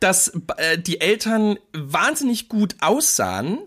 dass 0.00 0.32
äh, 0.56 0.78
die 0.78 1.00
Eltern 1.00 1.58
wahnsinnig 1.72 2.48
gut 2.48 2.76
aussahen, 2.80 3.58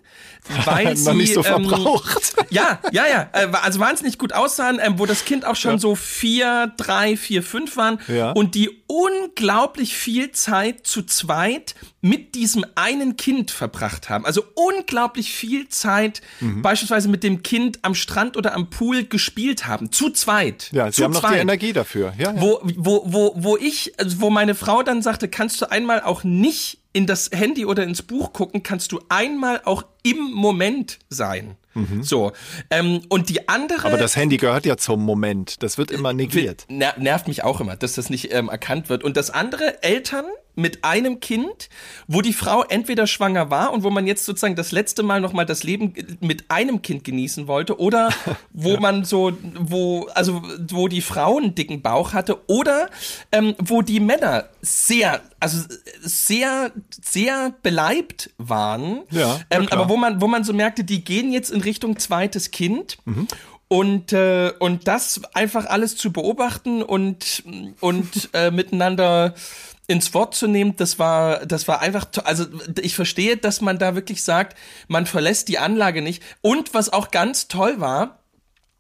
weil 0.66 0.96
sie 0.96 1.06
Noch 1.10 1.14
nicht 1.14 1.34
so 1.34 1.44
ähm, 1.44 1.68
verbraucht. 1.70 2.34
ja, 2.50 2.80
ja, 2.92 3.06
ja, 3.08 3.30
äh, 3.34 3.48
also 3.62 3.80
wahnsinnig 3.80 4.18
gut 4.18 4.34
aussahen, 4.34 4.80
ähm, 4.82 4.98
wo 5.00 5.06
das 5.06 5.26
Kind 5.26 5.46
auch 5.46 5.56
schon 5.56 5.80
so 5.80 5.96
vier, 5.96 6.72
drei, 6.78 7.18
vier, 7.18 7.44
fünf 7.44 7.78
waren 7.78 8.00
Ja. 8.08 8.32
und 8.32 8.56
die 8.56 8.70
unglaublich 8.88 9.96
viel 9.96 10.32
Zeit 10.32 10.86
zu 10.88 11.04
zweit 11.04 11.76
mit 12.02 12.36
diesem 12.36 12.66
einen 12.76 13.18
Kind 13.18 13.52
verbracht 13.52 14.10
haben. 14.10 14.26
Also 14.26 14.44
unglaublich 14.56 15.32
viel 15.34 15.68
Zeit 15.68 16.22
Mhm. 16.40 16.62
beispielsweise 16.62 17.10
mit 17.10 17.24
dem 17.24 17.44
Kind 17.44 17.80
am 17.82 17.96
Strand 17.96 18.38
oder 18.38 18.54
am 18.54 18.70
Pool 18.70 19.04
gespielt 19.04 19.68
haben. 19.68 19.92
Zu 19.92 20.10
zweit. 20.12 20.70
Ja, 20.72 20.88
sie 20.88 20.98
zu 20.98 21.04
haben 21.04 21.12
noch 21.14 21.22
die 21.22 21.28
zweit 21.28 21.42
Energie 21.42 21.74
dafür. 21.74 22.14
Ja, 22.18 22.32
ja. 22.34 22.42
wo, 22.42 22.60
wo, 22.64 23.04
wo, 23.06 23.34
wo 23.36 23.58
ich, 23.58 24.00
also 24.00 24.22
wo 24.22 24.30
meine 24.30 24.56
Frau 24.56 24.84
dann 24.84 25.02
sagte, 25.02 25.28
kannst 25.28 25.62
du 25.62 25.70
einmal 25.70 26.02
auch 26.02 26.24
nicht 26.24 26.80
in 26.98 27.06
das 27.06 27.30
Handy 27.32 27.68
oder 27.68 27.84
ins 27.84 28.02
Buch 28.02 28.34
gucken, 28.34 28.64
kannst 28.64 28.92
du 28.92 29.00
einmal 29.08 29.62
auch 29.66 29.86
im 30.02 30.32
Moment 30.34 30.98
sein. 31.10 31.56
So. 32.02 32.32
Ähm, 32.72 33.02
und 33.08 33.30
die 33.30 33.48
andere. 33.48 33.86
Aber 33.86 33.98
das 33.98 34.16
Handy 34.16 34.38
gehört 34.38 34.66
ja 34.66 34.78
zum 34.78 35.06
Moment. 35.06 35.62
Das 35.62 35.78
wird 35.78 35.92
immer 35.92 36.12
negiert. 36.12 36.66
Ner 36.70 36.96
nervt 36.98 37.28
mich 37.28 37.44
auch 37.44 37.62
immer, 37.62 37.76
dass 37.76 37.94
das 37.94 38.10
nicht 38.10 38.34
ähm, 38.34 38.50
erkannt 38.50 38.90
wird. 38.90 39.04
Und 39.04 39.16
das 39.16 39.30
andere, 39.30 39.84
Eltern 39.84 40.26
mit 40.58 40.84
einem 40.84 41.20
Kind, 41.20 41.70
wo 42.08 42.22
die 42.22 42.34
Frau 42.34 42.64
entweder 42.64 43.08
schwanger 43.08 43.52
war 43.52 43.72
und 43.72 43.84
wo 43.84 43.90
man 43.90 44.08
jetzt 44.08 44.26
sozusagen 44.26 44.56
das 44.56 44.72
letzte 44.72 45.04
Mal 45.04 45.22
nochmal 45.22 45.46
das 45.46 45.64
Leben 45.64 45.94
mit 46.20 46.50
einem 46.50 46.82
Kind 46.82 47.04
genießen 47.04 47.48
wollte 47.48 47.80
oder 47.80 48.10
wo 48.54 48.74
ja. 48.74 48.80
man 48.80 49.06
so, 49.06 49.38
wo, 49.58 50.08
also 50.16 50.42
wo 50.70 50.88
die 50.88 51.02
Frau 51.02 51.38
einen 51.38 51.56
dicken 51.56 51.82
Bauch 51.82 52.14
hatte 52.14 52.42
oder 52.48 52.90
ähm, 53.32 53.56
wo 53.60 53.82
die 53.82 54.00
Männer 54.00 54.50
sehr, 54.62 55.22
also 55.40 55.64
sehr, 56.02 56.72
sehr 57.02 57.54
beleibt 57.62 58.32
waren. 58.38 59.04
Ja, 59.12 59.40
ähm, 59.52 59.68
aber 59.70 59.90
wo 59.90 59.98
man, 59.98 60.22
wo 60.22 60.28
man 60.28 60.44
so 60.44 60.54
merkte, 60.54 60.84
die 60.84 61.04
gehen 61.04 61.32
jetzt 61.32 61.52
in 61.52 61.62
Richtung 61.62 62.00
zweites 62.00 62.52
Kind. 62.52 62.98
Mhm. 63.06 63.28
Und, 63.70 64.14
äh, 64.14 64.54
und 64.60 64.88
das 64.88 65.22
einfach 65.34 65.66
alles 65.66 65.98
zu 65.98 66.14
beobachten 66.14 66.82
und, 66.82 67.44
und 67.82 68.30
äh, 68.32 68.50
miteinander 68.50 69.36
ins 69.88 70.14
Wort 70.14 70.36
zu 70.36 70.48
nehmen, 70.48 70.76
das 70.76 71.00
war, 71.00 71.46
das 71.46 71.68
war 71.68 71.80
einfach, 71.80 72.06
also 72.26 72.46
ich 72.82 72.96
verstehe, 72.96 73.38
dass 73.38 73.62
man 73.62 73.80
da 73.80 73.96
wirklich 73.96 74.24
sagt, 74.24 74.58
man 74.88 75.06
verlässt 75.06 75.48
die 75.48 75.60
Anlage 75.60 76.02
nicht. 76.02 76.22
Und 76.42 76.74
was 76.74 76.92
auch 76.92 77.10
ganz 77.10 77.48
toll 77.48 77.80
war, 77.80 78.20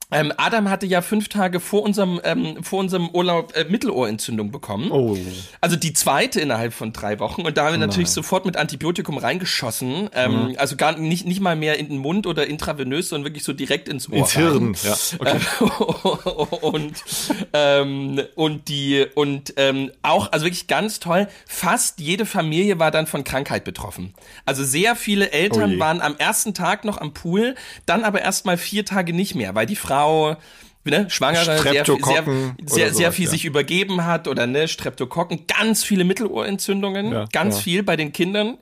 ähm, 0.10 0.32
Adam 0.38 0.70
hatte 0.70 0.86
ja 0.86 1.02
fünf 1.02 1.28
Tage 1.28 1.60
vor 1.60 1.84
unserem, 1.84 2.22
ähm, 2.24 2.63
vor 2.63 2.80
unserem 2.80 3.10
Urlaub 3.10 3.54
äh, 3.58 3.65
Mittelohrentzündung 3.65 4.52
bekommen. 4.52 4.89
Oh. 4.89 5.17
Also 5.60 5.76
die 5.76 5.91
zweite 5.91 6.39
innerhalb 6.39 6.74
von 6.74 6.93
drei 6.93 7.20
Wochen. 7.20 7.41
Und 7.41 7.58
da 7.58 7.65
haben 7.65 7.74
wir 7.74 7.86
natürlich 7.86 8.12
sofort 8.12 8.46
mit 8.46 8.56
Antibiotikum 8.56 9.17
reingeschossen. 9.17 10.10
Ähm, 10.13 10.32
mhm. 10.32 10.56
Also 10.58 10.78
gar 10.78 10.98
nicht, 10.98 11.26
nicht 11.26 11.41
mal 11.41 11.58
mehr 11.58 11.78
in 11.78 11.89
den 11.89 11.98
Mund 11.98 12.26
oder 12.26 12.48
intravenös, 12.48 13.10
sondern 13.10 13.26
wirklich 13.26 13.43
so 13.43 13.52
direkt 13.52 13.89
ins 13.89 14.10
Ohr. 14.10 14.20
Ins 14.20 14.32
Hirn, 14.32 14.76
ja. 14.82 14.96
Okay. 15.20 15.39
und, 16.62 17.04
ähm, 17.52 18.22
und 18.36 18.70
die, 18.70 19.06
und 19.13 19.56
ähm, 19.58 19.91
auch, 20.04 20.32
also 20.32 20.46
wirklich 20.46 20.67
ganz 20.67 21.02
toll, 21.02 21.28
fast 21.46 22.00
jede 22.00 22.26
Familie 22.26 22.80
war 22.80 22.91
dann 22.91 23.08
von 23.08 23.26
Krankheit 23.26 23.65
betroffen. 23.65 24.13
Also 24.46 24.63
sehr 24.63 24.96
viele 24.96 25.32
Eltern 25.32 25.76
Oh 25.76 25.80
waren 25.80 26.00
am 26.00 26.15
ersten 26.15 26.54
Tag 26.54 26.86
noch 26.86 26.98
am 27.02 27.13
Pool, 27.13 27.56
dann 27.86 28.06
aber 28.06 28.22
erst 28.22 28.46
mal 28.46 28.58
vier 28.58 28.86
Tage 28.86 29.12
nicht 29.12 29.36
mehr, 29.36 29.54
weil 29.54 29.65
die 29.65 29.76
Frau 29.76 29.96
Frau, 29.97 30.38
ne, 30.86 31.10
Schwangere, 31.10 31.57
sehr, 31.62 31.86
sehr, 31.86 32.25
sehr, 32.65 32.93
sehr 32.93 33.12
viel 33.12 33.25
ja. 33.25 33.31
sich 33.31 33.45
übergeben 33.45 34.05
hat 34.05 34.27
oder 34.27 34.47
ne, 34.47 34.67
Streptokokken, 34.67 35.45
ganz 35.47 35.83
viele 35.83 36.03
Mittelohrentzündungen, 36.03 37.12
Ja, 37.12 37.25
ganz 37.31 37.55
ja. 37.57 37.62
viel 37.63 37.83
bei 37.83 37.95
den 37.95 38.12
Kindern. 38.13 38.57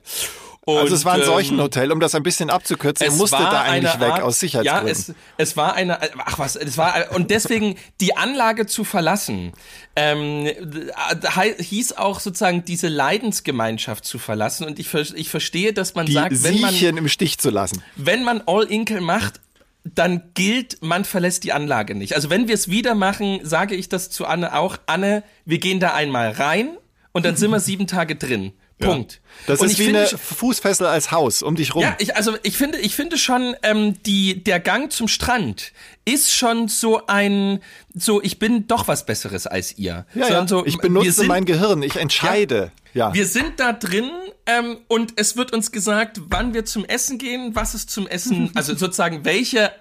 Und, 0.68 0.78
Also 0.78 0.96
es 0.96 1.04
war 1.04 1.12
ein 1.12 1.20
ähm, 1.20 1.26
Seuchenhotel, 1.26 1.92
um 1.92 2.00
das 2.00 2.16
ein 2.16 2.24
bisschen 2.24 2.50
abzukürzen. 2.50 3.06
Er 3.06 3.12
musste 3.12 3.36
da 3.36 3.62
eigentlich 3.62 4.00
weg 4.00 4.14
Art, 4.14 4.22
aus 4.22 4.40
Sicherheitsgründen. 4.40 4.88
Ja, 4.88 4.92
es, 4.92 5.14
es 5.36 5.56
war 5.56 5.74
eine, 5.74 6.00
ach 6.24 6.40
was, 6.40 6.56
es 6.56 6.76
war, 6.76 6.92
und 7.14 7.30
deswegen 7.30 7.76
die 8.00 8.16
Anlage 8.16 8.66
zu 8.66 8.82
verlassen, 8.82 9.52
ähm, 9.94 10.48
hei- 11.36 11.54
hieß 11.56 11.92
auch 11.92 12.18
sozusagen 12.18 12.64
diese 12.64 12.88
Leidensgemeinschaft 12.88 14.04
zu 14.04 14.18
verlassen. 14.18 14.66
Und 14.66 14.80
ich, 14.80 14.92
ich 14.92 15.30
verstehe, 15.30 15.72
dass 15.72 15.94
man 15.94 16.06
die 16.06 16.14
sagt, 16.14 16.42
wenn 16.42 16.60
man, 16.60 16.74
im 16.74 17.06
Stich 17.06 17.38
zu 17.38 17.50
lassen. 17.50 17.80
wenn 17.94 18.24
man 18.24 18.42
All-Inkle 18.46 19.00
macht, 19.00 19.34
dann 19.94 20.22
gilt, 20.34 20.82
man 20.82 21.04
verlässt 21.04 21.44
die 21.44 21.52
Anlage 21.52 21.94
nicht. 21.94 22.14
Also 22.14 22.30
wenn 22.30 22.48
wir 22.48 22.54
es 22.54 22.68
wieder 22.68 22.94
machen, 22.94 23.40
sage 23.42 23.74
ich 23.74 23.88
das 23.88 24.10
zu 24.10 24.26
Anne 24.26 24.54
auch. 24.54 24.78
Anne, 24.86 25.22
wir 25.44 25.58
gehen 25.58 25.80
da 25.80 25.94
einmal 25.94 26.30
rein 26.30 26.76
und 27.12 27.24
dann 27.24 27.36
sind 27.36 27.50
wir 27.50 27.60
sieben 27.60 27.86
Tage 27.86 28.16
drin. 28.16 28.52
Punkt. 28.78 29.20
Das 29.46 29.60
und 29.60 29.66
ist 29.66 29.72
ich 29.72 29.78
wie 29.78 29.84
finde 29.84 30.08
eine 30.08 30.18
Fußfessel 30.18 30.86
als 30.86 31.10
Haus 31.10 31.42
um 31.42 31.56
dich 31.56 31.74
rum. 31.74 31.82
ja, 31.82 31.96
ich, 31.98 32.14
also 32.16 32.36
ich 32.42 32.56
finde, 32.56 32.78
ich 32.78 32.94
finde 32.94 33.16
schon, 33.16 33.56
ähm, 33.62 34.02
die, 34.02 34.42
der 34.42 34.60
Gang 34.60 34.92
zum 34.92 35.08
Strand 35.08 35.72
ist 36.04 36.32
schon 36.32 36.68
so 36.68 37.06
ein, 37.06 37.60
so 37.94 38.22
ich 38.22 38.38
bin 38.38 38.66
doch 38.66 38.86
was 38.86 39.06
Besseres 39.06 39.46
als 39.46 39.78
ihr. 39.78 40.06
ja, 40.14 40.28
ja. 40.28 40.46
So, 40.46 40.66
ich 40.66 40.78
benutze 40.78 41.12
sind, 41.12 41.28
mein 41.28 41.46
Gehirn, 41.46 41.82
ich 41.82 41.96
entscheide. 41.96 42.70
Ja. 42.92 43.14
Wir 43.14 43.26
sind 43.26 43.60
da 43.60 43.72
drin 43.72 44.10
ähm, 44.46 44.78
und 44.88 45.14
es 45.16 45.36
wird 45.36 45.52
uns 45.52 45.72
gesagt, 45.72 46.20
wann 46.28 46.52
wir 46.52 46.64
zum 46.64 46.84
Essen 46.84 47.18
gehen, 47.18 47.54
was 47.54 47.74
es 47.74 47.86
zum 47.86 48.06
Essen, 48.06 48.50
also 48.54 48.74
sozusagen 48.74 49.24
welche 49.24 49.72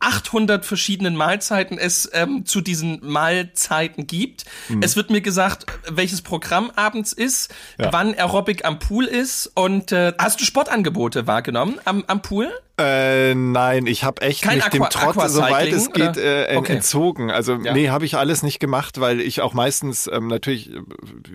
800 0.00 0.64
verschiedenen 0.64 1.14
Mahlzeiten 1.14 1.78
es 1.78 2.08
ähm, 2.12 2.44
zu 2.46 2.60
diesen 2.60 2.98
Mahlzeiten 3.02 4.06
gibt. 4.06 4.44
Mhm. 4.68 4.82
Es 4.82 4.96
wird 4.96 5.10
mir 5.10 5.20
gesagt, 5.20 5.66
welches 5.88 6.22
Programm 6.22 6.70
abends 6.74 7.12
ist, 7.12 7.52
Ja. 7.78 7.92
wann 7.92 8.14
Aerobic 8.14 8.64
am 8.64 8.78
Pool 8.78 9.04
ist 9.04 9.46
und 9.54 9.92
äh, 9.92 10.12
hast 10.18 10.40
du 10.40 10.44
Sportangebote 10.44 11.26
wahrgenommen 11.26 11.78
am, 11.84 12.04
am 12.06 12.22
Pool? 12.22 12.50
Äh, 12.80 13.34
nein, 13.34 13.86
ich 13.86 14.04
habe 14.04 14.22
echt 14.22 14.42
Kein 14.42 14.56
mich 14.56 14.64
dem 14.66 14.82
Aqua- 14.82 15.12
Trotz, 15.12 15.32
soweit 15.32 15.72
es 15.72 15.92
geht, 15.92 16.16
äh, 16.16 16.44
en- 16.46 16.58
Okay. 16.58 16.72
entzogen. 16.74 17.30
Also 17.30 17.54
Ja. 17.62 17.72
nee, 17.72 17.88
habe 17.90 18.04
ich 18.04 18.16
alles 18.16 18.42
nicht 18.42 18.58
gemacht, 18.60 19.00
weil 19.00 19.20
ich 19.20 19.40
auch 19.40 19.52
meistens 19.54 20.08
ähm, 20.12 20.26
natürlich, 20.28 20.70
äh, 20.72 20.80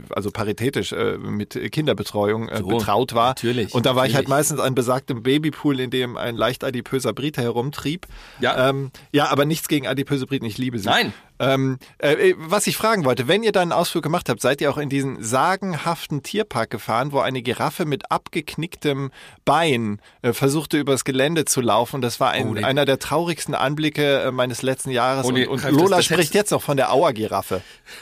also 0.09 0.31
paritätisch 0.31 0.91
äh, 0.91 1.17
mit 1.17 1.59
Kinderbetreuung 1.71 2.49
äh, 2.49 2.57
So, 2.57 2.67
betraut 2.67 3.13
war. 3.13 3.29
natürlich, 3.29 3.73
Und 3.73 3.85
da 3.85 3.95
war 3.95 4.05
ich 4.05 4.15
halt 4.15 4.27
natürlich. 4.27 4.29
meistens 4.29 4.59
an 4.59 4.75
besagtem 4.75 5.23
Babypool, 5.23 5.79
in 5.79 5.89
dem 5.89 6.17
ein 6.17 6.35
leicht 6.35 6.63
adipöser 6.63 7.13
Brite 7.13 7.41
herumtrieb. 7.41 8.07
Ja. 8.39 8.69
ähm, 8.69 8.91
ja, 9.11 9.27
aber 9.29 9.45
nichts 9.45 9.67
gegen 9.67 9.87
adipöse 9.87 10.25
Briten, 10.25 10.45
ich 10.45 10.57
liebe 10.57 10.79
sie. 10.79 10.87
Nein. 10.87 11.13
Ähm, 11.39 11.77
äh, 11.97 12.33
was 12.37 12.65
ich 12.67 12.77
fragen 12.77 13.03
wollte, 13.05 13.27
wenn 13.27 13.43
ihr 13.43 13.51
dann 13.51 13.63
einen 13.63 13.71
Ausflug 13.73 14.03
gemacht 14.03 14.29
habt, 14.29 14.41
seid 14.41 14.61
ihr 14.61 14.69
auch 14.69 14.77
in 14.77 14.89
diesen 14.89 15.21
sagenhaften 15.23 16.23
Tierpark 16.23 16.69
gefahren, 16.69 17.11
wo 17.11 17.19
eine 17.19 17.41
Giraffe 17.41 17.85
mit 17.85 18.11
abgeknicktem 18.11 19.11
Bein 19.43 19.99
äh, 20.21 20.33
versuchte 20.33 20.77
übers 20.77 21.03
Gelände 21.03 21.45
zu 21.45 21.61
laufen. 21.61 22.01
Das 22.01 22.19
war 22.19 22.31
ein, 22.31 22.49
Oh, 22.49 22.53
nee. 22.53 22.63
einer 22.63 22.85
der 22.85 22.99
traurigsten 22.99 23.55
Anblicke 23.55 24.21
äh, 24.23 24.31
meines 24.31 24.61
letzten 24.61 24.91
Jahres. 24.91 25.25
Oh, 25.25 25.31
nee, 25.31 25.45
und 25.45 25.63
und 25.65 25.71
Lola 25.73 26.01
spricht 26.01 26.33
jetzt 26.33 26.51
noch 26.51 26.61
von 26.61 26.77
der 26.77 26.91
Auergiraffe. 26.93 27.61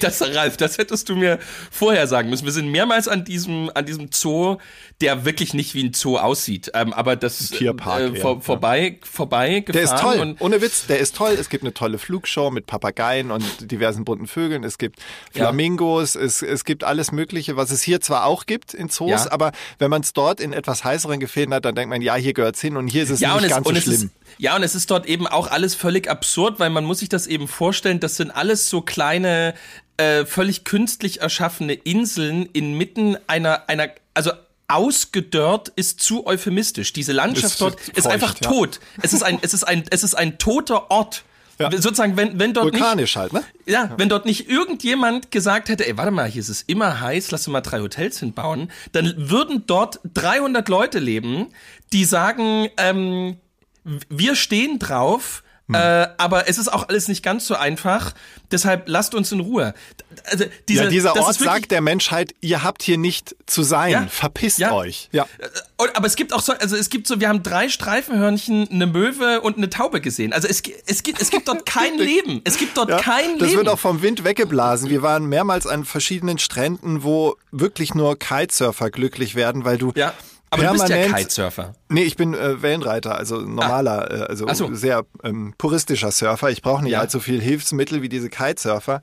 Das, 0.00 0.22
Ralf, 0.22 0.56
das 0.56 0.78
hättest 0.78 1.08
du 1.08 1.16
mir 1.16 1.38
vorher 1.70 2.06
sagen 2.06 2.30
müssen. 2.30 2.44
Wir 2.44 2.52
sind 2.52 2.68
mehrmals 2.70 3.08
an 3.08 3.24
diesem, 3.24 3.70
an 3.74 3.84
diesem 3.86 4.08
Zoo, 4.12 4.56
der 5.00 5.24
wirklich 5.24 5.54
nicht 5.54 5.74
wie 5.74 5.82
ein 5.84 5.92
Zoo 5.92 6.18
aussieht, 6.18 6.70
ähm, 6.74 6.92
aber 6.92 7.16
das 7.16 7.38
Tierpark, 7.50 8.00
äh, 8.00 8.08
ja, 8.16 8.20
vor, 8.20 8.34
ja. 8.36 8.40
vorbei, 8.40 8.98
vorbei 9.02 9.60
gefahren. 9.60 9.72
Der 9.72 9.82
ist 9.82 10.00
toll, 10.00 10.36
ohne 10.40 10.60
Witz, 10.62 10.86
der 10.86 10.98
ist 10.98 11.16
toll. 11.16 11.36
Es 11.38 11.48
gibt 11.48 11.64
eine 11.64 11.74
tolle 11.74 11.98
Flugshow 11.98 12.50
mit 12.50 12.66
Papageien 12.66 13.30
und 13.30 13.70
diversen 13.70 14.04
bunten 14.04 14.26
Vögeln. 14.26 14.64
Es 14.64 14.78
gibt 14.78 14.98
Ja. 15.34 15.42
Flamingos, 15.44 16.14
es, 16.14 16.42
es 16.42 16.64
gibt 16.64 16.84
alles 16.84 17.12
Mögliche, 17.12 17.56
was 17.56 17.70
es 17.70 17.82
hier 17.82 18.00
zwar 18.00 18.24
auch 18.24 18.46
gibt 18.46 18.72
in 18.74 18.88
Zoos, 18.88 19.10
Ja. 19.24 19.32
aber 19.32 19.52
wenn 19.78 19.90
man 19.90 20.02
es 20.02 20.12
dort 20.12 20.40
in 20.40 20.52
etwas 20.52 20.84
heißeren 20.84 21.20
Gefilden 21.20 21.52
hat, 21.54 21.64
dann 21.64 21.74
denkt 21.74 21.90
man, 21.90 22.02
ja, 22.02 22.14
hier 22.14 22.32
gehört's 22.32 22.60
hin 22.60 22.76
und 22.76 22.88
hier 22.88 23.02
ist 23.02 23.10
es 23.10 23.20
ja, 23.20 23.34
nicht 23.34 23.44
es, 23.44 23.50
ganz 23.50 23.66
so 23.68 23.72
es 23.74 23.82
schlimm. 23.82 23.94
ist, 23.94 24.08
ja, 24.38 24.56
und 24.56 24.62
es 24.62 24.74
ist 24.74 24.90
dort 24.90 25.06
eben 25.06 25.26
auch 25.26 25.50
alles 25.50 25.74
völlig 25.74 26.08
absurd, 26.10 26.58
weil 26.58 26.70
man 26.70 26.84
muss 26.84 26.98
sich 27.00 27.08
das 27.08 27.26
eben 27.26 27.48
vorstellen, 27.48 28.00
das 28.00 28.16
sind 28.16 28.30
alles 28.30 28.68
so 28.68 28.80
kleine, 28.80 29.54
äh, 29.96 30.24
völlig 30.24 30.64
künstlich 30.64 31.20
erschaffene 31.20 31.74
Inseln 31.74 32.46
inmitten 32.52 33.16
einer, 33.26 33.68
einer, 33.68 33.90
also 34.14 34.32
ausgedörrt 34.68 35.68
ist 35.76 36.00
zu 36.00 36.26
euphemistisch. 36.26 36.92
Diese 36.92 37.12
Landschaft 37.12 37.54
Ist 37.54 37.60
dort 37.60 37.88
ist 37.88 38.02
feucht, 38.02 38.14
einfach 38.14 38.34
ja. 38.40 38.50
tot. 38.50 38.80
Es 39.02 39.12
ist 39.12 39.22
ein, 39.22 39.38
es 39.42 39.54
ist 39.54 39.64
ein, 39.64 39.84
es 39.90 40.02
ist 40.02 40.14
ein 40.14 40.38
toter 40.38 40.90
Ort. 40.90 41.24
Ja. 41.58 41.70
Sozusagen, 41.70 42.18
wenn, 42.18 42.38
wenn 42.38 42.52
dort 42.52 42.66
nicht, 42.66 42.82
Vulkanisch 42.82 43.16
halt, 43.16 43.32
ne? 43.32 43.42
ja, 43.64 43.94
wenn 43.96 44.10
dort 44.10 44.26
nicht 44.26 44.50
irgendjemand 44.50 45.30
gesagt 45.30 45.70
hätte, 45.70 45.86
ey, 45.86 45.96
warte 45.96 46.10
mal, 46.10 46.28
hier 46.28 46.40
ist 46.40 46.50
es 46.50 46.60
immer 46.62 47.00
heiß, 47.00 47.30
lass 47.30 47.46
uns 47.46 47.52
mal 47.52 47.62
drei 47.62 47.80
Hotels 47.80 48.18
hinbauen, 48.18 48.70
dann 48.92 49.14
würden 49.30 49.64
dort 49.66 50.00
300 50.12 50.68
Leute 50.68 50.98
leben, 50.98 51.46
die 51.94 52.04
sagen, 52.04 52.68
ähm, 52.76 53.38
wir 54.10 54.34
stehen 54.34 54.78
drauf, 54.78 55.42
Hm. 55.68 55.74
äh, 55.74 56.08
aber 56.16 56.48
es 56.48 56.58
ist 56.58 56.72
auch 56.72 56.88
alles 56.88 57.08
nicht 57.08 57.24
ganz 57.24 57.46
so 57.46 57.56
einfach, 57.56 58.14
deshalb 58.52 58.84
lasst 58.88 59.14
uns 59.16 59.32
in 59.32 59.40
Ruhe. 59.40 59.74
Also 60.24 60.44
diese, 60.68 60.84
ja, 60.84 60.88
dieser 60.90 61.12
das 61.12 61.24
Ort 61.24 61.34
sagt 61.34 61.70
der 61.72 61.80
Menschheit, 61.80 62.34
ihr 62.40 62.62
habt 62.62 62.82
hier 62.84 62.98
nicht 62.98 63.34
zu 63.46 63.64
sein. 63.64 63.90
Ja. 63.92 64.06
Verpisst 64.08 64.58
Ja. 64.58 64.72
euch. 64.72 65.08
Ja. 65.10 65.26
Und, 65.76 65.94
aber 65.96 66.06
es 66.06 66.14
gibt 66.14 66.32
auch 66.32 66.40
so, 66.40 66.52
also 66.52 66.76
es 66.76 66.88
gibt 66.88 67.06
so, 67.08 67.18
wir 67.20 67.28
haben 67.28 67.42
drei 67.42 67.68
Streifenhörnchen, 67.68 68.68
eine 68.70 68.86
Möwe 68.86 69.40
und 69.40 69.56
eine 69.56 69.68
Taube 69.68 70.00
gesehen. 70.00 70.32
Also 70.32 70.46
es, 70.48 70.62
es 70.86 71.02
gibt, 71.02 71.20
es 71.20 71.30
gibt 71.30 71.48
dort 71.48 71.66
kein 71.66 71.98
Leben. 71.98 72.40
Es 72.44 72.58
gibt 72.58 72.76
dort 72.76 72.88
Ja, 72.88 72.98
kein 72.98 73.38
das 73.38 73.48
Leben. 73.48 73.58
wird 73.58 73.68
auch 73.68 73.78
vom 73.78 74.02
Wind 74.02 74.22
weggeblasen. 74.24 74.88
Wir 74.88 75.02
waren 75.02 75.26
mehrmals 75.26 75.66
an 75.66 75.84
verschiedenen 75.84 76.38
Stränden, 76.38 77.02
wo 77.02 77.36
wirklich 77.50 77.94
nur 77.94 78.16
Kitesurfer 78.18 78.90
glücklich 78.90 79.34
werden, 79.34 79.64
weil 79.64 79.78
du 79.78 79.92
Aber 80.50 80.62
du 80.64 80.72
bist 80.72 80.88
ja 80.88 80.96
permanent- 80.96 81.16
Kitesurfer. 81.18 81.74
Nee, 81.88 82.02
ich 82.04 82.16
bin 82.16 82.34
äh, 82.34 82.62
Wellenreiter, 82.62 83.16
also 83.18 83.40
normaler, 83.40 84.10
äh, 84.10 84.22
also 84.28 84.46
so. 84.54 84.74
sehr 84.74 85.04
ähm, 85.24 85.54
puristischer 85.58 86.10
Surfer. 86.12 86.50
Ich 86.50 86.62
brauche 86.62 86.82
nicht 86.82 86.92
Ja. 86.92 87.00
allzu 87.00 87.20
viel 87.20 87.40
Hilfsmittel 87.40 88.02
wie 88.02 88.08
diese 88.08 88.28
Kitesurfer. 88.30 89.00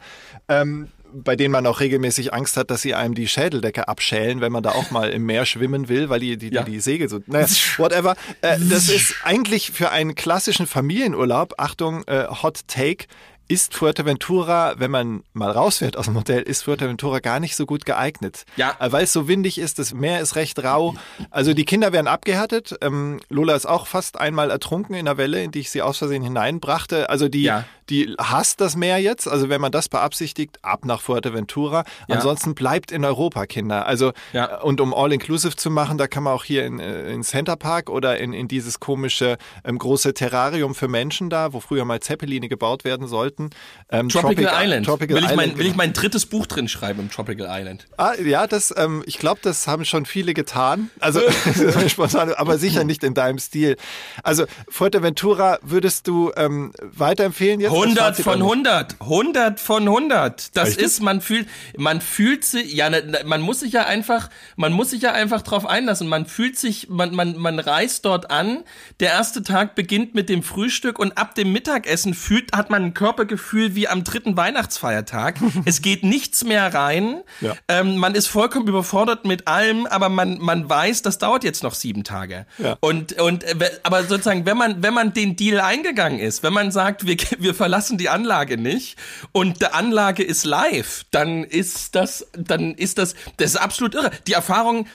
Ähm, 0.47 0.87
bei 1.15 1.35
denen 1.35 1.51
man 1.51 1.67
auch 1.67 1.79
regelmäßig 1.79 2.33
Angst 2.33 2.57
hat, 2.57 2.71
dass 2.71 2.81
sie 2.81 2.95
einem 2.95 3.13
die 3.13 3.27
Schädeldecke 3.27 3.87
abschälen, 3.87 4.41
wenn 4.41 4.51
man 4.51 4.63
da 4.63 4.71
auch 4.71 4.89
mal 4.89 5.11
im 5.11 5.27
Meer 5.27 5.45
schwimmen 5.45 5.87
will, 5.87 6.09
weil 6.09 6.19
die 6.19 6.37
die, 6.37 6.49
Ja. 6.51 6.63
die, 6.63 6.71
die 6.71 6.79
Segel 6.79 7.07
so, 7.07 7.19
naja, 7.27 7.45
whatever. 7.77 8.15
Äh, 8.41 8.57
das 8.67 8.89
ist 8.89 9.13
eigentlich 9.23 9.69
für 9.71 9.91
einen 9.91 10.15
klassischen 10.15 10.65
Familienurlaub, 10.65 11.53
Achtung, 11.59 12.03
äh, 12.07 12.25
Hot 12.41 12.61
Take, 12.67 13.05
ist 13.53 13.75
Fuerteventura, 13.75 14.75
wenn 14.77 14.89
man 14.91 15.23
mal 15.33 15.51
rausfährt 15.51 15.97
aus 15.97 16.05
dem 16.05 16.15
Hotel, 16.15 16.41
ist 16.41 16.63
Fuerteventura 16.63 17.19
gar 17.19 17.39
nicht 17.39 17.55
so 17.55 17.65
gut 17.65 17.85
geeignet. 17.85 18.45
Ja. 18.55 18.75
Äh, 18.79 18.91
Weil 18.91 19.03
es 19.03 19.13
so 19.13 19.27
windig 19.27 19.57
ist, 19.59 19.77
das 19.79 19.93
Meer 19.93 20.19
ist 20.21 20.35
recht 20.35 20.63
rau. 20.63 20.95
Also 21.29 21.53
die 21.53 21.65
Kinder 21.65 21.91
werden 21.93 22.07
abgehärtet. 22.07 22.75
Ähm, 22.81 23.19
Lola 23.29 23.55
ist 23.55 23.65
auch 23.65 23.85
fast 23.87 24.19
einmal 24.19 24.49
ertrunken 24.49 24.95
in 24.95 25.05
der 25.05 25.17
Welle, 25.17 25.43
in 25.43 25.51
die 25.51 25.59
ich 25.59 25.69
sie 25.71 25.81
aus 25.81 25.99
Versehen 25.99 26.23
hineinbrachte. 26.23 27.09
Also 27.09 27.29
die, 27.29 27.43
Ja. 27.43 27.65
die 27.89 28.15
hasst 28.19 28.59
das 28.61 28.75
Meer 28.75 28.97
jetzt. 28.99 29.27
Also 29.27 29.49
wenn 29.49 29.61
man 29.61 29.71
das 29.71 29.87
beabsichtigt, 29.89 30.57
ab 30.63 30.85
nach 30.85 31.01
Fuerteventura. 31.01 31.83
Ja. 32.07 32.15
Ansonsten 32.15 32.55
bleibt 32.55 32.91
in 32.91 33.05
Europa, 33.05 33.45
Kinder. 33.45 33.85
Also 33.85 34.13
Ja. 34.31 34.61
und 34.61 34.81
um 34.81 34.93
All-Inclusive 34.93 35.55
zu 35.55 35.69
machen, 35.69 35.97
da 35.97 36.07
kann 36.07 36.23
man 36.23 36.33
auch 36.33 36.43
hier 36.43 36.65
in, 36.65 36.79
äh, 36.79 37.11
in 37.11 37.23
Center 37.23 37.55
Park 37.55 37.89
oder 37.89 38.17
in, 38.19 38.33
in 38.33 38.47
dieses 38.47 38.79
komische 38.79 39.37
ähm, 39.63 39.77
große 39.77 40.13
Terrarium 40.13 40.73
für 40.75 40.87
Menschen 40.87 41.29
da, 41.29 41.53
wo 41.53 41.59
früher 41.59 41.85
mal 41.85 41.99
Zeppeline 41.99 42.47
gebaut 42.49 42.83
werden 42.83 43.07
sollten. 43.07 43.42
Ähm, 43.89 44.09
Tropical 44.09 44.45
Tropic- 44.45 44.63
Island. 44.63 44.85
Tropical 44.85 45.15
will, 45.17 45.23
ich 45.23 45.31
Island, 45.31 45.47
mein, 45.51 45.57
will 45.59 45.65
ich 45.67 45.75
mein 45.75 45.93
drittes 45.93 46.25
Buch 46.25 46.45
drin 46.47 46.67
schreiben 46.67 46.99
im 47.01 47.11
Tropical 47.11 47.47
Island. 47.49 47.85
Ah, 47.97 48.13
ja, 48.15 48.47
das, 48.47 48.73
ähm, 48.75 49.03
ich 49.05 49.19
glaube, 49.19 49.39
das 49.43 49.67
haben 49.67 49.85
schon 49.85 50.05
viele 50.05 50.33
getan. 50.33 50.89
Also 50.99 51.21
spontan, 51.87 52.33
aber 52.33 52.57
sicher 52.57 52.83
nicht 52.83 53.03
in 53.03 53.13
deinem 53.13 53.39
Stil. 53.39 53.77
Also 54.23 54.45
Fuerteventura 54.69 55.59
würdest 55.61 56.07
du 56.07 56.31
ähm, 56.35 56.71
weiterempfehlen 56.81 57.59
jetzt? 57.59 57.71
100 57.71 57.97
Das 57.97 58.05
Fazit 58.07 58.25
von 58.25 58.41
auch 58.41 58.55
nicht. 58.55 58.65
100. 58.99 59.01
100 59.01 59.59
von 59.59 59.83
100. 59.83 60.57
Das 60.57 60.69
Echt? 60.69 60.81
ist, 60.81 61.01
man 61.01 61.21
fühlt, 61.21 61.47
man 61.77 62.01
fühlt 62.01 62.43
sich, 62.45 62.73
ja, 62.73 62.89
ne, 62.89 63.03
ne, 63.03 63.21
man 63.25 63.41
muss 63.41 63.59
sich 63.61 63.73
ja 63.73 63.85
einfach, 63.85 64.29
man 64.55 64.73
muss 64.73 64.89
sich 64.89 65.01
ja 65.01 65.11
einfach 65.13 65.41
drauf 65.41 65.65
einlassen. 65.65 66.07
Man 66.07 66.25
fühlt 66.25 66.57
sich, 66.57 66.89
man, 66.89 67.13
man, 67.15 67.37
man 67.37 67.59
reist 67.59 68.05
dort 68.05 68.31
an. 68.31 68.63
Der 68.99 69.11
erste 69.11 69.43
Tag 69.43 69.75
beginnt 69.75 70.15
mit 70.15 70.29
dem 70.29 70.43
Frühstück 70.43 70.99
und 70.99 71.17
ab 71.17 71.35
dem 71.35 71.51
Mittagessen 71.51 72.13
fühlt, 72.13 72.53
hat 72.53 72.69
man 72.69 72.83
ein 72.83 72.93
Körpergefühl 73.24 73.76
wie 73.76 73.88
am 73.88 74.03
dritten 74.03 74.38
Weihnachtsfeiertag. 74.38 75.36
es 75.65 75.82
geht 75.82 76.03
nichts 76.03 76.43
mehr 76.43 76.74
rein. 76.74 77.21
Ja. 77.41 77.55
Ähm, 77.67 77.97
man 77.97 78.15
ist 78.15 78.28
vollkommen 78.28 78.67
überfordert 78.67 79.26
mit 79.26 79.47
allem, 79.47 79.86
aber 79.86 80.09
man, 80.09 80.39
man 80.39 80.69
weiß, 80.69 81.01
das 81.01 81.17
dauert 81.17 81.43
jetzt 81.43 81.63
noch 81.63 81.74
sieben 81.74 82.03
Tage. 82.03 82.45
Ja. 82.57 82.78
Und, 82.82 83.19
und, 83.21 83.43
äh, 83.43 83.55
aber 83.84 84.03
sozusagen, 84.03 84.45
wenn 84.45 84.57
man, 84.57 84.84
wenn 84.84 84.93
man 84.93 85.13
den 85.13 85.36
Deal 85.36 85.61
eingegangen 85.61 86.19
ist, 86.19 86.43
wenn 86.43 86.53
man 86.53 86.71
sagt, 86.71 87.07
wir, 87.07 87.17
wir 87.39 87.53
verlassen 87.53 87.97
die 87.97 88.09
Anlage 88.09 88.57
nicht 88.57 88.97
und 89.32 89.61
die 89.61 89.67
Anlage 89.67 90.24
ist 90.24 90.45
live, 90.45 91.05
dann 91.11 91.43
ist 91.43 91.95
das, 91.95 92.28
dann 92.34 92.76
ist 92.76 92.97
das, 92.97 93.15
das 93.38 93.51
ist 93.51 93.57
absolut 93.57 93.95
irre. 93.95 94.11
Die 94.28 94.34
Erfahrung, 94.34 94.88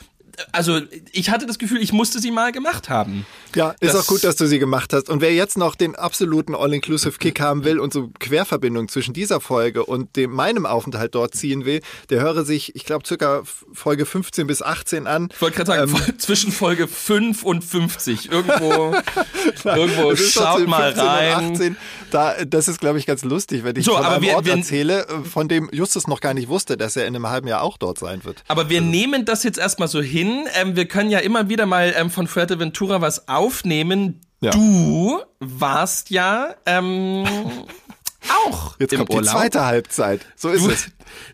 also 0.53 0.81
ich 1.13 1.31
hatte 1.31 1.47
das 1.47 1.59
Gefühl, 1.59 1.81
ich 1.83 1.93
musste 1.93 2.19
sie 2.21 2.31
mal 2.31 2.53
gemacht 2.53 2.89
haben. 2.89 3.27
Ja, 3.55 3.71
ist 3.81 3.95
Das- 3.95 4.03
auch 4.03 4.07
gut, 4.07 4.25
dass 4.25 4.37
du 4.37 4.47
sie 4.47 4.59
gemacht 4.59 4.93
hast. 4.93 5.09
Und 5.09 5.21
wer 5.21 5.33
jetzt 5.35 5.57
noch 5.59 5.75
den 5.75 5.97
absoluten 5.97 6.55
All-Inclusive-Kick 6.55 7.41
haben 7.41 7.65
will 7.65 7.79
und 7.79 7.93
so 7.93 8.11
Querverbindung 8.19 8.89
zwischen 8.89 9.15
dieser 9.15 9.41
Folge 9.41 9.85
und 9.85 10.17
dem, 10.17 10.33
meinem 10.33 10.67
Aufenthalt 10.67 11.15
dort 11.15 11.35
ziehen 11.35 11.65
will, 11.65 11.81
der 12.11 12.21
höre 12.21 12.45
sich, 12.45 12.75
ich 12.77 12.85
glaube, 12.85 13.07
circa 13.07 13.43
Folge 13.73 14.07
15 14.07 14.47
bis 14.47 14.63
18 14.63 15.07
an. 15.07 15.29
Ich 15.35 15.41
wollte 15.41 15.57
gerade 15.57 15.67
sagen, 15.89 15.95
Ähm, 16.09 16.19
zwischen 16.19 16.53
Folge 16.53 16.89
5 16.89 17.43
und 17.43 17.65
50. 17.65 18.31
Irgendwo, 18.31 18.95
irgendwo 19.65 20.15
schaut 20.17 20.67
mal 20.67 20.93
15 20.95 21.03
und 21.03 21.09
rein. 21.09 21.53
18. 21.55 21.77
Da, 22.11 22.45
das 22.45 22.69
ist, 22.69 22.81
glaube 22.81 22.99
ich, 22.99 23.07
ganz 23.07 23.25
lustig, 23.25 23.65
wenn 23.65 23.77
ich 23.77 23.85
So, 23.85 23.93
von 23.93 24.05
aber 24.05 24.17
einem 24.17 24.25
wir- 24.25 24.35
Ort 24.37 24.45
wir- 24.47 24.55
erzähle, 24.57 25.07
äh, 25.09 25.25
von 25.29 25.49
dem 25.49 25.69
Justus 25.73 26.07
noch 26.07 26.21
gar 26.21 26.35
nicht 26.35 26.49
wusste, 26.49 26.77
dass 26.77 26.97
er 26.97 27.07
in 27.07 27.15
einem 27.17 27.29
halben 27.29 27.49
Jahr 27.49 27.63
auch 27.63 27.77
dort 27.77 27.99
sein 27.99 28.25
wird. 28.25 28.43
Aber 28.49 28.69
wir 28.71 28.81
nehmen 28.81 29.25
das 29.25 29.43
jetzt 29.43 29.59
erstmal 29.59 29.89
so 29.89 30.01
hin. 30.01 30.28
Ähm, 30.55 30.77
wir 30.77 30.87
können 30.87 31.11
ja 31.11 31.19
immer 31.19 31.49
wieder 31.49 31.67
mal 31.67 31.95
ähm, 31.97 32.11
von 32.11 32.27
Fuerteventura 32.27 33.01
was 33.01 33.29
aufnehmen. 33.29 34.21
Ja. 34.41 34.51
Du 34.53 35.21
warst 35.41 36.11
ja 36.11 36.55
ähm, 36.67 37.25
auch 38.47 38.77
Jetzt 38.79 38.93
im 38.93 38.99
kommt 39.01 39.11
Urlaub. 39.11 39.25
die 39.25 39.31
zweite 39.31 39.65
Halbzeit. 39.65 40.21
So 40.37 40.51
ist 40.51 40.65
Du, 40.67 40.71
es. 40.71 40.89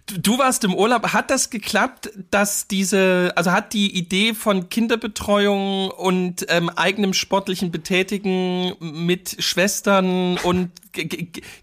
Du 0.06 0.38
warst 0.38 0.64
im 0.64 0.74
Urlaub. 0.74 1.12
Hat 1.12 1.30
das 1.30 1.50
geklappt, 1.50 2.10
dass 2.30 2.66
diese, 2.68 3.32
also 3.36 3.52
hat 3.52 3.72
die 3.72 3.96
Idee 3.96 4.34
von 4.34 4.68
Kinderbetreuung 4.68 5.90
und 5.90 6.46
ähm, 6.48 6.68
eigenem 6.70 7.14
sportlichen 7.14 7.70
Betätigen 7.70 8.74
mit 8.80 9.36
Schwestern 9.38 10.38
und 10.38 10.70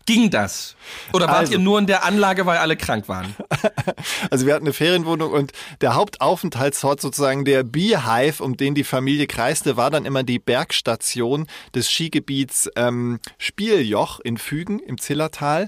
ging 0.05 0.29
das? 0.29 0.75
Oder 1.13 1.27
wart 1.27 1.39
Also. 1.39 1.53
ihr 1.53 1.59
nur 1.59 1.79
in 1.79 1.87
der 1.87 2.03
Anlage, 2.03 2.45
weil 2.45 2.57
alle 2.57 2.75
krank 2.75 3.07
waren? 3.07 3.35
Also 4.29 4.45
wir 4.45 4.53
hatten 4.53 4.65
eine 4.65 4.73
Ferienwohnung 4.73 5.31
und 5.31 5.51
der 5.81 5.95
Hauptaufenthaltsort 5.95 7.01
sozusagen 7.01 7.45
der 7.45 7.63
Beehive, 7.63 8.43
um 8.43 8.57
den 8.57 8.75
die 8.75 8.83
Familie 8.83 9.27
kreiste, 9.27 9.77
war 9.77 9.89
dann 9.89 10.05
immer 10.05 10.23
die 10.23 10.39
Bergstation 10.39 11.47
des 11.75 11.89
Skigebiets 11.89 12.69
ähm, 12.75 13.19
Spieljoch 13.37 14.19
in 14.19 14.37
Fügen 14.37 14.79
im 14.79 14.97
Zillertal. 14.97 15.67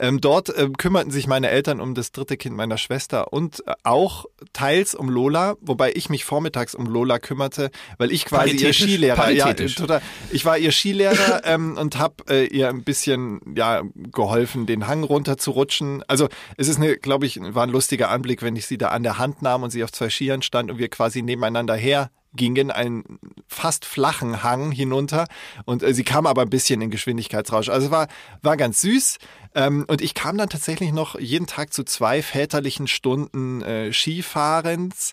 Ähm, 0.00 0.20
dort 0.20 0.52
ähm, 0.56 0.76
kümmerten 0.78 1.10
sich 1.10 1.26
meine 1.26 1.50
Eltern 1.50 1.78
um 1.78 1.94
das 1.94 2.10
dritte 2.10 2.38
Kind 2.38 2.56
meiner 2.56 2.78
Schwester 2.78 3.34
und 3.34 3.62
äh, 3.66 3.74
auch 3.84 4.24
teils 4.54 4.94
um 4.94 5.10
Lola, 5.10 5.56
wobei 5.60 5.92
ich 5.92 6.08
mich 6.08 6.24
vormittags 6.24 6.74
um 6.74 6.86
Lola 6.86 7.18
kümmerte, 7.18 7.70
weil 7.98 8.10
ich 8.10 8.24
quasi 8.24 8.56
ihr. 8.56 8.72
Skilehrer, 8.72 9.30
ja, 9.30 9.52
total. 9.52 10.00
Ich 10.30 10.46
war 10.46 10.56
ihr 10.56 10.72
Skilehrer 10.72 11.42
ähm, 11.44 11.76
und 11.76 11.98
habe 11.98 12.14
äh, 12.30 12.46
ihr 12.46 12.70
ein 12.70 12.82
bisschen 12.82 13.40
ja 13.54 13.82
geholfen, 13.94 14.64
den 14.64 14.86
Hang 14.86 15.04
runter 15.04 15.36
zu 15.36 15.50
rutschen. 15.50 16.02
Also 16.08 16.28
es 16.56 16.68
ist 16.68 16.78
eine, 16.78 16.96
glaube 16.96 17.26
ich, 17.26 17.38
war 17.38 17.64
ein 17.64 17.70
lustiger 17.70 18.08
Anblick, 18.08 18.40
wenn 18.40 18.56
ich 18.56 18.66
sie 18.66 18.78
da 18.78 18.88
an 18.88 19.02
der 19.02 19.18
Hand 19.18 19.42
nahm 19.42 19.62
und 19.62 19.70
sie 19.70 19.84
auf 19.84 19.92
zwei 19.92 20.08
Skiern 20.08 20.40
stand 20.40 20.70
und 20.70 20.78
wir 20.78 20.88
quasi 20.88 21.20
nebeneinander 21.20 21.74
her 21.74 22.10
gingen 22.34 22.70
einen 22.70 23.18
fast 23.48 23.84
flachen 23.84 24.42
Hang 24.42 24.70
hinunter 24.70 25.26
und 25.64 25.82
äh, 25.82 25.92
sie 25.94 26.04
kam 26.04 26.26
aber 26.26 26.42
ein 26.42 26.50
bisschen 26.50 26.80
in 26.80 26.90
Geschwindigkeitsrausch. 26.90 27.68
Also 27.68 27.86
es 27.86 27.92
war, 27.92 28.08
war 28.42 28.56
ganz 28.56 28.80
süß 28.82 29.18
ähm, 29.54 29.84
und 29.88 30.00
ich 30.00 30.14
kam 30.14 30.38
dann 30.38 30.48
tatsächlich 30.48 30.92
noch 30.92 31.18
jeden 31.18 31.46
Tag 31.46 31.72
zu 31.72 31.84
zwei 31.84 32.22
väterlichen 32.22 32.86
Stunden 32.86 33.62
äh, 33.62 33.92
Skifahrens 33.92 35.12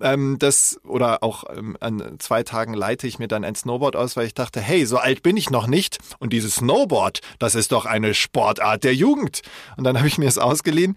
ähm, 0.00 0.36
das 0.38 0.78
oder 0.84 1.22
auch 1.22 1.44
ähm, 1.54 1.76
an 1.80 2.16
zwei 2.18 2.42
Tagen 2.42 2.74
leite 2.74 3.06
ich 3.06 3.18
mir 3.18 3.28
dann 3.28 3.44
ein 3.44 3.54
Snowboard 3.54 3.96
aus, 3.96 4.16
weil 4.16 4.26
ich 4.26 4.34
dachte, 4.34 4.60
hey, 4.60 4.86
so 4.86 4.98
alt 4.98 5.22
bin 5.22 5.36
ich 5.36 5.50
noch 5.50 5.66
nicht 5.66 5.98
und 6.18 6.32
dieses 6.32 6.56
Snowboard, 6.56 7.20
das 7.38 7.54
ist 7.54 7.72
doch 7.72 7.86
eine 7.86 8.14
Sportart 8.14 8.84
der 8.84 8.94
Jugend. 8.94 9.42
Und 9.76 9.84
dann 9.84 9.98
habe 9.98 10.08
ich 10.08 10.18
mir 10.18 10.28
es 10.28 10.38
ausgeliehen 10.38 10.96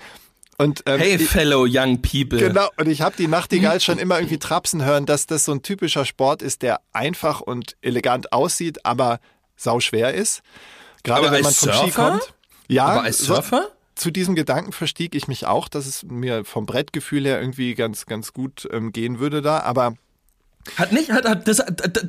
und 0.57 0.83
ähm, 0.85 0.99
Hey, 0.99 1.17
fellow 1.17 1.65
young 1.67 2.01
people. 2.01 2.39
Genau, 2.39 2.69
und 2.77 2.87
ich 2.87 3.01
habe 3.01 3.15
die 3.17 3.27
Nachtigall 3.27 3.79
schon 3.81 3.97
immer 3.97 4.17
irgendwie 4.17 4.39
trapsen 4.39 4.85
hören, 4.85 5.05
dass 5.05 5.25
das 5.25 5.45
so 5.45 5.51
ein 5.51 5.63
typischer 5.63 6.05
Sport 6.05 6.41
ist, 6.41 6.61
der 6.61 6.81
einfach 6.93 7.41
und 7.41 7.75
elegant 7.81 8.31
aussieht, 8.31 8.85
aber 8.85 9.19
sau 9.55 9.79
schwer 9.79 10.13
ist. 10.13 10.41
Gerade 11.03 11.21
Aber 11.21 11.31
wenn 11.31 11.41
man 11.41 11.47
als 11.47 11.59
vom 11.59 11.73
Ski 11.73 11.91
Surfer? 11.91 12.11
kommt. 12.11 12.33
Ja, 12.71 12.85
Aber 12.85 13.03
als 13.03 13.19
so- 13.19 13.35
Surfer? 13.35 13.67
zu 13.95 14.09
diesem 14.11 14.33
Gedanken 14.35 14.71
verstieg 14.71 15.13
ich 15.15 15.27
mich 15.27 15.45
auch, 15.45 15.67
dass 15.67 15.85
es 15.85 16.03
mir 16.03 16.43
vom 16.45 16.65
Brettgefühl 16.65 17.25
her 17.25 17.39
irgendwie 17.39 17.75
ganz, 17.75 18.05
ganz 18.05 18.33
gut 18.33 18.67
ähm, 18.71 18.91
gehen 18.93 19.19
würde 19.19 19.41
da. 19.41 19.59
Aber 19.59 19.95
Hat 20.77 20.91
nicht, 20.91 21.09
hat, 21.11 21.25
hat 21.27 21.47
das, 21.47 21.57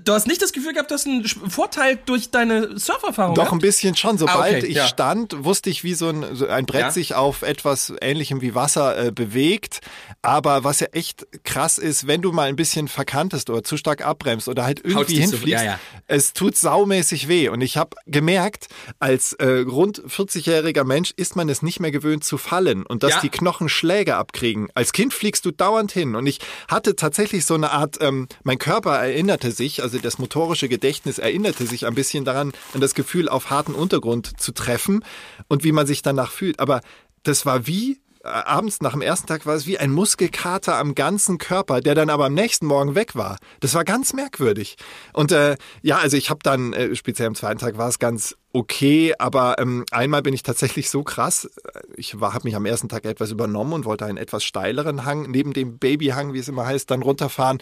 du 0.04 0.12
hast 0.12 0.26
nicht 0.26 0.42
das 0.42 0.52
Gefühl 0.52 0.72
gehabt, 0.72 0.90
du 0.90 0.94
hast 0.94 1.06
einen 1.06 1.24
Vorteil 1.24 1.98
durch 2.04 2.30
deine 2.30 2.78
Surferfahrung 2.78 3.34
Doch 3.34 3.44
ein 3.44 3.46
gehabt? 3.48 3.62
bisschen 3.62 3.96
schon. 3.96 4.18
Sobald 4.18 4.36
Ah, 4.54 4.58
okay, 4.58 4.66
ich 4.66 4.76
ja. 4.76 4.86
stand, 4.86 5.44
wusste 5.44 5.70
ich, 5.70 5.84
wie 5.84 5.94
so 5.94 6.08
ein, 6.08 6.24
so 6.34 6.46
ein 6.46 6.66
Brett 6.66 6.80
Ja. 6.82 6.90
sich 6.90 7.14
auf 7.14 7.42
etwas 7.42 7.92
Ähnlichem 8.00 8.40
wie 8.40 8.54
Wasser 8.54 9.06
äh, 9.06 9.10
bewegt. 9.12 9.80
Aber 10.20 10.64
was 10.64 10.80
ja 10.80 10.88
echt 10.92 11.26
krass 11.44 11.78
ist, 11.78 12.06
wenn 12.06 12.20
du 12.22 12.30
mal 12.32 12.48
ein 12.48 12.56
bisschen 12.56 12.88
verkantest 12.88 13.48
oder 13.50 13.62
zu 13.64 13.76
stark 13.76 14.04
abbremst 14.06 14.48
oder 14.48 14.64
halt 14.64 14.80
irgendwie 14.84 15.14
dich 15.14 15.26
so- 15.26 15.32
hinfliegst, 15.32 15.64
ja, 15.64 15.78
es 16.06 16.32
tut 16.32 16.56
saumäßig 16.56 17.28
weh. 17.28 17.48
Und 17.48 17.60
ich 17.62 17.76
habe 17.76 17.96
gemerkt, 18.06 18.68
als 18.98 19.32
äh, 19.34 19.46
rund 19.66 20.02
40-jähriger 20.02 20.84
Mensch 20.84 21.12
ist 21.16 21.36
man 21.36 21.48
es 21.48 21.62
nicht 21.62 21.80
mehr 21.80 21.90
gewöhnt 21.90 22.24
zu 22.24 22.38
fallen 22.38 22.84
und 22.84 23.02
dass 23.02 23.20
die 23.20 23.28
Knochen 23.30 23.68
Schläge 23.68 24.16
abkriegen. 24.16 24.68
Als 24.74 24.92
Kind 24.92 25.12
fliegst 25.14 25.44
du 25.44 25.50
dauernd 25.50 25.90
hin. 25.92 26.14
Und 26.14 26.26
ich 26.26 26.38
hatte 26.68 26.96
tatsächlich 26.96 27.44
so 27.46 27.54
eine 27.54 27.70
Art, 27.72 27.96
ähm, 28.00 28.28
mein 28.44 28.58
Körper 28.58 28.96
erinnerte 28.96 29.52
sich, 29.52 29.82
also 29.82 29.98
das 29.98 30.18
motorische 30.18 30.68
Gedächtnis 30.68 31.18
erinnerte 31.18 31.66
sich 31.66 31.86
ein 31.86 31.94
bisschen 31.94 32.24
daran, 32.24 32.52
an 32.74 32.80
das 32.80 32.94
Gefühl, 32.94 33.28
auf 33.28 33.50
harten 33.50 33.74
Untergrund 33.74 34.40
zu 34.40 34.52
treffen 34.52 35.04
und 35.48 35.64
wie 35.64 35.72
man 35.72 35.86
sich 35.86 36.02
danach 36.02 36.30
fühlt. 36.30 36.60
Aber 36.60 36.80
das 37.22 37.46
war 37.46 37.66
wie 37.66 38.01
abends 38.24 38.80
nach 38.80 38.92
dem 38.92 39.02
ersten 39.02 39.26
Tag 39.26 39.46
war 39.46 39.54
es 39.54 39.66
wie 39.66 39.78
ein 39.78 39.90
Muskelkater 39.90 40.76
am 40.76 40.94
ganzen 40.94 41.38
Körper, 41.38 41.80
der 41.80 41.94
dann 41.94 42.10
aber 42.10 42.26
am 42.26 42.34
nächsten 42.34 42.66
Morgen 42.66 42.94
weg 42.94 43.16
war. 43.16 43.38
Das 43.60 43.74
war 43.74 43.84
ganz 43.84 44.12
merkwürdig. 44.12 44.76
Und 45.12 45.32
äh, 45.32 45.56
ja, 45.82 45.98
also 45.98 46.16
ich 46.16 46.30
habe 46.30 46.40
dann, 46.42 46.72
äh, 46.72 46.94
speziell 46.94 47.28
am 47.28 47.34
zweiten 47.34 47.58
Tag 47.58 47.78
war 47.78 47.88
es 47.88 47.98
ganz 47.98 48.36
okay, 48.52 49.14
aber 49.18 49.56
ähm, 49.58 49.84
einmal 49.90 50.22
bin 50.22 50.34
ich 50.34 50.42
tatsächlich 50.42 50.90
so 50.90 51.02
krass, 51.02 51.50
äh, 51.74 51.80
ich 51.96 52.14
habe 52.14 52.44
mich 52.44 52.54
am 52.54 52.66
ersten 52.66 52.88
Tag 52.88 53.04
etwas 53.04 53.30
übernommen 53.30 53.72
und 53.72 53.84
wollte 53.84 54.04
einen 54.04 54.18
etwas 54.18 54.44
steileren 54.44 55.04
Hang, 55.04 55.30
neben 55.30 55.52
dem 55.52 55.78
Babyhang, 55.78 56.32
wie 56.32 56.38
es 56.38 56.48
immer 56.48 56.66
heißt, 56.66 56.90
dann 56.90 57.02
runterfahren 57.02 57.58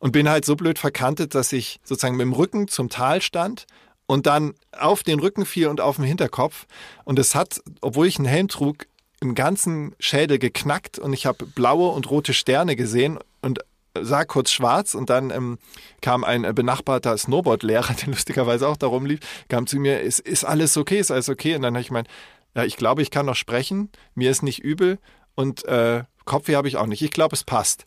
und 0.00 0.12
bin 0.12 0.28
halt 0.28 0.44
so 0.44 0.54
blöd 0.54 0.78
verkantet, 0.78 1.34
dass 1.34 1.52
ich 1.52 1.80
sozusagen 1.82 2.16
mit 2.16 2.24
dem 2.24 2.32
Rücken 2.32 2.68
zum 2.68 2.88
Tal 2.88 3.20
stand 3.20 3.66
und 4.06 4.26
dann 4.26 4.54
auf 4.78 5.02
den 5.02 5.18
Rücken 5.18 5.46
fiel 5.46 5.68
und 5.68 5.80
auf 5.80 5.96
den 5.96 6.04
Hinterkopf. 6.04 6.66
Und 7.04 7.18
es 7.18 7.34
hat, 7.34 7.60
obwohl 7.80 8.06
ich 8.06 8.18
einen 8.18 8.26
Helm 8.26 8.48
trug, 8.48 8.86
im 9.20 9.34
ganzen 9.34 9.94
Schädel 9.98 10.38
geknackt 10.38 10.98
und 10.98 11.12
ich 11.12 11.26
habe 11.26 11.46
blaue 11.46 11.90
und 11.90 12.10
rote 12.10 12.34
Sterne 12.34 12.76
gesehen 12.76 13.18
und 13.42 13.60
sah 14.00 14.24
kurz 14.24 14.50
schwarz 14.50 14.94
und 14.94 15.08
dann 15.08 15.30
ähm, 15.30 15.58
kam 16.00 16.24
ein 16.24 16.44
äh, 16.44 16.52
benachbarter 16.52 17.16
Snowboardlehrer, 17.16 17.94
der 18.00 18.08
lustigerweise 18.08 18.66
auch 18.68 18.76
da 18.76 18.86
rumlief, 18.88 19.20
kam 19.48 19.66
zu 19.66 19.78
mir, 19.78 20.00
ist, 20.00 20.18
ist 20.18 20.44
alles 20.44 20.76
okay, 20.76 20.98
ist 20.98 21.10
alles 21.10 21.28
okay? 21.28 21.54
Und 21.54 21.62
dann 21.62 21.74
habe 21.74 21.80
ich 21.82 21.88
gemeint, 21.88 22.08
Ja, 22.56 22.64
ich 22.64 22.76
glaube, 22.76 23.02
ich 23.02 23.10
kann 23.10 23.26
noch 23.26 23.36
sprechen. 23.36 23.90
Mir 24.14 24.30
ist 24.30 24.42
nicht 24.42 24.60
übel 24.60 24.98
und 25.36 25.64
äh, 25.64 26.02
Kopfweh 26.24 26.56
habe 26.56 26.68
ich 26.68 26.76
auch 26.76 26.86
nicht. 26.86 27.02
Ich 27.02 27.10
glaube, 27.10 27.34
es 27.36 27.44
passt. 27.44 27.84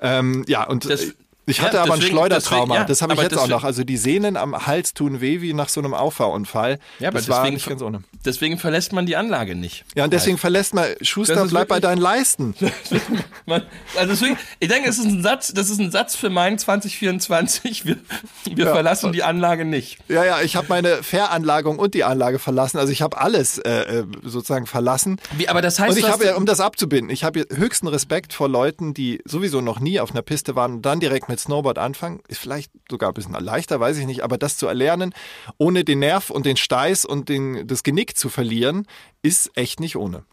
Ähm, 0.00 0.44
ja, 0.46 0.64
und 0.66 0.84
Das- 0.88 1.04
äh, 1.04 1.12
ich 1.46 1.60
hatte 1.62 1.76
ja, 1.76 1.82
aber 1.82 1.94
ein 1.94 2.00
deswegen- 2.00 2.16
Schleudertrauma. 2.16 2.64
deswegen- 2.66 2.74
ja, 2.82 2.84
das 2.84 3.02
habe 3.02 3.14
ich 3.14 3.20
jetzt 3.20 3.32
auch 3.34 3.36
deswegen- 3.42 3.50
noch. 3.52 3.64
Also 3.64 3.84
die 3.84 3.96
Sehnen 3.96 4.36
am 4.36 4.66
Hals 4.66 4.94
tun 4.94 5.20
weh 5.20 5.40
wie 5.40 5.52
nach 5.54 5.68
so 5.68 5.80
einem 5.80 5.94
Auffahrunfall. 5.94 6.78
Ja, 6.98 7.08
aber 7.08 7.18
das 7.18 7.28
war 7.28 7.38
deswegen, 7.40 7.54
nicht 7.54 7.68
ganz 7.68 7.82
ohne. 7.82 8.02
deswegen 8.24 8.58
verlässt 8.58 8.92
man 8.92 9.06
die 9.06 9.16
Anlage 9.16 9.54
nicht. 9.54 9.84
Ja, 9.94 10.04
und 10.04 10.12
deswegen 10.12 10.38
verlässt 10.38 10.74
man, 10.74 10.86
Schuster, 11.00 11.46
bleib 11.46 11.68
bei 11.68 11.80
deinen 11.80 12.00
Leisten. 12.00 12.54
Man, 13.46 13.62
also 13.96 14.10
deswegen, 14.12 14.36
ich 14.58 14.68
denke, 14.68 14.88
es 14.88 14.98
ist 14.98 15.04
ein 15.04 15.22
Satz, 15.22 15.52
das 15.54 15.70
ist 15.70 15.78
ein 15.78 15.92
Satz 15.92 16.16
für 16.16 16.30
mein 16.30 16.58
2024. 16.58 17.84
Wir, 17.86 17.96
wir 18.44 18.64
Ja. 18.66 18.72
verlassen 18.72 19.12
die 19.12 19.22
Anlage 19.22 19.64
nicht. 19.64 19.98
Ja, 20.08 20.24
ja, 20.24 20.40
ich 20.40 20.56
habe 20.56 20.66
meine 20.68 21.02
Veranlagung 21.04 21.78
und 21.78 21.94
die 21.94 22.02
Anlage 22.04 22.38
verlassen. 22.40 22.78
Also 22.78 22.92
ich 22.92 23.02
habe 23.02 23.18
alles 23.18 23.58
äh, 23.58 23.70
äh, 24.00 24.04
sozusagen 24.24 24.66
verlassen. 24.66 25.20
Wie, 25.36 25.48
aber 25.48 25.62
das 25.62 25.78
heißt, 25.78 25.92
Und 25.92 25.98
ich 25.98 26.08
habe 26.10 26.24
ja, 26.24 26.36
um 26.36 26.46
das 26.46 26.58
abzubinden, 26.60 27.10
ich 27.10 27.22
habe 27.24 27.46
höchsten 27.54 27.86
Respekt 27.86 28.32
vor 28.32 28.48
Leuten, 28.48 28.94
die 28.94 29.20
sowieso 29.24 29.60
noch 29.60 29.78
nie 29.78 30.00
auf 30.00 30.10
einer 30.10 30.22
Piste 30.22 30.56
waren 30.56 30.74
und 30.74 30.82
dann 30.82 30.98
direkt 31.00 31.28
mit 31.28 31.35
Snowboard 31.38 31.78
anfangen. 31.78 32.20
Ist 32.28 32.40
vielleicht 32.40 32.70
sogar 32.90 33.10
ein 33.10 33.14
bisschen 33.14 33.34
leichter, 33.34 33.80
weiß 33.80 33.96
ich 33.98 34.06
nicht, 34.06 34.22
aber 34.22 34.38
das 34.38 34.56
zu 34.56 34.66
erlernen, 34.66 35.14
ohne 35.58 35.84
den 35.84 36.00
Nerv 36.00 36.30
und 36.30 36.46
den 36.46 36.56
Steiß 36.56 37.04
und 37.04 37.28
den, 37.28 37.66
das 37.66 37.82
Genick 37.82 38.16
zu 38.16 38.28
verlieren, 38.28 38.86
ist 39.22 39.50
echt 39.56 39.80
nicht 39.80 39.96
ohne. 39.96 40.24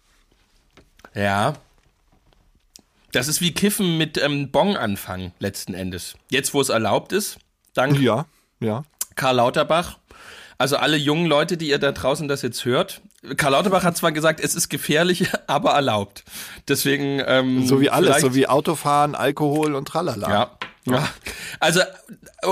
Ja. 1.13 1.53
Das 3.11 3.27
ist 3.27 3.41
wie 3.41 3.53
Kiffen 3.53 3.97
mit 3.97 4.17
ähm, 4.17 4.49
Bong 4.49 4.75
anfangen, 4.75 5.33
letzten 5.39 5.75
Endes. 5.75 6.15
Jetzt, 6.29 6.53
wo 6.53 6.61
es 6.61 6.69
erlaubt 6.69 7.11
ist, 7.13 7.37
dank 7.73 7.99
Ja, 7.99 8.25
ja. 8.59 8.83
Karl 9.15 9.35
Lauterbach. 9.35 9.99
Also 10.57 10.77
alle 10.77 10.97
jungen 10.97 11.25
Leute, 11.25 11.57
die 11.57 11.69
ihr 11.69 11.77
da 11.77 11.91
draußen 11.91 12.27
das 12.27 12.41
jetzt 12.41 12.65
hört. 12.65 13.01
Karl 13.37 13.51
Lauterbach 13.51 13.83
hat 13.83 13.95
zwar 13.97 14.11
gesagt, 14.11 14.39
es 14.39 14.55
ist 14.55 14.69
gefährlich, 14.69 15.27
aber 15.47 15.71
erlaubt. 15.71 16.23
Deswegen 16.67 17.21
ähm, 17.25 17.67
So 17.67 17.81
wie 17.81 17.89
alles, 17.89 18.21
so 18.21 18.33
wie 18.33 18.47
Autofahren, 18.47 19.15
Alkohol 19.15 19.75
und 19.75 19.87
tralala. 19.87 20.29
Ja. 20.29 20.51
Ja. 20.85 21.09
Also 21.59 21.81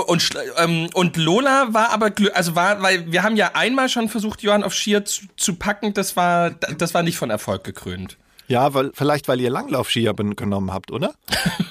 und 0.06 0.30
ähm, 0.56 0.88
und 0.94 1.16
Lola 1.16 1.68
war 1.72 1.90
aber 1.90 2.10
also 2.32 2.54
war 2.54 2.82
weil 2.82 3.12
wir 3.12 3.22
haben 3.22 3.36
ja 3.36 3.52
einmal 3.54 3.88
schon 3.88 4.08
versucht 4.08 4.42
Johann 4.42 4.64
auf 4.64 4.74
Skier 4.74 5.04
zu, 5.04 5.26
zu 5.36 5.56
packen, 5.56 5.92
das 5.92 6.16
war 6.16 6.50
das 6.50 6.94
war 6.94 7.02
nicht 7.02 7.18
von 7.18 7.30
Erfolg 7.30 7.64
gekrönt. 7.64 8.16
Ja, 8.48 8.74
weil, 8.74 8.90
vielleicht 8.94 9.28
weil 9.28 9.40
ihr 9.40 9.50
Langlaufskier 9.50 10.14
genommen 10.14 10.72
habt, 10.72 10.90
oder? 10.90 11.14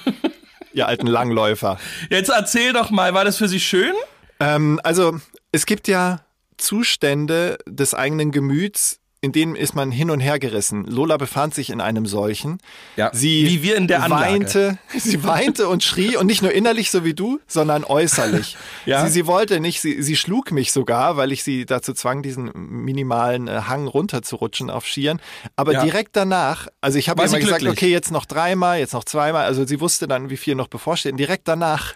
ihr 0.72 0.88
alten 0.88 1.06
Langläufer. 1.06 1.78
Jetzt 2.10 2.30
erzähl 2.30 2.72
doch 2.72 2.90
mal, 2.90 3.14
war 3.14 3.24
das 3.24 3.36
für 3.36 3.48
Sie 3.48 3.60
schön? 3.60 3.92
Ähm, 4.40 4.80
also 4.82 5.18
es 5.52 5.66
gibt 5.66 5.86
ja 5.86 6.24
Zustände 6.56 7.58
des 7.66 7.94
eigenen 7.94 8.32
Gemüts, 8.32 9.00
in 9.24 9.30
denen 9.30 9.54
ist 9.54 9.76
man 9.76 9.92
hin 9.92 10.10
und 10.10 10.18
her 10.18 10.40
gerissen. 10.40 10.84
Lola 10.84 11.16
befand 11.16 11.54
sich 11.54 11.70
in 11.70 11.80
einem 11.80 12.06
solchen. 12.06 12.58
Ja, 12.96 13.10
sie 13.14 13.46
wie 13.48 13.62
wir 13.62 13.76
in 13.76 13.86
der 13.86 14.02
Anlage. 14.02 14.24
weinte, 14.32 14.78
sie 14.98 15.22
weinte 15.22 15.68
und 15.68 15.84
schrie 15.84 16.16
und 16.16 16.26
nicht 16.26 16.42
nur 16.42 16.50
innerlich 16.50 16.90
so 16.90 17.04
wie 17.04 17.14
du, 17.14 17.38
sondern 17.46 17.84
äußerlich. 17.84 18.56
Ja. 18.84 19.06
sie, 19.06 19.12
sie 19.12 19.26
wollte 19.28 19.60
nicht, 19.60 19.80
sie, 19.80 20.02
sie 20.02 20.16
schlug 20.16 20.50
mich 20.50 20.72
sogar, 20.72 21.16
weil 21.16 21.30
ich 21.30 21.44
sie 21.44 21.66
dazu 21.66 21.92
zwang, 21.92 22.22
diesen 22.24 22.50
minimalen 22.52 23.46
äh, 23.46 23.60
Hang 23.68 23.86
runterzurutschen 23.86 24.70
auf 24.70 24.86
Skiern. 24.86 25.20
Aber 25.54 25.72
Ja. 25.72 25.84
direkt 25.84 26.16
danach, 26.16 26.66
also 26.80 26.98
ich 26.98 27.08
habe 27.08 27.22
immer 27.22 27.38
gesagt, 27.38 27.62
okay, 27.64 27.88
jetzt 27.90 28.10
noch 28.10 28.24
dreimal, 28.24 28.80
jetzt 28.80 28.92
noch 28.92 29.04
zweimal. 29.04 29.44
Also 29.44 29.64
sie 29.64 29.80
wusste 29.80 30.08
dann, 30.08 30.30
wie 30.30 30.36
viel 30.36 30.56
noch 30.56 30.66
bevorsteht. 30.66 31.12
Und 31.12 31.18
direkt 31.18 31.46
danach 31.46 31.94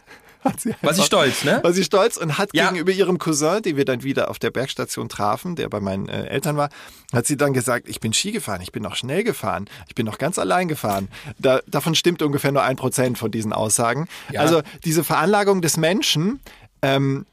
hat 0.49 0.61
sie 0.61 0.71
War 0.71 0.95
sie 0.95 1.01
einfach- 1.01 1.05
stolz, 1.05 1.45
ne? 1.45 1.61
war 1.63 1.73
sie 1.73 1.85
stolz 1.85 2.17
und 2.17 2.39
hat 2.39 2.51
Ja. 2.53 2.67
gegenüber 2.71 2.93
ihrem 2.93 3.19
Cousin, 3.19 3.63
den 3.63 3.77
wir 3.77 3.85
dann 3.85 4.03
wieder 4.03 4.31
auf 4.31 4.39
der 4.39 4.51
Bergstation 4.51 5.09
trafen, 5.09 5.57
der 5.57 5.69
bei 5.69 5.81
meinen 5.81 6.09
äh, 6.09 6.27
Eltern 6.27 6.57
war, 6.57 6.71
hat 7.13 7.27
sie 7.27 7.37
dann 7.37 7.53
gesagt, 7.53 7.89
ich 7.89 8.01
bin 8.01 8.13
Ski 8.13 8.33
gefahren, 8.33 8.61
ich 8.63 8.73
bin 8.73 8.83
noch 8.83 8.97
schnell 8.97 9.25
gefahren, 9.25 9.67
ich 9.89 9.95
bin 9.95 10.07
noch 10.07 10.19
ganz 10.19 10.39
allein 10.39 10.69
gefahren. 10.69 11.09
Da, 11.39 11.61
davon 11.67 11.95
stimmt 11.95 12.23
ungefähr 12.23 12.53
nur 12.53 12.63
ein 12.63 12.77
Prozent 12.77 13.19
von 13.19 13.31
diesen 13.31 13.53
Aussagen. 13.53 14.09
Ja. 14.33 14.41
Also 14.41 14.63
diese 14.85 15.05
Veranlagung 15.05 15.63
des 15.63 15.77
Menschen, 15.77 16.41
ähm, 16.83 17.27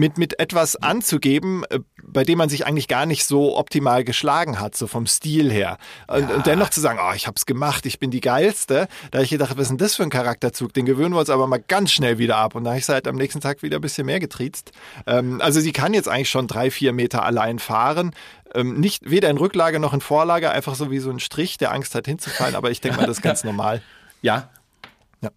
mit, 0.00 0.16
mit 0.18 0.40
etwas 0.40 0.76
anzugeben, 0.76 1.62
äh, 1.70 1.78
bei 2.02 2.24
dem 2.24 2.38
man 2.38 2.48
sich 2.48 2.66
eigentlich 2.66 2.88
gar 2.88 3.06
nicht 3.06 3.24
so 3.24 3.56
optimal 3.56 4.02
geschlagen 4.02 4.58
hat, 4.58 4.74
so 4.74 4.86
vom 4.86 5.06
Stil 5.06 5.52
her. 5.52 5.76
Und, 6.08 6.30
und 6.30 6.46
dennoch 6.46 6.70
zu 6.70 6.80
sagen, 6.80 6.98
oh, 7.00 7.12
ich 7.14 7.26
hab's 7.26 7.46
gemacht, 7.46 7.86
ich 7.86 8.00
bin 8.00 8.10
die 8.10 8.22
Geilste, 8.22 8.88
da 9.10 9.18
habe 9.18 9.24
ich 9.24 9.30
gedacht, 9.30 9.52
was 9.52 9.64
ist 9.64 9.68
denn 9.68 9.78
das 9.78 9.94
für 9.94 10.02
ein 10.02 10.10
Charakterzug? 10.10 10.72
Den 10.72 10.86
gewöhnen 10.86 11.14
wir 11.14 11.20
uns 11.20 11.30
aber 11.30 11.46
mal 11.46 11.62
ganz 11.62 11.92
schnell 11.92 12.18
wieder 12.18 12.38
ab. 12.38 12.54
Und 12.54 12.64
da 12.64 12.70
habe 12.70 12.78
ich 12.78 12.86
sie 12.86 12.92
halt 12.92 13.06
am 13.06 13.16
nächsten 13.16 13.40
Tag 13.40 13.62
wieder 13.62 13.78
ein 13.78 13.82
bisschen 13.82 14.06
mehr 14.06 14.18
getriezt. 14.18 14.72
Ähm, 15.06 15.40
also 15.42 15.60
sie 15.60 15.72
kann 15.72 15.92
jetzt 15.92 16.08
eigentlich 16.08 16.30
schon 16.30 16.46
drei, 16.46 16.70
vier 16.70 16.94
Meter 16.94 17.22
allein 17.22 17.58
fahren. 17.58 18.12
Ähm, 18.54 18.80
nicht 18.80 19.08
weder 19.08 19.28
in 19.28 19.36
Rücklage 19.36 19.78
noch 19.78 19.92
in 19.92 20.00
Vorlage, 20.00 20.50
einfach 20.50 20.74
so 20.74 20.90
wie 20.90 20.98
so 20.98 21.10
ein 21.10 21.20
Strich, 21.20 21.58
der 21.58 21.72
Angst 21.72 21.94
hat 21.94 22.06
hinzufallen, 22.06 22.56
aber 22.56 22.70
ich 22.70 22.80
denke 22.80 22.96
mal, 22.96 23.06
das 23.06 23.18
ist 23.18 23.22
ganz 23.22 23.44
normal. 23.44 23.82
Ja. 24.22 24.50
Ja. 25.22 25.30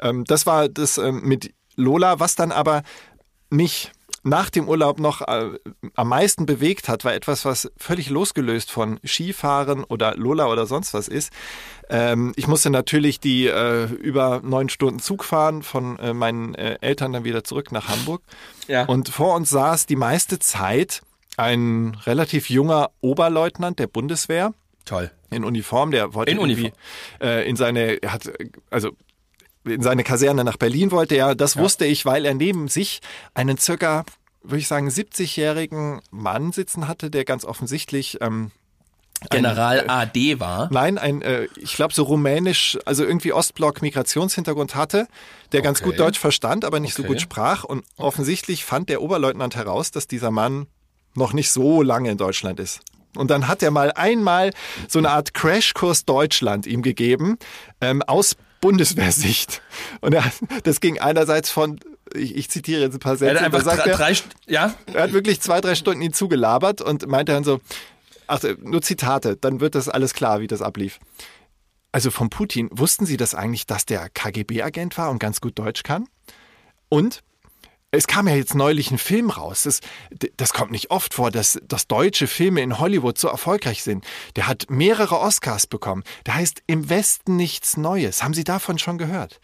Ähm, 0.00 0.24
das 0.24 0.46
war 0.46 0.68
das 0.68 0.98
ähm, 0.98 1.20
mit 1.22 1.54
Lola, 1.76 2.18
was 2.18 2.34
dann 2.34 2.50
aber 2.50 2.82
mich 3.50 3.92
nach 4.26 4.50
dem 4.50 4.68
Urlaub 4.68 4.98
noch 4.98 5.22
äh, 5.22 5.50
am 5.94 6.08
meisten 6.08 6.46
bewegt 6.46 6.88
hat, 6.88 7.04
war 7.04 7.14
etwas, 7.14 7.44
was 7.44 7.70
völlig 7.76 8.10
losgelöst 8.10 8.72
von 8.72 8.98
Skifahren 9.04 9.84
oder 9.84 10.16
Lola 10.16 10.46
oder 10.48 10.66
sonst 10.66 10.94
was 10.94 11.06
ist. 11.06 11.32
Ähm, 11.88 12.32
ich 12.34 12.48
musste 12.48 12.70
natürlich 12.70 13.20
die 13.20 13.46
äh, 13.46 13.84
über 13.84 14.40
neun 14.42 14.68
Stunden 14.68 14.98
Zug 14.98 15.22
fahren 15.22 15.62
von 15.62 15.96
äh, 16.00 16.12
meinen 16.12 16.56
äh, 16.56 16.78
Eltern 16.80 17.12
dann 17.12 17.22
wieder 17.22 17.44
zurück 17.44 17.70
nach 17.70 17.88
Hamburg. 17.88 18.22
Ja. 18.66 18.84
Und 18.86 19.10
vor 19.10 19.36
uns 19.36 19.50
saß 19.50 19.86
die 19.86 19.96
meiste 19.96 20.40
Zeit 20.40 21.02
ein 21.36 21.96
relativ 22.04 22.50
junger 22.50 22.90
Oberleutnant 23.00 23.78
der 23.78 23.86
Bundeswehr 23.86 24.52
Toll. 24.86 25.12
in 25.30 25.44
Uniform, 25.44 25.92
der 25.92 26.14
wollte 26.14 26.32
In 26.32 26.38
irgendwie 26.38 26.72
äh, 27.20 27.48
in 27.48 27.54
seine, 27.54 28.02
er 28.02 28.12
hat 28.12 28.32
also 28.70 28.90
in 29.66 29.82
seine 29.82 30.04
Kaserne 30.04 30.44
nach 30.44 30.56
Berlin 30.56 30.90
wollte 30.90 31.14
er. 31.16 31.34
Das 31.34 31.56
wusste 31.56 31.84
ich, 31.84 32.04
weil 32.06 32.24
er 32.24 32.34
neben 32.34 32.68
sich 32.68 33.00
einen 33.34 33.58
circa, 33.58 34.04
würde 34.42 34.58
ich 34.58 34.68
sagen, 34.68 34.88
70-jährigen 34.88 36.00
Mann 36.10 36.52
sitzen 36.52 36.88
hatte, 36.88 37.10
der 37.10 37.24
ganz 37.24 37.44
offensichtlich 37.44 38.18
ähm, 38.20 38.50
General 39.30 39.78
äh, 39.78 39.88
AD 39.88 40.40
war. 40.40 40.68
Nein, 40.70 40.98
ein, 40.98 41.22
äh, 41.22 41.48
ich 41.56 41.74
glaube 41.74 41.94
so 41.94 42.02
rumänisch, 42.04 42.78
also 42.84 43.04
irgendwie 43.04 43.32
Ostblock-Migrationshintergrund 43.32 44.74
hatte, 44.74 45.08
der 45.52 45.62
ganz 45.62 45.80
Okay. 45.80 45.90
gut 45.90 46.00
Deutsch 46.00 46.18
verstand, 46.18 46.64
aber 46.64 46.80
nicht 46.80 46.94
so 46.94 47.02
Okay. 47.02 47.12
gut 47.12 47.20
sprach. 47.20 47.64
Und 47.64 47.84
offensichtlich 47.96 48.64
fand 48.64 48.88
der 48.88 49.02
Oberleutnant 49.02 49.56
heraus, 49.56 49.90
dass 49.90 50.06
dieser 50.06 50.30
Mann 50.30 50.66
noch 51.14 51.32
nicht 51.32 51.50
so 51.50 51.82
lange 51.82 52.10
in 52.10 52.18
Deutschland 52.18 52.60
ist. 52.60 52.80
Und 53.16 53.30
dann 53.30 53.48
hat 53.48 53.62
er 53.62 53.70
mal 53.70 53.90
einmal 53.92 54.52
so 54.88 54.98
eine 54.98 55.10
Art 55.10 55.32
Crashkurs 55.32 56.04
Deutschland 56.04 56.66
ihm 56.66 56.82
gegeben, 56.82 57.38
ähm, 57.80 58.02
aus 58.02 58.36
Bundeswehrsicht. 58.60 59.62
Und 60.00 60.14
er, 60.14 60.24
das 60.64 60.80
ging 60.80 60.98
einerseits 60.98 61.50
von, 61.50 61.78
ich, 62.14 62.36
ich 62.36 62.50
zitiere 62.50 62.80
jetzt 62.80 62.94
ein 62.94 63.00
paar 63.00 63.12
Er 63.12 63.18
Sätze, 63.18 63.36
hat 63.36 63.44
einfach 63.44 63.62
sagt 63.62 63.86
drei, 63.86 63.90
er, 63.90 63.96
drei 63.96 64.14
ja, 64.46 64.74
er 64.92 65.02
hat 65.02 65.12
wirklich 65.12 65.40
zwei, 65.40 65.60
drei 65.60 65.74
Stunden 65.74 66.02
ihn 66.02 66.12
zugelabert 66.12 66.80
und 66.80 67.06
meinte 67.06 67.32
dann 67.32 67.44
so, 67.44 67.60
ach, 68.26 68.40
nur 68.62 68.82
Zitate, 68.82 69.36
dann 69.36 69.60
wird 69.60 69.74
das 69.74 69.88
alles 69.88 70.14
klar, 70.14 70.40
wie 70.40 70.46
das 70.46 70.62
ablief. 70.62 70.98
Also 71.92 72.10
von 72.10 72.28
Putin, 72.28 72.68
wussten 72.72 73.06
Sie 73.06 73.16
das 73.16 73.34
eigentlich, 73.34 73.66
dass 73.66 73.86
der 73.86 74.10
KGB-Agent 74.10 74.98
war 74.98 75.10
und 75.10 75.18
ganz 75.18 75.40
gut 75.40 75.58
Deutsch 75.58 75.82
kann? 75.82 76.06
Und 76.88 77.22
es 77.92 78.06
kam 78.06 78.28
ja 78.28 78.34
jetzt 78.34 78.54
neulich 78.54 78.90
ein 78.90 78.98
Film 78.98 79.30
raus. 79.30 79.62
Das, 79.62 79.80
das 80.36 80.52
kommt 80.52 80.70
nicht 80.70 80.90
oft 80.90 81.14
vor, 81.14 81.30
dass, 81.30 81.58
dass 81.66 81.86
deutsche 81.86 82.26
Filme 82.26 82.60
in 82.60 82.78
Hollywood 82.78 83.18
so 83.18 83.28
erfolgreich 83.28 83.82
sind. 83.82 84.04
Der 84.34 84.46
hat 84.46 84.66
mehrere 84.68 85.18
Oscars 85.18 85.66
bekommen. 85.66 86.02
Der 86.26 86.34
heißt 86.34 86.62
Im 86.66 86.88
Westen 86.90 87.36
nichts 87.36 87.76
Neues. 87.76 88.22
Haben 88.22 88.34
Sie 88.34 88.44
davon 88.44 88.78
schon 88.78 88.98
gehört? 88.98 89.40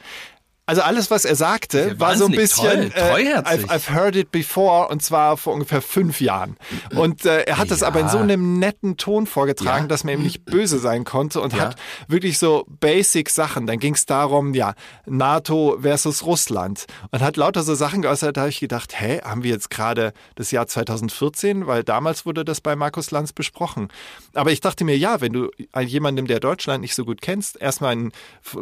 Also 0.65 0.83
alles, 0.83 1.11
was 1.11 1.25
er 1.25 1.35
sagte, 1.35 1.89
Ja, 1.89 2.01
war 2.01 2.17
so 2.17 2.27
ein 2.27 2.31
bisschen 2.33 2.93
toll, 2.93 3.09
treuherzig. 3.11 3.65
I've, 3.69 3.69
I've 3.69 3.93
heard 3.93 4.15
it 4.15 4.31
before 4.31 4.89
und 4.89 5.03
zwar 5.03 5.37
vor 5.37 5.55
ungefähr 5.55 5.83
fünf 5.83 6.21
Jahren. 6.21 6.57
Und 6.95 7.25
äh, 7.27 7.43
er 7.43 7.59
hat 7.59 7.73
das 7.73 7.81
Ja. 7.81 7.89
aber 7.89 7.99
in 7.99 8.09
so 8.09 8.19
einem 8.19 8.61
netten 8.61 8.97
Ton 8.97 9.27
vorgetragen, 9.27 9.85
Ja. 9.85 9.89
dass 9.89 10.05
man 10.05 10.15
ihm 10.15 10.23
nicht 10.23 10.45
böse 10.45 10.79
sein 10.79 11.03
konnte 11.03 11.41
und 11.41 11.59
hat 11.61 11.75
wirklich 12.07 12.39
so 12.39 12.65
basic 12.81 13.29
Sachen. 13.29 13.67
Dann 13.67 13.81
ging 13.81 13.95
es 13.95 14.07
darum, 14.07 14.55
ja, 14.55 14.75
NATO 15.05 15.79
versus 15.83 16.25
Russland 16.25 16.87
und 17.11 17.21
hat 17.21 17.37
lauter 17.37 17.65
so 17.65 17.75
Sachen 17.75 18.01
geäußert, 18.03 18.37
da 18.37 18.43
habe 18.43 18.51
ich 18.51 18.61
gedacht, 18.61 18.99
hä, 19.01 19.21
haben 19.25 19.43
wir 19.43 19.51
jetzt 19.51 19.69
gerade 19.69 20.13
das 20.37 20.53
Jahr 20.53 20.69
2014, 20.69 21.67
weil 21.67 21.83
damals 21.83 22.25
wurde 22.25 22.45
das 22.45 22.61
bei 22.61 22.77
Markus 22.77 23.11
Lanz 23.11 23.33
besprochen. 23.33 23.89
Aber 24.35 24.53
ich 24.53 24.61
dachte 24.61 24.85
mir, 24.85 24.97
ja, 24.97 25.21
wenn 25.21 25.33
du 25.33 25.51
jemandem, 25.81 26.29
der 26.29 26.39
Deutschland 26.39 26.83
nicht 26.83 26.95
so 26.95 27.05
gut 27.05 27.21
kennst, 27.21 27.61
erstmal 27.61 27.93
einen, 27.93 28.13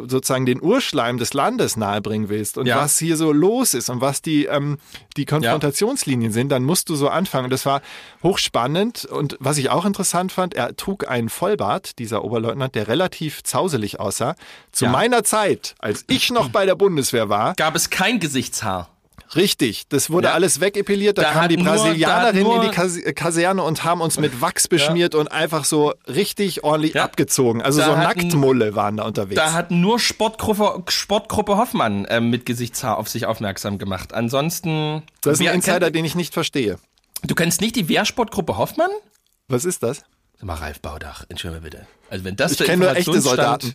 sozusagen 0.07 0.47
den 0.47 0.61
Urschleim 0.61 1.17
des 1.19 1.33
Landes 1.33 1.77
nahebringen 1.91 2.29
willst 2.29 2.57
und 2.57 2.65
Ja. 2.65 2.77
was 2.77 2.97
hier 2.97 3.17
so 3.17 3.31
los 3.31 3.73
ist 3.73 3.89
und 3.89 4.01
was 4.01 4.21
die, 4.21 4.45
ähm, 4.45 4.77
die 5.17 5.25
Konfrontationslinien 5.25 6.31
sind, 6.31 6.49
dann 6.49 6.63
musst 6.63 6.89
du 6.89 6.95
so 6.95 7.09
anfangen. 7.09 7.45
Und 7.45 7.49
das 7.51 7.65
war 7.65 7.81
hochspannend 8.23 9.05
und 9.05 9.37
was 9.39 9.57
ich 9.57 9.69
auch 9.69 9.85
interessant 9.85 10.31
fand, 10.31 10.53
er 10.53 10.75
trug 10.75 11.07
einen 11.07 11.29
Vollbart, 11.29 11.99
dieser 11.99 12.23
Oberleutnant, 12.23 12.75
der 12.75 12.87
relativ 12.87 13.43
zauselig 13.43 13.99
aussah. 13.99 14.35
Zu 14.71 14.85
Ja. 14.85 14.91
meiner 14.91 15.23
Zeit, 15.23 15.75
als 15.79 16.05
ich 16.07 16.31
noch 16.31 16.49
bei 16.49 16.65
der 16.65 16.75
Bundeswehr 16.75 17.29
war, 17.29 17.53
gab 17.55 17.75
es 17.75 17.89
kein 17.89 18.19
Gesichtshaar. 18.19 18.89
Richtig, 19.35 19.87
das 19.87 20.09
wurde 20.09 20.27
Ja. 20.27 20.33
alles 20.33 20.59
wegepiliert. 20.59 21.17
Da, 21.17 21.21
Da 21.23 21.31
kamen 21.31 21.49
die 21.49 21.57
Brasilianerinnen 21.57 22.51
in 22.53 22.61
die 22.63 22.69
Kas 22.69 22.97
Kaserne 23.15 23.63
und 23.63 23.83
haben 23.83 24.01
uns 24.01 24.19
mit 24.19 24.41
Wachs 24.41 24.67
beschmiert 24.67 25.15
und 25.15 25.31
einfach 25.31 25.63
so 25.65 25.93
richtig 26.07 26.63
ordentlich 26.63 26.95
Ja. 26.95 27.03
abgezogen. 27.05 27.61
Also 27.61 27.79
Da 27.79 27.85
so 27.85 27.95
Nacktmulle 27.95 28.75
waren 28.75 28.97
da 28.97 29.03
unterwegs. 29.05 29.35
Da 29.39 29.53
hat 29.53 29.71
nur 29.71 29.99
Sportgruppe, 29.99 30.83
Sportgruppe 30.91 31.55
Hoffmann 31.57 32.05
ähm, 32.09 32.29
mit 32.29 32.45
Gesichtshaar 32.45 32.97
auf 32.97 33.07
sich 33.07 33.25
aufmerksam 33.25 33.77
gemacht. 33.77 34.13
Ansonsten. 34.13 35.03
das 35.21 35.39
ist 35.39 35.47
ein 35.47 35.55
Insider, 35.55 35.91
den 35.91 36.03
ich 36.05 36.15
nicht 36.15 36.33
verstehe. 36.33 36.77
Du 37.23 37.35
kennst 37.35 37.61
nicht 37.61 37.75
die 37.75 37.87
Wehrsportgruppe 37.87 38.57
Hoffmann? 38.57 38.89
Was 39.47 39.63
ist 39.65 39.83
das? 39.83 40.03
Sag 40.37 40.43
mal, 40.45 40.55
Ralf 40.55 40.81
Baudach, 40.81 41.23
entschuldige 41.29 41.61
bitte. 41.61 41.87
Also 42.11 42.25
wenn 42.25 42.35
das 42.35 42.51
Ich 42.51 42.57
der 42.57 42.67
kenne 42.67 42.83
nur 42.85 42.95
echte 42.95 43.21
Soldaten. 43.21 43.73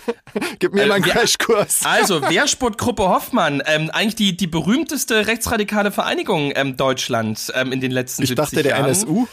Gib 0.58 0.74
mir 0.74 0.82
Äh, 0.82 0.86
mal 0.86 0.94
einen 0.96 1.04
Crashkurs. 1.04 1.82
Also, 1.84 2.20
Wehrsportgruppe 2.28 3.04
Hoffmann, 3.08 3.62
ähm, 3.66 3.88
eigentlich 3.92 4.16
die, 4.16 4.36
die 4.36 4.48
berühmteste 4.48 5.28
rechtsradikale 5.28 5.92
Vereinigung 5.92 6.50
ähm, 6.56 6.76
Deutschlands 6.76 7.52
ähm, 7.54 7.70
in 7.70 7.80
den 7.80 7.92
letzten 7.92 8.24
Ich 8.24 8.30
70 8.30 8.44
dachte, 8.44 8.62
der 8.64 8.78
Jahren. 8.78 8.86
NSU. 8.90 9.28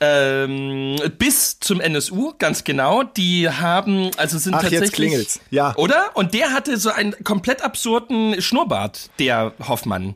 Ähm, 0.00 0.96
bis 1.18 1.58
zum 1.60 1.80
NSU, 1.80 2.32
ganz 2.38 2.64
genau. 2.64 3.04
Die 3.04 3.48
haben, 3.48 4.10
also 4.16 4.38
sind 4.38 4.54
Ach, 4.54 4.62
jetzt 4.62 4.72
tatsächlich. 4.72 4.92
klingelt's. 4.92 5.40
Ja. 5.50 5.74
Oder? 5.76 6.10
Und 6.14 6.34
der 6.34 6.52
hatte 6.52 6.76
so 6.76 6.90
einen 6.90 7.14
komplett 7.24 7.62
absurden 7.62 8.40
Schnurrbart, 8.40 9.10
der 9.18 9.52
Hoffmann. 9.66 10.14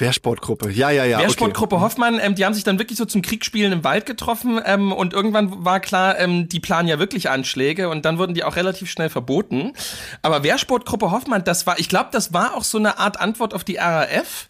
Wehrsportgruppe. 0.00 0.70
Ja, 0.70 0.90
ja, 0.90 1.04
ja. 1.04 1.18
Wehrsportgruppe 1.18 1.80
Hoffmann, 1.80 2.18
ähm, 2.20 2.34
die 2.34 2.44
haben 2.44 2.54
sich 2.54 2.64
dann 2.64 2.78
wirklich 2.78 2.98
so 2.98 3.04
zum 3.04 3.22
Kriegspielen 3.22 3.72
im 3.72 3.84
Wald 3.84 4.06
getroffen 4.06 4.60
ähm, 4.64 4.92
und 4.92 5.12
irgendwann 5.12 5.64
war 5.64 5.80
klar, 5.80 6.18
ähm, 6.18 6.48
die 6.48 6.60
planen 6.60 6.88
ja 6.88 6.98
wirklich 6.98 7.28
Anschläge 7.28 7.88
und 7.88 8.04
dann 8.04 8.18
wurden 8.18 8.34
die 8.34 8.44
auch 8.44 8.56
relativ 8.56 8.90
schnell 8.90 9.10
verboten. 9.10 9.72
Aber 10.22 10.42
Wehrsportgruppe 10.42 11.10
Hoffmann, 11.10 11.44
das 11.44 11.66
war, 11.66 11.78
ich 11.78 11.88
glaube, 11.88 12.08
das 12.12 12.32
war 12.32 12.56
auch 12.56 12.64
so 12.64 12.78
eine 12.78 12.98
Art 12.98 13.20
Antwort 13.20 13.52
auf 13.52 13.64
die 13.64 13.76
RAF 13.76 14.48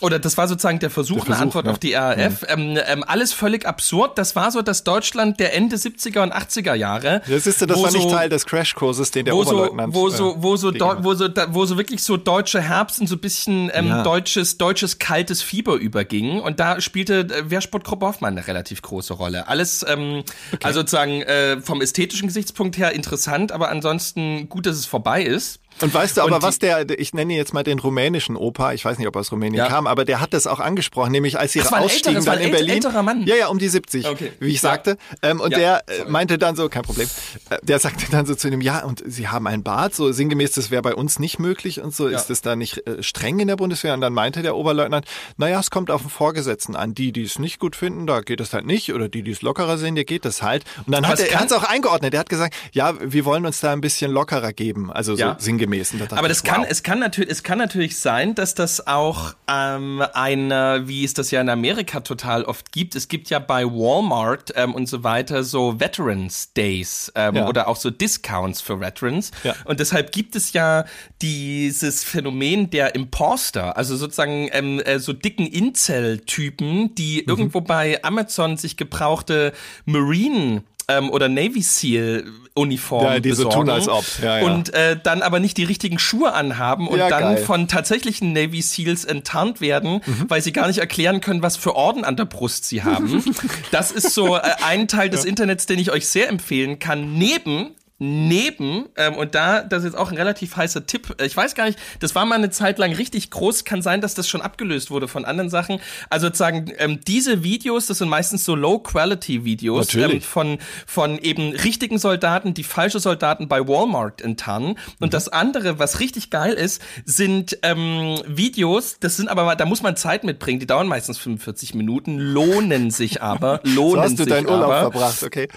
oder 0.00 0.18
das 0.18 0.36
war 0.36 0.48
sozusagen 0.48 0.78
der 0.78 0.90
Versuch, 0.90 1.16
Der 1.16 1.24
Versuch, 1.24 1.34
eine 1.34 1.42
Antwort 1.42 1.66
ja. 1.66 1.72
auf 1.72 1.78
die 1.78 1.94
RAF. 1.94 2.44
Ähm, 2.48 2.78
ähm, 2.86 3.04
alles 3.06 3.32
völlig 3.38 3.66
absurd. 3.66 4.18
Das 4.18 4.34
war 4.36 4.50
so 4.50 4.60
das 4.62 4.84
Deutschland 4.84 5.38
der 5.40 5.54
Ende 5.54 5.76
70er 5.76 6.22
und 6.22 6.32
80er 6.34 6.74
Jahre. 6.74 7.22
Okay. 7.24 7.32
Das 7.34 7.46
ist 7.46 7.62
das 7.62 7.68
war 7.70 7.90
nicht 7.92 8.02
so- 8.02 8.10
Teil 8.10 8.28
des 8.28 8.44
Crashkurses, 8.46 9.10
den 9.12 9.24
der 9.24 9.34
wo 9.34 9.44
so, 9.44 9.50
Oberleutnant. 9.52 9.94
wo 9.94 10.08
so, 10.10 10.34
wo 10.38 10.56
so, 10.56 10.72
äh, 10.72 10.80
wo 11.04 11.14
so, 11.14 11.28
da, 11.28 11.54
wo 11.54 11.64
so 11.64 11.78
wirklich 11.78 12.02
so 12.02 12.16
deutsche 12.16 12.60
Herbst 12.60 13.00
und 13.00 13.06
so 13.06 13.14
ein 13.14 13.20
bisschen 13.20 13.70
ähm, 13.72 13.86
Ja. 13.88 14.02
deutsches, 14.02 14.58
deutsches 14.58 14.98
kaltes 14.98 15.40
Fieber 15.42 15.74
überging. 15.74 16.40
Und 16.40 16.58
da 16.60 16.80
spielte 16.80 17.20
äh, 17.20 17.48
Wehrsportgruppe 17.50 18.06
Hoffmann 18.06 18.36
eine 18.36 18.46
relativ 18.46 18.82
große 18.82 19.14
Rolle. 19.14 19.48
Alles, 19.48 19.84
ähm, 19.88 20.24
also 20.62 20.80
sozusagen 20.80 21.22
äh, 21.22 21.60
vom 21.60 21.80
ästhetischen 21.80 22.26
Gesichtspunkt 22.28 22.76
her 22.76 22.92
interessant, 22.92 23.52
aber 23.52 23.68
ansonsten 23.70 24.48
gut, 24.48 24.66
dass 24.66 24.76
es 24.76 24.86
vorbei 24.86 25.22
ist. 25.22 25.60
Und 25.82 25.92
weißt 25.94 26.16
du 26.16 26.22
aber, 26.22 26.36
Und 26.36 26.42
was 26.42 26.58
der, 26.58 26.88
ich 26.98 27.14
nenne 27.14 27.34
jetzt 27.34 27.54
mal 27.54 27.62
den 27.62 27.78
rumänischen 27.78 28.36
Opa, 28.36 28.72
ich 28.72 28.84
weiß 28.84 28.98
nicht, 28.98 29.06
ob 29.08 29.16
er 29.16 29.20
aus 29.20 29.32
Rumänien 29.32 29.56
Ja. 29.64 29.68
kam, 29.68 29.86
aber 29.86 30.04
der 30.04 30.20
hat 30.20 30.32
das 30.34 30.46
auch 30.46 30.60
angesprochen, 30.60 31.12
nämlich 31.12 31.38
als 31.38 31.52
sie 31.52 31.60
ein 31.60 31.66
ausstiegen 31.68 32.24
dann 32.24 32.38
ein 32.38 32.44
in 32.46 32.50
Berlin. 32.50 32.70
älterer 32.70 33.02
Mann. 33.02 33.22
Ja, 33.26 33.36
ja, 33.36 33.48
um 33.48 33.58
die 33.58 33.68
70, 33.68 34.06
Okay. 34.08 34.32
wie 34.40 34.48
ich 34.48 34.54
Ja. 34.62 34.70
sagte. 34.70 34.96
Ähm, 35.22 35.40
und 35.40 35.52
Ja, 35.52 35.58
der 35.58 35.82
äh, 35.88 35.98
sorry. 35.98 36.10
meinte 36.10 36.38
dann 36.38 36.56
so, 36.56 36.68
kein 36.68 36.82
Problem, 36.82 37.08
äh, 37.50 37.58
der 37.62 37.78
sagte 37.78 38.06
dann 38.10 38.26
so 38.26 38.34
zu 38.34 38.48
ihm, 38.48 38.60
ja, 38.60 38.84
und 38.84 39.02
sie 39.06 39.28
haben 39.28 39.46
ein 39.46 39.62
Bart, 39.62 39.94
so 39.94 40.10
sinngemäß, 40.12 40.52
das 40.52 40.70
wäre 40.70 40.82
bei 40.82 40.94
uns 40.94 41.18
nicht 41.18 41.38
möglich 41.38 41.80
und 41.80 41.94
so, 41.94 42.06
ist 42.06 42.26
das 42.30 42.42
da 42.42 42.56
nicht 42.56 42.86
äh, 42.86 43.02
streng 43.02 43.38
in 43.40 43.48
der 43.48 43.56
Bundeswehr? 43.56 43.94
Und 43.94 44.00
dann 44.00 44.12
meinte 44.12 44.42
der 44.42 44.56
Oberleutnant, 44.56 45.06
naja, 45.36 45.60
es 45.60 45.70
kommt 45.70 45.90
auf 45.90 46.02
den 46.02 46.10
Vorgesetzten 46.10 46.76
an. 46.76 46.94
Die, 46.94 47.12
die 47.12 47.22
es 47.24 47.38
nicht 47.38 47.58
gut 47.58 47.76
finden, 47.76 48.06
da 48.06 48.20
geht 48.20 48.40
es 48.40 48.52
halt 48.52 48.66
nicht. 48.66 48.92
Oder 48.92 49.08
die, 49.08 49.22
die 49.22 49.30
es 49.32 49.42
lockerer 49.42 49.78
sehen, 49.78 49.94
dir 49.94 50.04
geht 50.04 50.24
das 50.24 50.42
halt. 50.42 50.64
Und 50.86 50.92
dann 50.92 51.04
Aber 51.04 51.12
hat 51.12 51.20
er, 51.20 51.30
er 51.30 51.40
hat 51.40 51.46
es 51.46 51.52
auch 51.52 51.64
eingeordnet. 51.64 52.14
Er 52.14 52.20
hat 52.20 52.28
gesagt, 52.28 52.54
ja, 52.72 52.94
wir 53.00 53.24
wollen 53.24 53.46
uns 53.46 53.60
da 53.60 53.72
ein 53.72 53.80
bisschen 53.80 54.10
lockerer 54.10 54.52
geben. 54.52 54.90
Also 54.92 55.14
so 55.14 55.20
Ja. 55.20 55.36
Sinngemäß. 55.68 55.94
Da 56.08 56.16
Aber 56.16 56.26
ich, 56.26 56.32
das 56.32 56.42
kann, 56.42 56.62
wow. 56.62 56.66
es 56.70 56.82
kann 56.82 56.98
natürlich, 56.98 57.30
es 57.30 57.42
kann 57.42 57.58
natürlich 57.58 57.98
sein, 57.98 58.34
dass 58.34 58.54
das 58.54 58.86
auch 58.86 59.34
ähm, 59.48 60.02
eine, 60.14 60.82
wie 60.86 61.04
es 61.04 61.14
das 61.14 61.30
ja 61.30 61.40
in 61.40 61.48
Amerika 61.48 62.00
total 62.00 62.44
oft 62.44 62.72
gibt. 62.72 62.94
Es 62.96 63.08
gibt 63.08 63.30
ja 63.30 63.38
bei 63.38 63.64
Walmart 63.64 64.52
ähm, 64.56 64.74
und 64.74 64.86
so 64.88 65.04
weiter 65.04 65.44
so 65.44 65.78
Veterans 65.80 66.52
Days 66.54 67.12
ähm, 67.14 67.36
Ja. 67.36 67.48
oder 67.48 67.68
auch 67.68 67.76
so 67.76 67.90
Discounts 67.90 68.60
für 68.60 68.80
Veterans. 68.80 69.30
Ja. 69.44 69.54
Und 69.64 69.80
deshalb 69.80 70.12
gibt 70.12 70.36
es 70.36 70.52
ja 70.52 70.84
dieses 71.22 72.04
Phänomen 72.04 72.70
der 72.70 72.94
Imposter, 72.94 73.76
also 73.76 73.96
sozusagen 73.96 74.48
ähm, 74.52 74.80
äh, 74.80 74.98
so 74.98 75.12
dicken 75.12 75.46
Incel-Typen, 75.46 76.68
Mhm. 76.68 76.94
die 76.94 77.24
irgendwo 77.24 77.60
bei 77.60 78.02
Amazon 78.02 78.56
sich 78.56 78.76
gebrauchte 78.76 79.52
Marine 79.84 80.62
ähm, 80.88 81.10
oder 81.10 81.28
Navy 81.28 81.62
Seal 81.62 82.24
Uniformen 82.54 83.12
Ja, 83.12 83.20
die 83.20 83.30
so 83.32 83.44
besorgen 83.44 83.66
tun, 83.68 83.70
als 83.70 83.88
ob. 83.88 84.04
Ja, 84.22 84.38
ja. 84.40 84.44
und 84.46 84.74
äh, 84.74 84.98
dann 85.00 85.22
aber 85.22 85.38
nicht 85.38 85.56
die 85.58 85.64
richtigen 85.64 85.98
Schuhe 86.00 86.32
anhaben 86.32 86.88
und 86.88 86.98
Ja, 86.98 87.08
dann 87.08 87.22
geil. 87.34 87.36
von 87.38 87.68
tatsächlichen 87.68 88.32
Navy 88.32 88.62
Seals 88.62 89.04
enttarnt 89.04 89.60
werden, 89.60 90.00
Mhm. 90.04 90.24
weil 90.28 90.42
sie 90.42 90.52
gar 90.52 90.66
nicht 90.66 90.78
erklären 90.78 91.20
können, 91.20 91.40
was 91.42 91.56
für 91.56 91.76
Orden 91.76 92.04
an 92.04 92.16
der 92.16 92.24
Brust 92.24 92.64
sie 92.64 92.82
haben. 92.82 93.22
das 93.70 93.92
ist 93.92 94.12
so 94.12 94.36
äh, 94.36 94.40
ein 94.66 94.88
Teil 94.88 95.08
des 95.10 95.24
Internets, 95.24 95.66
den 95.66 95.78
ich 95.78 95.92
euch 95.92 96.08
sehr 96.08 96.28
empfehlen 96.28 96.78
kann, 96.80 97.14
neben 97.16 97.68
Neben, 97.98 98.86
ähm, 98.96 99.16
und 99.16 99.34
da, 99.34 99.62
das 99.62 99.80
ist 99.80 99.86
jetzt 99.86 99.98
auch 99.98 100.10
ein 100.12 100.16
relativ 100.16 100.56
heißer 100.56 100.86
Tipp, 100.86 101.16
ich 101.20 101.36
weiß 101.36 101.56
gar 101.56 101.66
nicht, 101.66 101.78
das 101.98 102.14
war 102.14 102.24
mal 102.26 102.36
eine 102.36 102.50
Zeit 102.50 102.78
lang 102.78 102.92
richtig 102.92 103.30
groß, 103.30 103.64
kann 103.64 103.82
sein, 103.82 104.00
dass 104.00 104.14
das 104.14 104.28
schon 104.28 104.40
abgelöst 104.40 104.90
wurde 104.92 105.08
von 105.08 105.24
anderen 105.24 105.50
Sachen. 105.50 105.80
Also 106.10 106.28
sozusagen, 106.28 106.72
ähm, 106.78 107.00
diese 107.06 107.42
Videos, 107.42 107.86
das 107.86 107.98
sind 107.98 108.08
meistens 108.08 108.44
so 108.44 108.54
Low-Quality-Videos 108.54 109.94
ähm, 109.94 110.20
von, 110.20 110.58
von 110.86 111.18
eben 111.18 111.52
richtigen 111.52 111.98
Soldaten, 111.98 112.54
die 112.54 112.64
falsche 112.64 113.00
Soldaten 113.00 113.48
bei 113.48 113.66
Walmart 113.66 114.20
enttarnen. 114.20 114.78
Und 115.00 115.12
das 115.12 115.28
andere, 115.28 115.78
was 115.78 116.00
richtig 116.00 116.30
geil 116.30 116.52
ist, 116.52 116.80
sind 117.04 117.58
ähm, 117.62 118.20
Videos, 118.26 118.98
das 119.00 119.16
sind 119.16 119.28
aber, 119.28 119.56
da 119.56 119.64
muss 119.64 119.82
man 119.82 119.96
Zeit 119.96 120.22
mitbringen, 120.22 120.60
die 120.60 120.66
dauern 120.66 120.86
meistens 120.86 121.18
45 121.18 121.74
Minuten, 121.74 122.18
lohnen 122.18 122.90
sich 122.90 123.22
aber, 123.22 123.60
lohnen 123.64 123.94
so 123.94 124.00
hast 124.02 124.18
du 124.18 124.24
sich 124.24 124.32
deinen 124.32 124.46
Urlaub 124.46 124.70
aber 124.70 124.80
verbracht, 124.92 125.22
okay. 125.24 125.48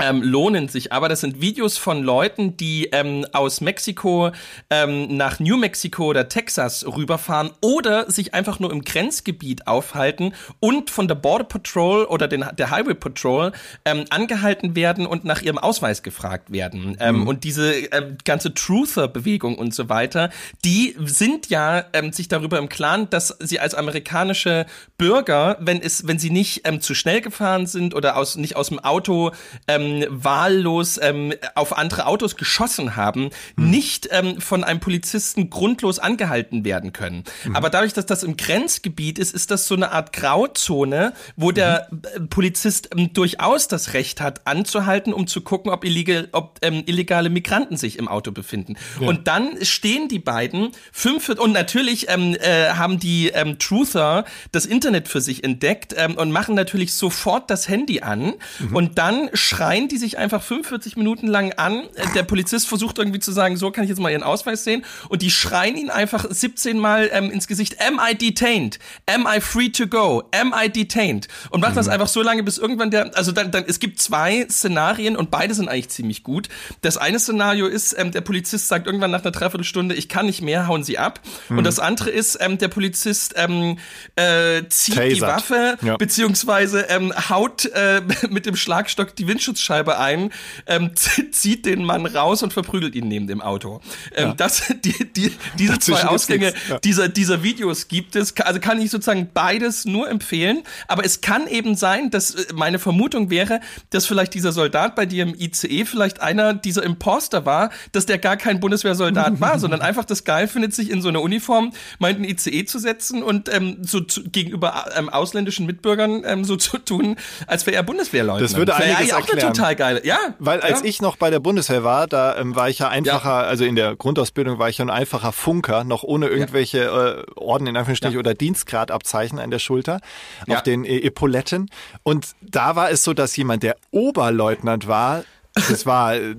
Ähm, 0.00 0.22
lohnen 0.22 0.68
sich. 0.68 0.92
Aber 0.92 1.08
das 1.08 1.20
sind 1.20 1.40
Videos 1.40 1.78
von 1.78 2.02
Leuten, 2.02 2.56
die 2.56 2.86
ähm, 2.92 3.26
aus 3.32 3.60
Mexiko 3.60 4.30
ähm, 4.70 5.16
nach 5.16 5.40
New 5.40 5.56
Mexico 5.56 6.06
oder 6.06 6.28
Texas 6.28 6.86
rüberfahren 6.86 7.50
oder 7.60 8.10
sich 8.10 8.34
einfach 8.34 8.58
nur 8.60 8.70
im 8.72 8.82
Grenzgebiet 8.82 9.66
aufhalten 9.66 10.34
und 10.60 10.90
von 10.90 11.08
der 11.08 11.14
Border 11.14 11.44
Patrol 11.44 12.04
oder 12.04 12.28
den, 12.28 12.44
der 12.58 12.70
Highway 12.70 12.94
Patrol 12.94 13.52
ähm, 13.84 14.04
angehalten 14.10 14.76
werden 14.76 15.06
und 15.06 15.24
nach 15.24 15.42
ihrem 15.42 15.58
Ausweis 15.58 16.02
gefragt 16.02 16.52
werden. 16.52 16.96
Ähm, 17.00 17.26
Und 17.26 17.44
diese 17.44 17.72
ähm, 17.72 18.18
ganze 18.24 18.54
Truther-Bewegung 18.54 19.56
und 19.56 19.74
so 19.74 19.88
weiter, 19.88 20.30
die 20.64 20.94
sind 21.04 21.48
ja 21.48 21.84
ähm, 21.92 22.12
sich 22.12 22.28
darüber 22.28 22.58
im 22.58 22.68
Klaren, 22.68 23.08
dass 23.10 23.36
sie 23.40 23.60
als 23.60 23.74
amerikanische 23.74 24.66
Bürger, 24.98 25.56
wenn 25.60 25.80
es, 25.80 26.06
wenn 26.06 26.18
sie 26.18 26.30
nicht 26.30 26.62
ähm, 26.64 26.80
zu 26.80 26.94
schnell 26.94 27.20
gefahren 27.20 27.66
sind 27.66 27.94
oder 27.94 28.16
aus 28.16 28.36
nicht 28.36 28.56
aus 28.56 28.68
dem 28.68 28.78
Auto 28.78 29.32
ähm, 29.68 29.85
wahllos 30.08 30.98
ähm, 31.02 31.32
auf 31.54 31.76
andere 31.76 32.06
Autos 32.06 32.36
geschossen 32.36 32.96
haben, 32.96 33.30
nicht 33.56 34.08
ähm, 34.10 34.40
von 34.40 34.64
einem 34.64 34.80
Polizisten 34.80 35.50
grundlos 35.50 35.98
angehalten 35.98 36.64
werden 36.64 36.92
können. 36.92 37.24
Aber 37.54 37.70
dadurch, 37.70 37.92
dass 37.92 38.06
das 38.06 38.22
im 38.22 38.36
Grenzgebiet 38.36 39.18
ist, 39.18 39.34
ist 39.34 39.50
das 39.50 39.66
so 39.66 39.74
eine 39.74 39.92
Art 39.92 40.12
Grauzone, 40.12 41.12
wo 41.36 41.52
der 41.52 41.88
äh, 41.90 42.20
Polizist 42.20 42.90
ähm, 42.96 43.12
durchaus 43.12 43.68
das 43.68 43.94
Recht 43.94 44.20
hat, 44.20 44.46
anzuhalten, 44.46 45.12
um 45.12 45.26
zu 45.26 45.40
gucken, 45.40 45.70
ob, 45.70 45.84
illegal, 45.84 46.28
ob 46.32 46.58
ähm, 46.62 46.82
illegale 46.86 47.30
Migranten 47.30 47.76
sich 47.76 47.98
im 47.98 48.08
Auto 48.08 48.32
befinden. 48.32 48.76
Und 49.00 49.28
dann 49.28 49.64
stehen 49.64 50.08
die 50.08 50.18
beiden 50.18 50.70
fünf 50.92 51.28
und 51.28 51.52
natürlich 51.52 52.08
ähm, 52.08 52.36
äh, 52.40 52.70
haben 52.70 52.98
die 52.98 53.28
ähm, 53.28 53.58
Truther 53.58 54.24
das 54.52 54.66
Internet 54.66 55.08
für 55.08 55.20
sich 55.20 55.44
entdeckt 55.44 55.94
ähm, 55.96 56.16
und 56.16 56.30
machen 56.30 56.54
natürlich 56.54 56.94
sofort 56.94 57.50
das 57.50 57.68
Handy 57.68 58.00
an. 58.00 58.34
Und 58.72 58.98
dann 58.98 59.28
schreien 59.34 59.75
die 59.88 59.98
sich 59.98 60.16
einfach 60.18 60.42
45 60.42 60.96
Minuten 60.96 61.26
lang 61.26 61.52
an. 61.52 61.84
Äh, 61.94 62.06
Der 62.14 62.22
Polizist 62.22 62.66
versucht 62.68 62.98
irgendwie 62.98 63.20
zu 63.20 63.32
sagen, 63.32 63.56
so 63.56 63.70
kann 63.70 63.84
ich 63.84 63.90
jetzt 63.90 64.00
mal 64.00 64.10
ihren 64.10 64.22
Ausweis 64.22 64.64
sehen 64.64 64.84
und 65.08 65.22
die 65.22 65.30
schreien 65.30 65.76
ihn 65.76 65.90
einfach 65.90 66.24
17 66.28 66.78
Mal 66.78 67.10
ähm, 67.12 67.30
ins 67.30 67.46
Gesicht, 67.46 67.76
am 67.86 68.00
I 68.02 68.14
detained? 68.16 68.78
Am 69.06 69.26
I 69.30 69.40
free 69.40 69.68
to 69.68 69.86
go? 69.86 70.22
Am 70.32 70.54
I 70.58 70.68
detained? 70.70 71.28
Und 71.50 71.60
macht 71.60 71.76
das 71.76 71.88
einfach 71.88 72.08
so 72.08 72.22
lange, 72.22 72.42
bis 72.42 72.56
irgendwann 72.58 72.90
der, 72.90 73.16
also 73.16 73.30
dann, 73.32 73.50
dann, 73.50 73.64
es 73.66 73.78
gibt 73.78 74.00
zwei 74.00 74.46
Szenarien 74.50 75.16
und 75.16 75.30
beide 75.30 75.52
sind 75.54 75.68
eigentlich 75.68 75.90
ziemlich 75.90 76.22
gut. 76.22 76.48
Das 76.80 76.96
eine 76.96 77.18
Szenario 77.18 77.66
ist, 77.66 77.94
ähm, 77.98 78.10
der 78.12 78.22
Polizist 78.22 78.68
sagt 78.68 78.86
irgendwann 78.86 79.10
nach 79.10 79.22
einer 79.22 79.32
Dreiviertelstunde, 79.32 79.94
ich 79.94 80.08
kann 80.08 80.26
nicht 80.26 80.40
mehr, 80.42 80.66
hauen 80.66 80.82
Sie 80.84 80.96
ab. 80.98 81.20
Und 81.50 81.64
das 81.64 81.78
andere 81.78 82.10
ist, 82.10 82.38
ähm, 82.40 82.56
der 82.58 82.68
Polizist 82.68 83.34
ähm, 83.36 83.78
äh, 84.16 84.62
zieht 84.68 84.94
die 84.94 85.18
Tasert. 85.18 85.20
Waffe, 85.50 85.78
Ja. 85.82 85.96
beziehungsweise 85.96 86.82
ähm, 86.88 87.12
haut 87.28 87.66
äh, 87.66 88.00
mit 88.30 88.46
dem 88.46 88.56
Schlagstock 88.56 89.14
die 89.16 89.26
Windschutz 89.26 89.60
Fensterscheibe 89.66 89.98
ein, 89.98 90.30
ähm, 90.66 90.92
zieht 91.32 91.66
den 91.66 91.84
Mann 91.84 92.06
raus 92.06 92.42
und 92.42 92.52
verprügelt 92.52 92.94
ihn 92.94 93.08
neben 93.08 93.26
dem 93.26 93.40
Auto. 93.40 93.80
Ähm, 94.14 94.34
das, 94.36 94.62
die, 94.84 94.92
die, 95.12 95.32
diese 95.58 95.74
Dazwischen 95.74 96.00
zwei 96.00 96.08
Ausgänge 96.08 96.52
ja. 96.68 96.78
dieser, 96.78 97.08
dieser 97.08 97.42
Videos 97.42 97.88
gibt 97.88 98.16
es. 98.16 98.36
Also 98.38 98.60
kann 98.60 98.80
ich 98.80 98.90
sozusagen 98.90 99.30
beides 99.32 99.84
nur 99.84 100.08
empfehlen. 100.08 100.62
Aber 100.88 101.04
es 101.04 101.20
kann 101.20 101.46
eben 101.46 101.74
sein, 101.74 102.10
dass 102.10 102.34
äh, 102.34 102.52
meine 102.54 102.78
Vermutung 102.78 103.30
wäre, 103.30 103.60
dass 103.90 104.06
vielleicht 104.06 104.34
dieser 104.34 104.52
Soldat 104.52 104.94
bei 104.94 105.06
dir 105.06 105.24
im 105.24 105.34
ICE 105.34 105.84
vielleicht 105.84 106.20
einer 106.20 106.54
dieser 106.54 106.82
Imposter 106.82 107.44
war, 107.44 107.70
dass 107.92 108.06
der 108.06 108.18
gar 108.18 108.36
kein 108.36 108.60
Bundeswehrsoldat 108.60 109.40
war, 109.40 109.58
sondern 109.58 109.80
einfach 109.82 110.04
das 110.04 110.24
geil 110.24 110.48
findet, 110.48 110.74
sich 110.74 110.90
in 110.90 111.02
so 111.02 111.08
eine 111.08 111.20
Uniform 111.20 111.72
meint, 111.98 112.20
ein 112.20 112.24
ICE 112.24 112.64
zu 112.64 112.78
setzen 112.78 113.22
und 113.22 113.52
ähm, 113.52 113.78
so 113.82 114.00
zu, 114.00 114.24
gegenüber 114.24 114.86
ähm, 114.96 115.08
ausländischen 115.08 115.66
Mitbürgern 115.66 116.22
ähm, 116.24 116.44
so 116.44 116.56
zu 116.56 116.78
tun, 116.78 117.16
als 117.46 117.66
wäre 117.66 117.76
er 117.76 117.82
Bundeswehrleutnant. 117.82 118.50
Das 118.50 118.56
würde 118.56 118.74
einiges 118.74 119.10
erklären. 119.10 119.55
Total 119.56 119.76
geile. 119.76 120.06
Ja, 120.06 120.18
Weil 120.38 120.60
als 120.60 120.80
ja. 120.80 120.84
ich 120.86 121.00
noch 121.02 121.16
bei 121.16 121.30
der 121.30 121.40
Bundeswehr 121.40 121.84
war, 121.84 122.06
da 122.06 122.36
ähm, 122.36 122.54
war 122.56 122.68
ich 122.68 122.78
ja 122.78 122.88
einfacher, 122.88 123.32
also 123.46 123.64
in 123.64 123.76
der 123.76 123.96
Grundausbildung 123.96 124.58
war 124.58 124.68
ich 124.68 124.78
ja 124.78 124.84
ein 124.84 124.90
einfacher 124.90 125.32
Funker, 125.32 125.84
noch 125.84 126.02
ohne 126.02 126.28
irgendwelche 126.28 126.84
äh, 126.84 127.38
Orden 127.40 127.66
in 127.66 127.76
Anführungsstrichen 127.76 128.14
Ja. 128.14 128.20
oder 128.20 128.34
Dienstgradabzeichen 128.34 129.38
an 129.38 129.50
der 129.50 129.58
Schulter, 129.58 130.00
Ja. 130.46 130.56
auf 130.56 130.62
den 130.62 130.84
äh, 130.84 130.98
Epauletten. 130.98 131.70
Und 132.02 132.28
da 132.42 132.76
war 132.76 132.90
es 132.90 133.04
so, 133.04 133.12
dass 133.14 133.36
jemand, 133.36 133.62
der 133.62 133.76
Oberleutnant 133.90 134.86
war, 134.88 135.24
das 135.54 135.86
war 135.86 136.14
äh, 136.16 136.34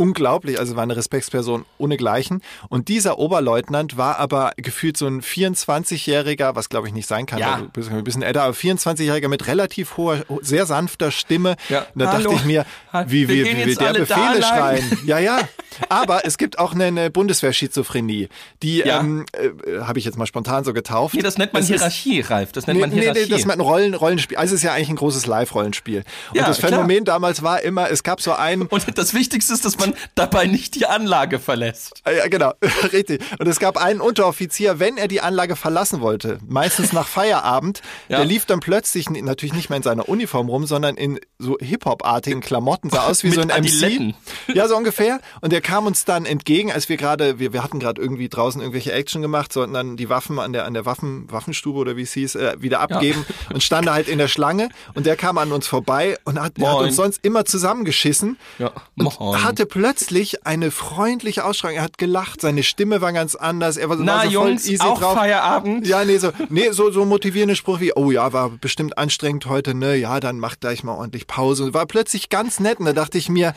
unglaublich, 0.00 0.58
also 0.58 0.76
war 0.76 0.82
eine 0.82 0.96
Respektsperson 0.96 1.66
ohnegleichen. 1.78 2.40
Und 2.70 2.88
dieser 2.88 3.18
Oberleutnant 3.18 3.98
war 3.98 4.18
aber 4.18 4.52
gefühlt 4.56 4.96
so 4.96 5.06
ein 5.06 5.20
24-Jähriger, 5.20 6.54
was 6.54 6.68
glaube 6.70 6.88
ich 6.88 6.94
nicht 6.94 7.06
sein 7.06 7.26
kann, 7.26 7.38
Ja. 7.38 7.52
also 7.54 7.64
ein 7.64 7.70
bisschen- 7.70 7.96
ein 7.98 8.04
bisschen 8.04 8.22
älter, 8.22 8.42
aber 8.44 8.54
24-Jähriger 8.54 9.28
mit 9.28 9.46
relativ 9.46 9.96
hoher, 9.98 10.24
sehr 10.40 10.64
sanfter 10.66 11.10
Stimme. 11.10 11.56
Ja. 11.68 11.86
Und 11.94 12.00
da 12.00 12.12
Hallo. 12.12 12.30
dachte 12.30 12.36
ich 12.36 12.44
mir, 12.46 12.64
wie, 13.06 13.28
wir 13.28 13.28
wie, 13.28 13.44
wie 13.44 13.56
will 13.58 13.68
jetzt 13.68 13.80
der 13.80 13.92
Befehle 13.92 14.42
schreien? 14.42 14.98
Ja, 15.04 15.18
ja. 15.18 15.38
Aber 15.88 16.26
es 16.26 16.36
gibt 16.36 16.58
auch 16.58 16.72
eine, 16.74 16.84
eine 16.86 17.10
Bundeswehr-Schizophrenie. 17.10 18.28
Die 18.62 18.78
Ja. 18.78 19.00
ähm, 19.00 19.24
äh, 19.32 19.80
habe 19.82 19.98
ich 19.98 20.04
jetzt 20.04 20.18
mal 20.18 20.26
spontan 20.26 20.64
so 20.64 20.72
getauft. 20.72 21.14
Nee, 21.14 21.22
das 21.22 21.38
nennt 21.38 21.52
man 21.52 21.62
ist- 21.62 21.68
Hierarchie, 21.68 22.20
Ralf. 22.22 22.52
Das 22.52 22.66
nennt 22.66 22.78
Nee, 22.80 22.86
man 22.86 22.90
Hierarchie. 22.90 23.20
nee, 23.22 23.26
das 23.28 23.40
ist 23.40 23.50
ein 23.50 23.60
Rollen, 23.60 23.94
Rollenspiel. 23.94 24.36
Also 24.36 24.54
es 24.54 24.60
ist 24.60 24.64
ja 24.64 24.72
eigentlich 24.72 24.90
ein 24.90 24.96
großes 24.96 25.26
Live-Rollenspiel. 25.26 26.04
Und 26.30 26.38
das 26.38 26.58
klar. 26.58 26.70
Phänomen 26.72 27.04
damals 27.04 27.42
war 27.42 27.62
immer, 27.62 27.90
es 27.90 28.02
gab 28.02 28.20
so 28.20 28.32
einen, 28.32 28.62
und 28.62 28.98
das 28.98 29.14
Wichtigste 29.14 29.52
ist, 29.52 29.64
dass 29.64 29.78
man 29.78 29.89
dabei 30.14 30.46
nicht 30.46 30.74
die 30.74 30.86
Anlage 30.86 31.38
verlässt. 31.38 32.00
Ah, 32.04 32.10
Ja, 32.12 32.28
genau, 32.28 32.52
richtig. 32.92 33.22
Und 33.38 33.46
es 33.46 33.58
gab 33.58 33.76
einen 33.76 34.00
Unteroffizier, 34.00 34.78
wenn 34.78 34.96
er 34.96 35.08
die 35.08 35.20
Anlage 35.20 35.56
verlassen 35.56 36.00
wollte, 36.00 36.38
meistens 36.46 36.92
nach 36.92 37.06
Feierabend, 37.08 37.82
Ja. 38.08 38.18
der 38.18 38.26
lief 38.26 38.46
dann 38.46 38.60
plötzlich 38.60 39.08
natürlich 39.10 39.54
nicht 39.54 39.70
mehr 39.70 39.76
in 39.78 39.82
seiner 39.82 40.08
Uniform 40.08 40.48
rum, 40.48 40.66
sondern 40.66 40.96
in 40.96 41.18
so 41.38 41.56
Hip-Hop-artigen 41.60 42.40
Klamotten, 42.40 42.90
sah 42.90 43.06
aus 43.06 43.24
wie 43.24 43.30
so 43.30 43.40
ein 43.40 43.50
Adiletten. 43.50 44.08
MC. 44.08 44.14
Ja, 44.54 44.66
so 44.68 44.76
ungefähr. 44.76 45.20
Und 45.40 45.52
der 45.52 45.60
kam 45.60 45.86
uns 45.86 46.04
dann 46.04 46.26
entgegen, 46.26 46.72
als 46.72 46.88
wir 46.88 46.96
gerade, 46.96 47.38
wir, 47.38 47.52
wir 47.52 47.62
hatten 47.62 47.78
gerade 47.78 48.00
irgendwie 48.02 48.28
draußen 48.28 48.60
irgendwelche 48.60 48.92
Action 48.92 49.22
gemacht, 49.22 49.52
sollten 49.52 49.72
dann 49.74 49.96
die 49.96 50.08
Waffen 50.08 50.38
an 50.38 50.52
der, 50.52 50.64
an 50.64 50.74
der 50.74 50.84
Waffen, 50.86 51.30
Waffenstube 51.30 51.78
oder 51.78 51.96
wie 51.96 52.02
es 52.02 52.12
hieß, 52.12 52.34
äh, 52.34 52.56
wieder 52.60 52.80
abgeben 52.80 53.24
und 53.52 53.62
stand 53.62 53.86
da 53.86 53.94
halt 53.94 54.08
in 54.08 54.18
der 54.18 54.28
Schlange 54.28 54.68
und 54.94 55.06
der 55.06 55.16
kam 55.16 55.38
an 55.38 55.52
uns 55.52 55.66
vorbei 55.66 56.16
und 56.24 56.40
hat, 56.40 56.54
hat 56.60 56.74
uns 56.80 56.96
sonst 56.96 57.20
immer 57.24 57.44
zusammengeschissen 57.44 58.36
Ja. 58.58 58.72
und 58.96 59.44
hatte 59.44 59.66
plötzlich 59.66 59.79
eine 59.84 60.70
freundliche 60.70 61.44
Ausstrahlung. 61.44 61.76
Er 61.78 61.82
hat 61.82 61.98
gelacht, 61.98 62.40
seine 62.40 62.62
Stimme 62.62 63.00
war 63.00 63.12
ganz 63.12 63.34
anders. 63.34 63.76
Er 63.76 63.88
war, 63.88 63.96
Na, 63.96 64.14
war 64.18 64.24
so 64.24 64.30
Jungs, 64.30 64.64
voll 64.64 64.72
easy 64.74 64.82
auch 64.84 65.00
drauf. 65.00 65.14
Feierabend? 65.14 65.86
Ja, 65.86 66.04
nee, 66.04 66.18
so, 66.18 66.30
nee, 66.48 66.70
so, 66.70 66.90
so 66.90 67.04
motivierende 67.04 67.56
Spruch 67.56 67.80
wie, 67.80 67.92
oh 67.94 68.10
ja, 68.10 68.32
war 68.32 68.50
bestimmt 68.50 68.98
anstrengend 68.98 69.46
heute, 69.46 69.74
ne, 69.74 69.96
ja, 69.96 70.20
dann 70.20 70.38
mach 70.38 70.58
gleich 70.60 70.82
mal 70.84 70.94
ordentlich 70.94 71.26
Pause. 71.26 71.64
Und 71.64 71.74
war 71.74 71.86
plötzlich 71.86 72.28
ganz 72.28 72.60
nett 72.60 72.78
und 72.78 72.86
da 72.86 72.92
dachte 72.92 73.18
ich 73.18 73.28
mir, 73.28 73.54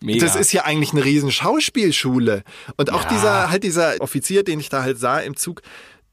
Mega. 0.00 0.24
das 0.26 0.36
ist 0.36 0.52
ja 0.52 0.64
eigentlich 0.64 0.92
eine 0.92 1.04
riesen 1.04 1.30
Schauspielschule. 1.30 2.42
Und 2.76 2.92
auch 2.92 3.04
Ja. 3.04 3.08
dieser, 3.08 3.50
halt 3.50 3.62
dieser 3.64 4.00
Offizier, 4.00 4.42
den 4.44 4.60
ich 4.60 4.68
da 4.68 4.82
halt 4.82 4.98
sah 4.98 5.18
im 5.18 5.36
Zug, 5.36 5.62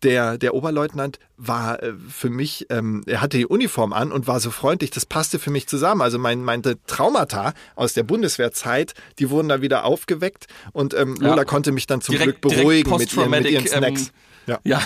der, 0.03 0.37
der 0.37 0.53
Oberleutnant 0.53 1.19
war 1.37 1.81
äh, 1.83 1.93
für 2.09 2.29
mich, 2.29 2.67
ähm, 2.69 3.03
er 3.05 3.21
hatte 3.21 3.37
die 3.37 3.45
Uniform 3.45 3.91
an 3.93 4.11
und 4.11 4.27
war 4.27 4.39
so 4.39 4.49
freundlich, 4.51 4.91
das 4.91 5.05
passte 5.05 5.39
für 5.39 5.51
mich 5.51 5.67
zusammen. 5.67 6.01
Also 6.01 6.17
mein, 6.19 6.43
meine 6.43 6.77
Traumata 6.85 7.53
aus 7.75 7.93
der 7.93 8.03
Bundeswehrzeit, 8.03 8.93
die 9.19 9.29
wurden 9.29 9.49
da 9.49 9.61
wieder 9.61 9.83
aufgeweckt 9.85 10.47
und 10.71 10.93
ähm, 10.93 11.17
Ja. 11.21 11.29
Lola 11.29 11.43
konnte 11.45 11.71
mich 11.71 11.85
dann 11.87 12.01
zum 12.01 12.13
Direkt- 12.13 12.41
Glück 12.41 12.55
beruhigen 12.55 12.89
mit 12.97 13.13
ihren, 13.13 13.29
mit 13.29 13.45
ihren 13.49 13.67
Snacks. 13.67 14.01
ähm, 14.07 14.13
ja. 14.47 14.59
Ja. 14.63 14.81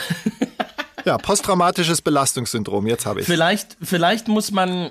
ja, 1.05 1.17
posttraumatisches 1.17 2.01
Belastungssyndrom, 2.01 2.87
jetzt 2.87 3.05
habe 3.05 3.21
ich 3.21 3.25
Vielleicht, 3.27 3.77
vielleicht 3.81 4.27
muss 4.27 4.51
man. 4.51 4.89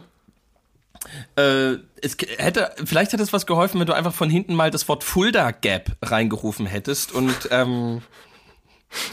Äh, 1.36 1.78
es 2.00 2.16
hätte, 2.38 2.72
vielleicht 2.84 3.12
hätte 3.12 3.22
es 3.22 3.32
was 3.32 3.46
geholfen, 3.46 3.80
wenn 3.80 3.86
du 3.86 3.92
einfach 3.92 4.14
von 4.14 4.30
hinten 4.30 4.54
mal 4.54 4.70
das 4.70 4.88
Wort 4.88 5.02
Fulda 5.02 5.50
Gap 5.50 5.96
reingerufen 6.00 6.66
hättest 6.66 7.12
und 7.12 7.34
ähm, 7.50 8.02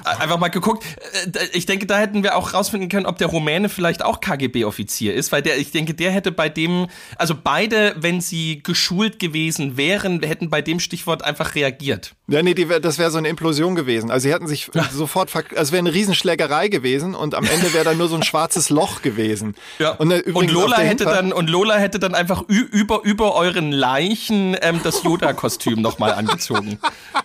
einfach 0.04 0.38
mal 0.38 0.50
geguckt. 0.50 0.84
Äh, 1.26 1.30
da- 1.30 1.40
Ich 1.54 1.66
denke, 1.66 1.86
da 1.86 1.98
hätten 1.98 2.24
wir 2.24 2.36
auch 2.36 2.54
rausfinden 2.54 2.90
können, 2.90 3.06
ob 3.06 3.18
der 3.18 3.28
Rumäne 3.28 3.70
vielleicht 3.70 4.04
auch 4.04 4.20
KGB-Offizier 4.22 5.14
ist, 5.14 5.32
weil 5.32 5.42
der, 5.42 5.58
ich 5.58 5.72
denke, 5.72 5.94
der 5.94 6.12
hätte 6.12 6.32
bei 6.32 6.50
dem, 6.50 6.88
also 7.18 7.34
beide, 7.42 7.96
wenn 7.98 8.22
sie 8.22 8.62
geschult 8.64 9.20
gewesen 9.20 9.78
wären, 9.78 10.22
hätten 10.24 10.50
bei 10.50 10.62
dem 10.62 10.80
Stichwort 10.80 11.24
einfach 11.24 11.56
reagiert. 11.56 12.14
Ja, 12.28 12.44
nee, 12.44 12.54
die 12.54 12.66
das 12.68 12.98
wäre 13.00 13.10
so 13.12 13.18
eine 13.18 13.28
Implosion 13.30 13.76
gewesen. 13.76 14.12
Also 14.12 14.28
sie 14.28 14.34
hätten 14.34 14.48
sich 14.48 14.70
sofort, 14.92 15.30
verk- 15.32 15.56
also 15.56 15.72
wäre 15.72 15.80
eine 15.80 15.94
Riesenschlägerei 15.94 16.68
gewesen 16.68 17.16
und 17.16 17.34
am 17.36 17.46
Ende 17.46 17.74
wäre 17.74 17.84
dann 17.86 17.98
nur 17.98 18.08
so 18.08 18.16
ein 18.16 18.24
schwarzes 18.24 18.70
Loch 18.70 19.02
gewesen. 19.02 19.56
Ja. 19.80 19.92
Und, 19.92 20.12
äh, 20.12 20.22
Und, 20.32 20.52
Lola 20.52 20.78
hätte 20.78 21.06
dann 21.06 21.34
und 21.34 21.50
Lola 21.50 21.78
hätte 21.78 22.00
dann 22.00 22.14
einfach 22.16 22.44
über 22.48 23.02
über 23.04 23.36
euren 23.36 23.72
Leichen 23.72 24.56
ähm, 24.62 24.80
das 24.84 25.04
Yoda-Kostüm 25.04 25.82
nochmal 25.82 26.12
angezogen. 26.14 26.80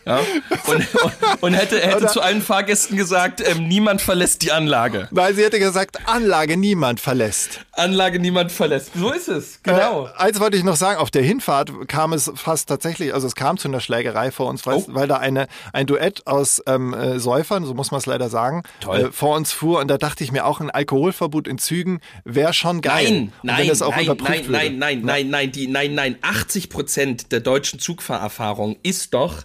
Ja? 0.06 0.20
Und, 0.66 0.76
und, 1.02 1.12
und 1.42 1.54
hätte 1.54 1.80
hätte 1.80 1.96
Oder- 1.98 2.08
zu 2.08 2.20
allen 2.22 2.40
Fahrgästen 2.44 2.96
gesagt, 2.96 3.42
ähm, 3.46 3.66
niemand 3.66 4.00
verlässt 4.02 4.42
die 4.42 4.52
Anlage. 4.52 5.08
Nein, 5.10 5.34
sie 5.34 5.42
hätte 5.42 5.58
gesagt, 5.58 5.98
Anlage 6.06 6.56
niemand 6.56 7.00
verlässt. 7.00 7.60
Anlage 7.72 8.18
niemand 8.20 8.52
verlässt. 8.52 8.92
So 8.94 9.10
ist 9.10 9.28
es. 9.28 9.60
Genau. 9.64 10.06
Äh, 10.06 10.10
eins 10.16 10.38
wollte 10.40 10.56
ich 10.56 10.62
noch 10.64 10.76
sagen, 10.76 10.98
auf 10.98 11.10
der 11.10 11.22
Hinfahrt 11.22 11.72
kam 11.88 12.12
es 12.12 12.30
fast 12.36 12.68
tatsächlich, 12.68 13.12
also 13.14 13.26
es 13.26 13.34
kam 13.34 13.58
zu 13.58 13.68
einer 13.68 13.80
Schlägerei 13.80 14.30
vor 14.30 14.46
uns, 14.48 14.64
weil, 14.66 14.76
Oh. 14.76 14.84
weil 14.88 15.08
da 15.08 15.16
eine, 15.16 15.46
ein 15.72 15.86
Duett 15.86 16.26
aus 16.26 16.62
ähm, 16.66 16.94
äh, 16.94 17.18
Säufern, 17.18 17.64
so 17.64 17.74
muss 17.74 17.90
man 17.90 17.98
es 17.98 18.06
leider 18.06 18.28
sagen. 18.28 18.62
Äh, 18.90 19.10
vor 19.10 19.36
uns 19.36 19.52
fuhr 19.52 19.80
und 19.80 19.88
da 19.88 19.98
dachte 19.98 20.22
ich 20.22 20.30
mir 20.32 20.44
auch, 20.46 20.60
ein 20.60 20.70
Alkoholverbot 20.70 21.48
in 21.48 21.58
Zügen 21.58 22.00
wäre 22.24 22.52
schon 22.52 22.80
geil. 22.80 23.04
Nein, 23.10 23.32
nein, 23.42 23.58
wenn 23.58 23.68
das 23.68 23.82
auch 23.82 23.90
nein, 23.96 24.06
nein, 24.06 24.18
würde. 24.18 24.50
nein, 24.52 24.78
nein, 24.78 25.00
nein, 25.02 25.30
nein, 25.30 25.52
die, 25.52 25.66
nein, 25.66 25.94
nein, 25.94 26.16
80 26.22 26.68
Prozent 26.70 27.32
der 27.32 27.40
deutschen 27.40 27.78
Zugfahrerfahrung 27.78 28.76
ist 28.82 29.14
doch, 29.14 29.42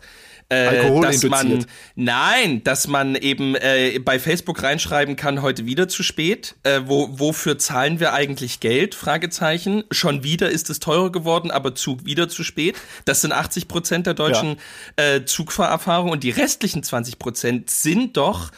äh, 0.50 0.66
Alkohol 0.66 1.06
dass 1.06 1.24
man, 1.24 1.66
nein, 1.96 2.64
dass 2.64 2.88
man 2.88 3.16
eben 3.16 3.56
äh, 3.56 4.00
bei 4.04 4.20
Facebook 4.20 4.64
reinschreiben 4.64 5.16
kann, 5.16 5.42
heute 5.44 5.66
wieder 5.66 5.88
zu 5.88 6.02
spät. 6.02 6.56
Äh, 6.64 6.82
wo, 6.86 7.20
wofür 7.20 7.60
zahlen 7.60 8.00
wir 8.00 8.14
eigentlich 8.14 8.60
Geld? 8.60 8.96
Fragezeichen. 8.96 9.84
Schon 9.92 10.24
wieder 10.24 10.50
ist 10.50 10.70
es 10.70 10.80
teurer 10.80 11.12
geworden, 11.12 11.52
aber 11.52 11.76
Zug 11.76 12.06
wieder 12.06 12.30
zu 12.30 12.44
spät. 12.44 12.78
Das 13.06 13.22
sind 13.22 13.32
80 13.32 13.68
Prozent 13.68 14.08
der 14.08 14.16
deutschen 14.16 14.58
äh, 14.96 15.24
Zugfahrerfahrung 15.24 16.10
und 16.10 16.24
die 16.24 16.32
restlichen 16.32 16.82
20 16.82 17.20
Prozent 17.20 17.70
sind 17.70 18.18
doch 18.18 18.52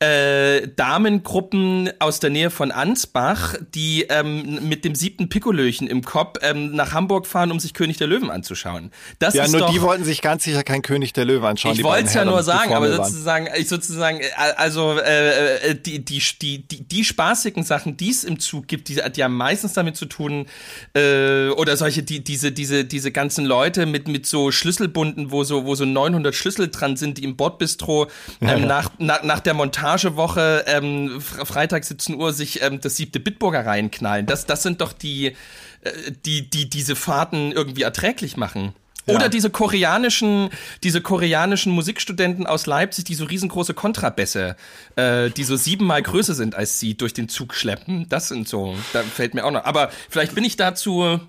äh, 0.00 0.68
Damengruppen 0.76 1.90
aus 1.98 2.20
der 2.20 2.30
Nähe 2.30 2.50
von 2.50 2.70
Ansbach, 2.70 3.56
die 3.74 4.06
ähm, 4.08 4.68
mit 4.68 4.84
dem 4.84 4.94
siebten 4.94 5.28
Pikolöchen 5.28 5.88
im 5.88 6.04
Kopf 6.04 6.38
ähm, 6.42 6.76
nach 6.76 6.92
Hamburg 6.92 7.26
fahren, 7.26 7.50
um 7.50 7.58
sich 7.58 7.74
König 7.74 7.96
der 7.96 8.06
Löwen 8.06 8.30
anzuschauen. 8.30 8.92
Das 9.18 9.34
Ja, 9.34 9.44
ist 9.44 9.52
nur 9.52 9.62
doch, 9.62 9.72
die 9.72 9.82
wollten 9.82 10.04
sich 10.04 10.22
ganz 10.22 10.44
sicher 10.44 10.62
kein 10.62 10.82
König 10.82 11.14
der 11.14 11.24
Löwen 11.24 11.44
anschauen. 11.44 11.74
ich 11.74 11.82
wollte 11.82 12.06
es 12.06 12.14
ja 12.14 12.24
nur 12.24 12.44
sagen, 12.44 12.74
aber 12.74 12.94
sozusagen, 12.94 13.48
ich 13.56 13.68
sozusagen, 13.68 14.20
äh, 14.20 14.28
also 14.56 14.98
äh, 14.98 15.70
äh, 15.70 15.74
die, 15.74 16.04
die, 16.04 16.22
die, 16.40 16.68
die, 16.68 16.84
die 16.84 17.04
spaßigen 17.04 17.64
Sachen, 17.64 17.96
die 17.96 18.10
es 18.10 18.22
im 18.22 18.38
Zug 18.38 18.68
gibt, 18.68 18.88
die, 18.88 19.00
die 19.16 19.24
haben 19.24 19.36
meistens 19.36 19.72
damit 19.72 19.96
zu 19.96 20.06
tun, 20.06 20.46
äh, 20.94 21.48
oder 21.48 21.76
solche, 21.76 22.04
die, 22.04 22.22
diese, 22.22 22.52
diese, 22.52 22.84
diese 22.84 23.10
ganzen 23.10 23.44
Leute 23.44 23.84
mit, 23.84 24.06
mit 24.06 24.26
so 24.26 24.52
Schlüsselbunden, 24.52 25.32
wo 25.32 25.42
so, 25.42 25.64
wo 25.64 25.74
so 25.74 25.84
900 25.84 26.36
Schlüssel 26.36 26.68
dran 26.68 26.96
sind, 26.96 27.18
die 27.18 27.24
im 27.24 27.36
Bordbistro 27.36 28.06
ähm, 28.40 28.68
nach, 28.68 28.90
nach, 28.98 29.24
nach 29.24 29.40
der 29.40 29.54
Montagewoche 29.92 30.64
ähm, 30.66 31.18
Fre- 31.20 31.44
Freitag 31.44 31.84
17 31.84 32.14
Uhr 32.16 32.32
sich 32.32 32.62
ähm, 32.62 32.80
das 32.80 32.96
siebte 32.96 33.20
Bitburger 33.20 33.64
reinknallen. 33.64 34.26
Das, 34.26 34.46
das 34.46 34.62
sind 34.62 34.80
doch 34.80 34.92
die, 34.92 35.26
äh, 35.26 35.32
die, 36.24 36.48
die 36.48 36.68
diese 36.68 36.94
Fahrten 36.96 37.52
irgendwie 37.52 37.82
erträglich 37.82 38.36
machen. 38.36 38.74
Oder 39.06 39.30
diese 39.30 39.48
koreanischen, 39.48 40.50
diese 40.84 41.00
koreanischen 41.00 41.72
Musikstudenten 41.72 42.46
aus 42.46 42.66
Leipzig, 42.66 43.04
die 43.04 43.14
so 43.14 43.24
riesengroße 43.24 43.72
Kontrabässe, 43.72 44.54
äh, 44.96 45.30
die 45.30 45.44
so 45.44 45.56
siebenmal 45.56 46.02
größer 46.02 46.34
sind 46.34 46.54
als 46.54 46.78
sie, 46.78 46.94
durch 46.94 47.14
den 47.14 47.30
Zug 47.30 47.54
schleppen. 47.54 48.06
Das 48.10 48.28
sind 48.28 48.46
so, 48.46 48.76
da 48.92 49.02
fällt 49.02 49.32
mir 49.32 49.46
auch 49.46 49.50
noch. 49.50 49.64
Aber 49.64 49.90
vielleicht 50.10 50.34
bin 50.34 50.44
ich 50.44 50.56
dazu. 50.56 51.20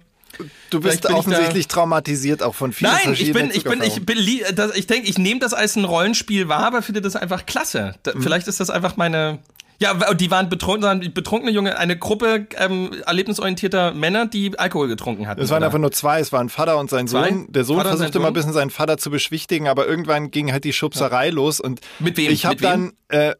Du 0.70 0.80
bist 0.82 1.06
offensichtlich 1.08 1.68
traumatisiert 1.68 2.44
auch 2.44 2.56
von 2.56 2.74
vielen 2.74 2.92
Nein, 2.92 3.14
ich 3.14 3.34
bin, 3.34 3.52
ich 3.52 3.64
bin, 3.64 3.82
ich 3.82 4.06
bin, 4.06 4.18
ich 4.18 4.88
denke, 4.88 5.10
ich 5.10 5.18
nehme 5.18 5.40
das 5.40 5.54
als 5.54 5.76
ein 5.76 5.86
Rollenspiel 5.86 6.48
wahr, 6.48 6.66
aber 6.66 6.82
finde 6.82 7.02
das 7.02 7.16
einfach 7.16 7.46
klasse. 7.46 7.96
Da, 8.04 8.14
Vielleicht 8.20 8.48
ist 8.48 8.60
das 8.60 8.70
einfach 8.70 8.98
meine. 8.98 9.40
Ja, 9.82 9.94
die 10.14 10.30
waren 10.30 10.50
betrunken, 10.50 11.14
betrunkene 11.14 11.54
Junge, 11.54 11.78
eine 11.78 11.98
Gruppe 11.98 12.48
ähm, 12.58 12.92
erlebnisorientierter 13.06 13.94
Männer, 13.94 14.26
die 14.26 14.60
Alkohol 14.60 14.90
getrunken 14.90 15.26
hatten. 15.26 15.42
Es 15.42 15.52
waren 15.52 15.60
oder? 15.60 15.68
einfach 15.68 15.80
nur 15.80 15.94
zwei, 15.94 16.20
es 16.20 16.34
waren 16.34 16.50
Vater 16.50 16.78
und 16.78 16.90
sein 16.90 17.08
Zwei? 17.08 17.30
Sohn. 17.30 17.46
Der 17.50 17.64
Sohn 17.64 17.78
Vater 17.78 17.90
versuchte 17.96 18.20
mal 18.20 18.28
ein 18.28 18.34
bisschen 18.34 18.52
seinen 18.52 18.72
Vater 18.72 18.98
zu 18.98 19.10
beschwichtigen, 19.10 19.70
aber 19.70 19.88
irgendwann 19.88 20.32
ging 20.32 20.52
halt 20.52 20.66
die 20.66 20.74
Schubserei 20.74 21.30
los 21.30 21.62
und 21.62 21.80
Mit 22.00 22.18
wem? 22.18 22.30
ich 22.30 22.46
habe 22.46 22.58
dann 22.58 22.92
äh, 23.08 23.36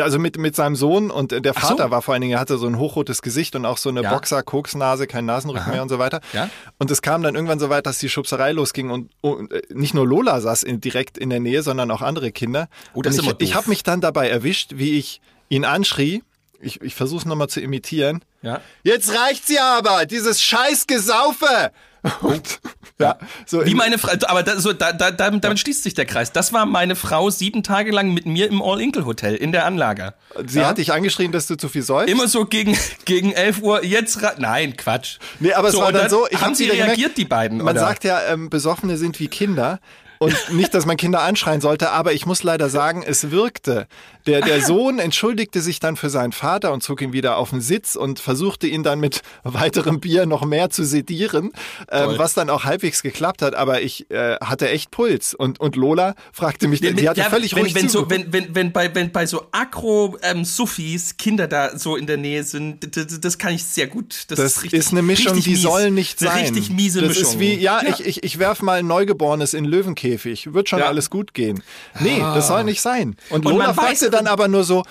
also 0.00 0.18
mit, 0.18 0.38
mit 0.38 0.54
seinem 0.54 0.76
Sohn 0.76 1.10
und 1.10 1.32
äh, 1.32 1.40
der 1.40 1.52
Ach 1.56 1.62
so. 1.62 1.68
Vater 1.68 1.90
war 1.90 2.00
vor 2.02 2.14
allen 2.14 2.20
Dingen, 2.20 2.34
er 2.34 2.40
hatte 2.40 2.56
so 2.56 2.66
ein 2.66 2.78
hochrotes 2.78 3.20
Gesicht 3.20 3.56
und 3.56 3.64
auch 3.64 3.78
so 3.78 3.88
eine 3.88 4.02
Ja. 4.02 4.12
Boxer-Koksnase, 4.14 5.06
kein 5.06 5.24
Nasenrücken 5.24 5.72
mehr 5.72 5.82
und 5.82 5.88
so 5.88 5.98
weiter. 5.98 6.20
Ja. 6.32 6.48
Und 6.78 6.90
es 6.90 7.02
kam 7.02 7.22
dann 7.22 7.34
irgendwann 7.34 7.58
so 7.58 7.68
weit, 7.68 7.86
dass 7.86 7.98
die 7.98 8.08
Schubserei 8.08 8.52
losging 8.52 8.90
und, 8.90 9.10
und 9.22 9.52
äh, 9.52 9.62
nicht 9.72 9.92
nur 9.94 10.06
Lola 10.06 10.40
saß 10.40 10.62
in, 10.62 10.80
direkt 10.80 11.18
in 11.18 11.30
der 11.30 11.40
Nähe, 11.40 11.62
sondern 11.62 11.90
auch 11.90 12.02
andere 12.02 12.30
Kinder. 12.30 12.68
Oh, 12.94 13.02
das 13.02 13.18
und 13.18 13.26
ist 13.26 13.36
ich, 13.40 13.48
ich 13.48 13.54
habe 13.54 13.68
mich 13.68 13.82
dann 13.82 14.00
dabei 14.00 14.28
erwischt, 14.28 14.72
wie 14.76 14.98
ich 14.98 15.20
ihn 15.48 15.64
anschrie. 15.64 16.22
Ich, 16.60 16.80
ich 16.80 16.94
versuche 16.94 17.20
es 17.20 17.26
nochmal 17.26 17.48
zu 17.48 17.60
imitieren. 17.60 18.24
Ja. 18.42 18.60
Jetzt 18.82 19.14
reicht's 19.14 19.48
ja 19.50 19.76
aber, 19.78 20.06
dieses 20.06 20.40
scheiß 20.40 20.86
Gesaufe. 20.86 21.72
Und, 22.20 22.60
ja, 22.98 23.18
so 23.46 23.64
Wie 23.64 23.70
in- 23.72 23.76
meine 23.76 23.98
Frau, 23.98 24.12
aber 24.26 24.42
da, 24.42 24.58
so, 24.58 24.72
da, 24.72 24.92
da, 24.92 25.10
damit, 25.10 25.44
damit 25.44 25.58
schließt 25.58 25.82
sich 25.82 25.94
der 25.94 26.06
Kreis. 26.06 26.32
Das 26.32 26.52
war 26.52 26.66
meine 26.66 26.96
Frau 26.96 27.30
sieben 27.30 27.62
Tage 27.62 27.92
lang 27.92 28.12
mit 28.12 28.26
mir 28.26 28.48
im 28.48 28.62
All-Inkle-Hotel 28.62 29.34
in 29.34 29.52
der 29.52 29.66
Anlage. 29.66 30.14
sie 30.46 30.60
ja. 30.60 30.68
hat 30.68 30.78
dich 30.78 30.92
angeschrien, 30.92 31.32
dass 31.32 31.46
du 31.46 31.56
zu 31.56 31.68
viel 31.68 31.82
säufst. 31.82 32.10
Immer 32.10 32.28
so 32.28 32.44
gegen, 32.44 32.76
gegen 33.04 33.32
11 33.32 33.62
Uhr, 33.62 33.84
jetzt 33.84 34.18
Nein, 34.38 34.76
Quatsch. 34.76 35.18
Nee, 35.40 35.52
aber 35.52 35.68
es 35.68 35.74
so, 35.74 35.80
war 35.80 35.88
und 35.88 35.94
dann 35.94 36.10
so, 36.10 36.26
ich 36.28 36.40
haben 36.40 36.48
hab 36.48 36.56
sie 36.56 36.64
reagiert, 36.64 36.96
gemerkt, 36.96 37.18
die 37.18 37.24
beiden, 37.24 37.58
Man 37.58 37.68
oder? 37.76 37.80
sagt 37.80 38.04
ja, 38.04 38.20
ähm, 38.28 38.50
Besoffene 38.50 38.96
sind 38.96 39.20
wie 39.20 39.28
Kinder. 39.28 39.80
Und 40.18 40.34
nicht, 40.52 40.72
dass 40.72 40.86
man 40.86 40.96
Kinder 40.96 41.20
anschreien 41.20 41.60
sollte, 41.60 41.90
aber 41.90 42.14
ich 42.14 42.24
muss 42.24 42.42
leider 42.42 42.70
sagen, 42.70 43.04
es 43.06 43.30
wirkte. 43.30 43.86
Der, 44.26 44.40
der 44.40 44.60
Sohn 44.60 44.98
entschuldigte 44.98 45.60
sich 45.60 45.80
dann 45.80 45.96
für 45.96 46.10
seinen 46.10 46.32
Vater 46.32 46.72
und 46.72 46.82
zog 46.82 47.00
ihn 47.02 47.12
wieder 47.12 47.36
auf 47.36 47.50
den 47.50 47.60
Sitz 47.60 47.94
und 47.96 48.18
versuchte 48.20 48.66
ihn 48.66 48.82
dann 48.82 49.00
mit 49.00 49.22
weiterem 49.44 50.00
Bier 50.00 50.26
noch 50.26 50.44
mehr 50.44 50.70
zu 50.70 50.84
sedieren, 50.84 51.52
ähm, 51.90 52.14
was 52.16 52.34
dann 52.34 52.50
auch 52.50 52.64
halbwegs 52.64 53.02
geklappt 53.02 53.42
hat. 53.42 53.54
Aber 53.54 53.82
ich 53.82 54.10
äh, 54.10 54.36
hatte 54.36 54.68
echt 54.68 54.90
Puls. 54.90 55.34
Und, 55.34 55.60
und 55.60 55.76
Lola 55.76 56.14
fragte 56.32 56.68
mich, 56.68 56.82
Wenn- 56.82 56.96
die 56.96 57.08
hatte 57.08 57.20
ja, 57.20 57.30
völlig 57.30 57.54
wenn, 57.54 57.62
ruhig 57.62 57.74
wenn, 57.74 57.88
so, 57.88 58.08
wenn, 58.10 58.32
wenn, 58.32 58.54
wenn, 58.54 58.72
bei, 58.72 58.94
wenn 58.94 59.12
bei 59.12 59.26
so 59.26 59.46
Agro-Suffis 59.52 61.16
Kinder 61.16 61.46
da 61.48 61.78
so 61.78 61.96
in 61.96 62.06
der 62.06 62.16
Nähe 62.16 62.42
sind, 62.44 62.96
das, 62.96 63.20
das 63.20 63.38
kann 63.38 63.54
ich 63.54 63.64
sehr 63.64 63.86
gut. 63.86 64.24
Das, 64.28 64.38
Das 64.38 64.56
ist, 64.56 64.62
richtig, 64.64 64.78
ist 64.80 64.92
eine 64.92 65.02
Mischung, 65.02 65.40
die 65.40 65.50
mies. 65.50 65.62
soll 65.62 65.90
nicht 65.90 66.20
Eine 66.22 66.30
sein. 66.30 66.40
richtig 66.44 66.70
miese 66.70 67.00
das 67.00 67.10
Mischung. 67.10 67.24
ist 67.34 67.38
wie, 67.40 67.54
ja, 67.54 67.80
ich, 67.82 68.04
ich, 68.04 68.22
ich 68.24 68.38
werf 68.38 68.62
mal 68.62 68.78
ein 68.80 68.86
Neugeborenes 68.86 69.54
in 69.54 69.64
Löwenkäfig. 69.64 70.52
Wird 70.52 70.68
schon 70.68 70.80
Ja. 70.80 70.86
alles 70.86 71.10
gut 71.10 71.34
gehen. 71.34 71.62
Nee, 72.00 72.18
das 72.20 72.48
soll 72.48 72.64
nicht 72.64 72.80
sein. 72.80 73.16
Und 73.30 73.46
Und 73.46 73.52
Lola 73.52 73.74
fragte 73.74 74.10
dann 74.16 74.26
aber 74.26 74.48
nur 74.48 74.64
so, 74.64 74.82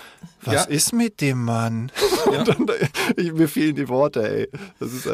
was 0.43 0.53
Ja. 0.53 0.61
ist 0.63 0.93
mit 0.93 1.21
dem 1.21 1.43
Mann? 1.43 1.91
Und 2.25 2.47
dann, 2.47 2.65
ich, 3.17 3.33
mir 3.33 3.47
fehlen 3.47 3.75
die 3.75 3.89
Worte, 3.89 4.21
ey. 4.29 4.49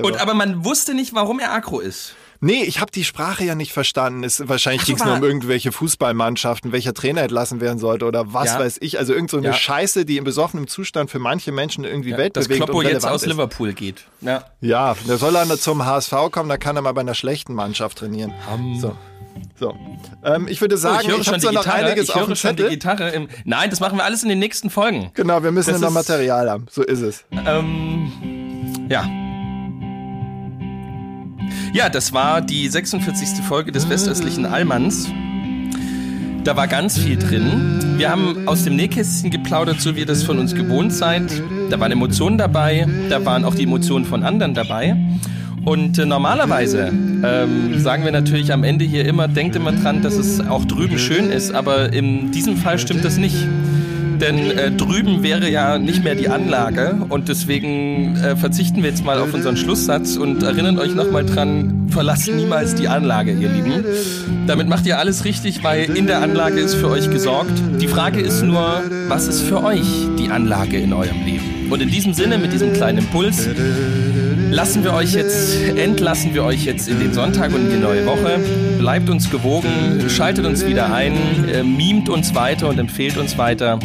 Und 0.02 0.20
aber 0.22 0.34
man 0.34 0.64
wusste 0.66 0.94
nicht, 0.94 1.14
warum 1.14 1.40
er 1.40 1.52
Agro 1.54 1.80
ist. 1.80 2.16
Nee, 2.42 2.64
ich 2.64 2.82
habe 2.82 2.92
die 2.92 3.04
Sprache 3.06 3.46
ja 3.46 3.56
nicht 3.56 3.72
verstanden. 3.72 4.24
Es, 4.26 4.48
wahrscheinlich 4.50 4.84
ging 4.86 4.98
es 4.98 5.06
nur 5.06 5.14
um 5.16 5.24
irgendwelche 5.24 5.72
Fußballmannschaften, 5.72 6.72
welcher 6.74 6.94
Trainer 6.94 7.22
entlassen 7.22 7.62
werden 7.62 7.80
sollte 7.80 8.06
oder 8.06 8.34
was 8.34 8.48
Ja. 8.48 8.60
weiß 8.60 8.78
ich. 8.82 9.00
Also 9.00 9.14
irgend 9.14 9.32
so 9.32 9.38
eine 9.38 9.48
Ja. 9.48 9.54
Scheiße, 9.54 10.04
die 10.06 10.18
im 10.18 10.24
besoffenem 10.26 10.68
Zustand 10.68 11.10
für 11.10 11.20
manche 11.20 11.52
Menschen 11.52 11.86
irgendwie 11.86 12.10
Dass 12.12 12.20
weltbewegend 12.20 12.58
Kloppo 12.66 12.80
und 12.80 12.86
jetzt 12.88 13.06
aus 13.08 13.24
ist. 13.24 13.30
Liverpool 13.30 13.74
geht. 13.74 14.04
Ja. 14.20 14.44
Ja, 14.60 14.96
der 15.08 15.18
soll 15.18 15.32
dann 15.34 15.50
zum 15.58 15.86
HSV 15.86 16.12
kommen, 16.32 16.50
da 16.50 16.58
kann 16.58 16.76
er 16.76 16.82
mal 16.82 16.92
bei 16.92 17.02
einer 17.02 17.16
schlechten 17.16 17.54
Mannschaft 17.54 17.98
trainieren. 18.00 18.34
So. 18.80 18.96
So. 19.58 19.74
Ähm, 20.26 20.48
ich 20.50 20.60
würde 20.60 20.76
Oh, 20.76 20.78
sagen, 20.78 21.00
ich 21.04 21.08
höre 21.08 21.20
ich, 21.20 21.24
schon 21.26 21.34
habe 21.36 21.42
zwar 21.44 21.54
noch 21.54 21.64
Gitarre. 21.64 21.86
einiges 21.86 22.04
Ich 22.10 22.10
auf 22.16 22.22
höre 22.22 22.28
dem 22.28 22.36
schon 22.36 22.56
die 22.58 22.64
Zettel. 22.64 22.70
Gitarre. 22.78 23.10
Im 23.12 23.28
Nein, 23.46 23.70
das 23.70 23.80
machen 23.80 23.98
wir 23.98 24.04
alles 24.04 24.24
in 24.24 24.30
den 24.30 24.40
nächsten 24.40 24.70
Folgen. 24.70 25.12
Genau, 25.14 25.42
wir 25.42 25.52
müssen 25.52 25.72
Das 25.72 25.80
ja 25.82 25.88
noch 25.88 25.94
Material 25.94 26.50
haben. 26.50 26.66
So 26.70 26.84
ist 26.84 27.00
es. 27.02 27.24
Ähm, 27.32 28.12
ja. 28.90 29.06
Ja, 31.74 31.88
das 31.88 32.12
war 32.12 32.42
die 32.42 32.68
46. 32.68 33.46
Folge 33.48 33.72
des 33.72 33.90
westöstlichen 33.90 34.46
Allmanns. 34.46 35.10
Da 36.44 36.58
war 36.58 36.68
ganz 36.68 36.98
viel 36.98 37.18
drin. 37.18 37.96
Wir 37.96 38.10
haben 38.10 38.46
aus 38.46 38.66
dem 38.66 38.76
Nähkästchen 38.76 39.32
geplaudert, 39.32 39.80
so 39.80 39.96
wie 39.96 40.02
ihr 40.02 40.06
das 40.06 40.24
von 40.24 40.38
uns 40.38 40.54
gewohnt 40.54 40.92
seid. 40.92 41.32
Da 41.70 41.80
waren 41.80 41.94
Emotionen 41.94 42.38
dabei, 42.38 42.86
da 43.10 43.24
waren 43.24 43.46
auch 43.46 43.56
die 43.56 43.64
Emotionen 43.64 44.04
von 44.04 44.24
anderen 44.24 44.54
dabei. 44.54 44.98
Und 45.64 45.98
äh, 45.98 46.06
normalerweise 46.06 46.92
ähm, 47.24 47.80
sagen 47.80 48.04
wir 48.04 48.12
natürlich 48.12 48.52
am 48.52 48.66
Ende 48.66 48.84
hier 48.84 49.06
immer, 49.06 49.30
denkt 49.30 49.56
immer 49.56 49.72
dran, 49.72 50.02
dass 50.02 50.16
es 50.16 50.42
auch 50.42 50.66
drüben 50.66 50.98
schön 50.98 51.30
ist, 51.30 51.54
aber 51.54 51.94
in 51.94 52.32
diesem 52.32 52.58
Fall 52.58 52.80
stimmt 52.80 53.06
das 53.06 53.18
nicht. 53.18 53.38
Denn 54.22 54.52
äh, 54.52 54.72
drüben 54.72 55.24
wäre 55.24 55.50
ja 55.50 55.80
nicht 55.80 56.04
mehr 56.04 56.14
die 56.14 56.30
Anlage 56.30 57.00
und 57.10 57.28
deswegen 57.28 58.16
äh, 58.18 58.36
verzichten 58.36 58.84
wir 58.84 58.90
jetzt 58.92 59.04
mal 59.04 59.18
auf 59.18 59.34
unseren 59.34 59.58
Schlusssatz 59.58 60.16
und 60.16 60.44
erinnern 60.44 60.78
euch 60.78 60.94
nochmal 60.94 61.26
dran, 61.26 61.88
verlasst 61.90 62.32
niemals 62.32 62.76
die 62.76 62.88
Anlage, 62.88 63.32
ihr 63.32 63.50
Lieben. 63.50 63.84
Damit 64.46 64.70
macht 64.70 64.86
ihr 64.86 65.00
alles 65.00 65.26
richtig, 65.26 65.64
weil 65.64 65.86
in 65.98 66.06
der 66.06 66.22
Anlage 66.22 66.60
ist 66.60 66.76
für 66.76 66.90
euch 66.90 67.10
gesorgt. 67.10 67.52
Die 67.82 67.88
Frage 67.88 68.22
ist 68.22 68.44
nur, 68.44 68.84
was 69.08 69.28
ist 69.28 69.42
für 69.42 69.64
euch 69.64 69.88
die 70.20 70.30
Anlage 70.30 70.78
in 70.78 70.94
eurem 70.94 71.26
Leben? 71.26 71.72
Und 71.72 71.82
in 71.82 71.90
diesem 71.90 72.14
Sinne, 72.14 72.38
mit 72.38 72.54
diesem 72.54 72.74
kleinen 72.74 73.00
Impuls, 73.00 73.50
lassen 74.52 74.84
wir 74.84 74.94
euch 74.94 75.14
jetzt, 75.14 75.58
entlassen 75.76 76.36
wir 76.36 76.44
euch 76.44 76.66
jetzt 76.66 76.88
in 76.88 77.00
den 77.00 77.14
Sonntag 77.14 77.56
und 77.56 77.66
in 77.66 77.70
die 77.72 77.84
neue 77.84 78.06
Woche. 78.06 78.40
Bleibt 78.78 79.10
uns 79.10 79.32
gewogen, 79.32 80.06
schaltet 80.10 80.46
uns 80.46 80.64
wieder 80.64 80.94
ein, 80.94 81.16
äh, 81.52 81.64
mimt 81.64 82.08
uns 82.08 82.36
weiter 82.36 82.70
und 82.70 82.78
empfehlt 82.78 83.18
uns 83.18 83.38
weiter. 83.40 83.80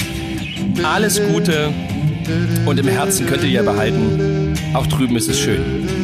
Alles 0.83 1.23
Gute 1.23 1.73
und 2.67 2.79
im 2.79 2.89
Herzen 2.89 3.27
könnt 3.27 3.43
ihr 3.45 3.51
ja 3.51 3.63
behalten, 3.63 4.55
auch 4.75 4.87
drüben 4.87 5.17
ist 5.17 5.29
es 5.29 5.39
schön. 5.39 5.96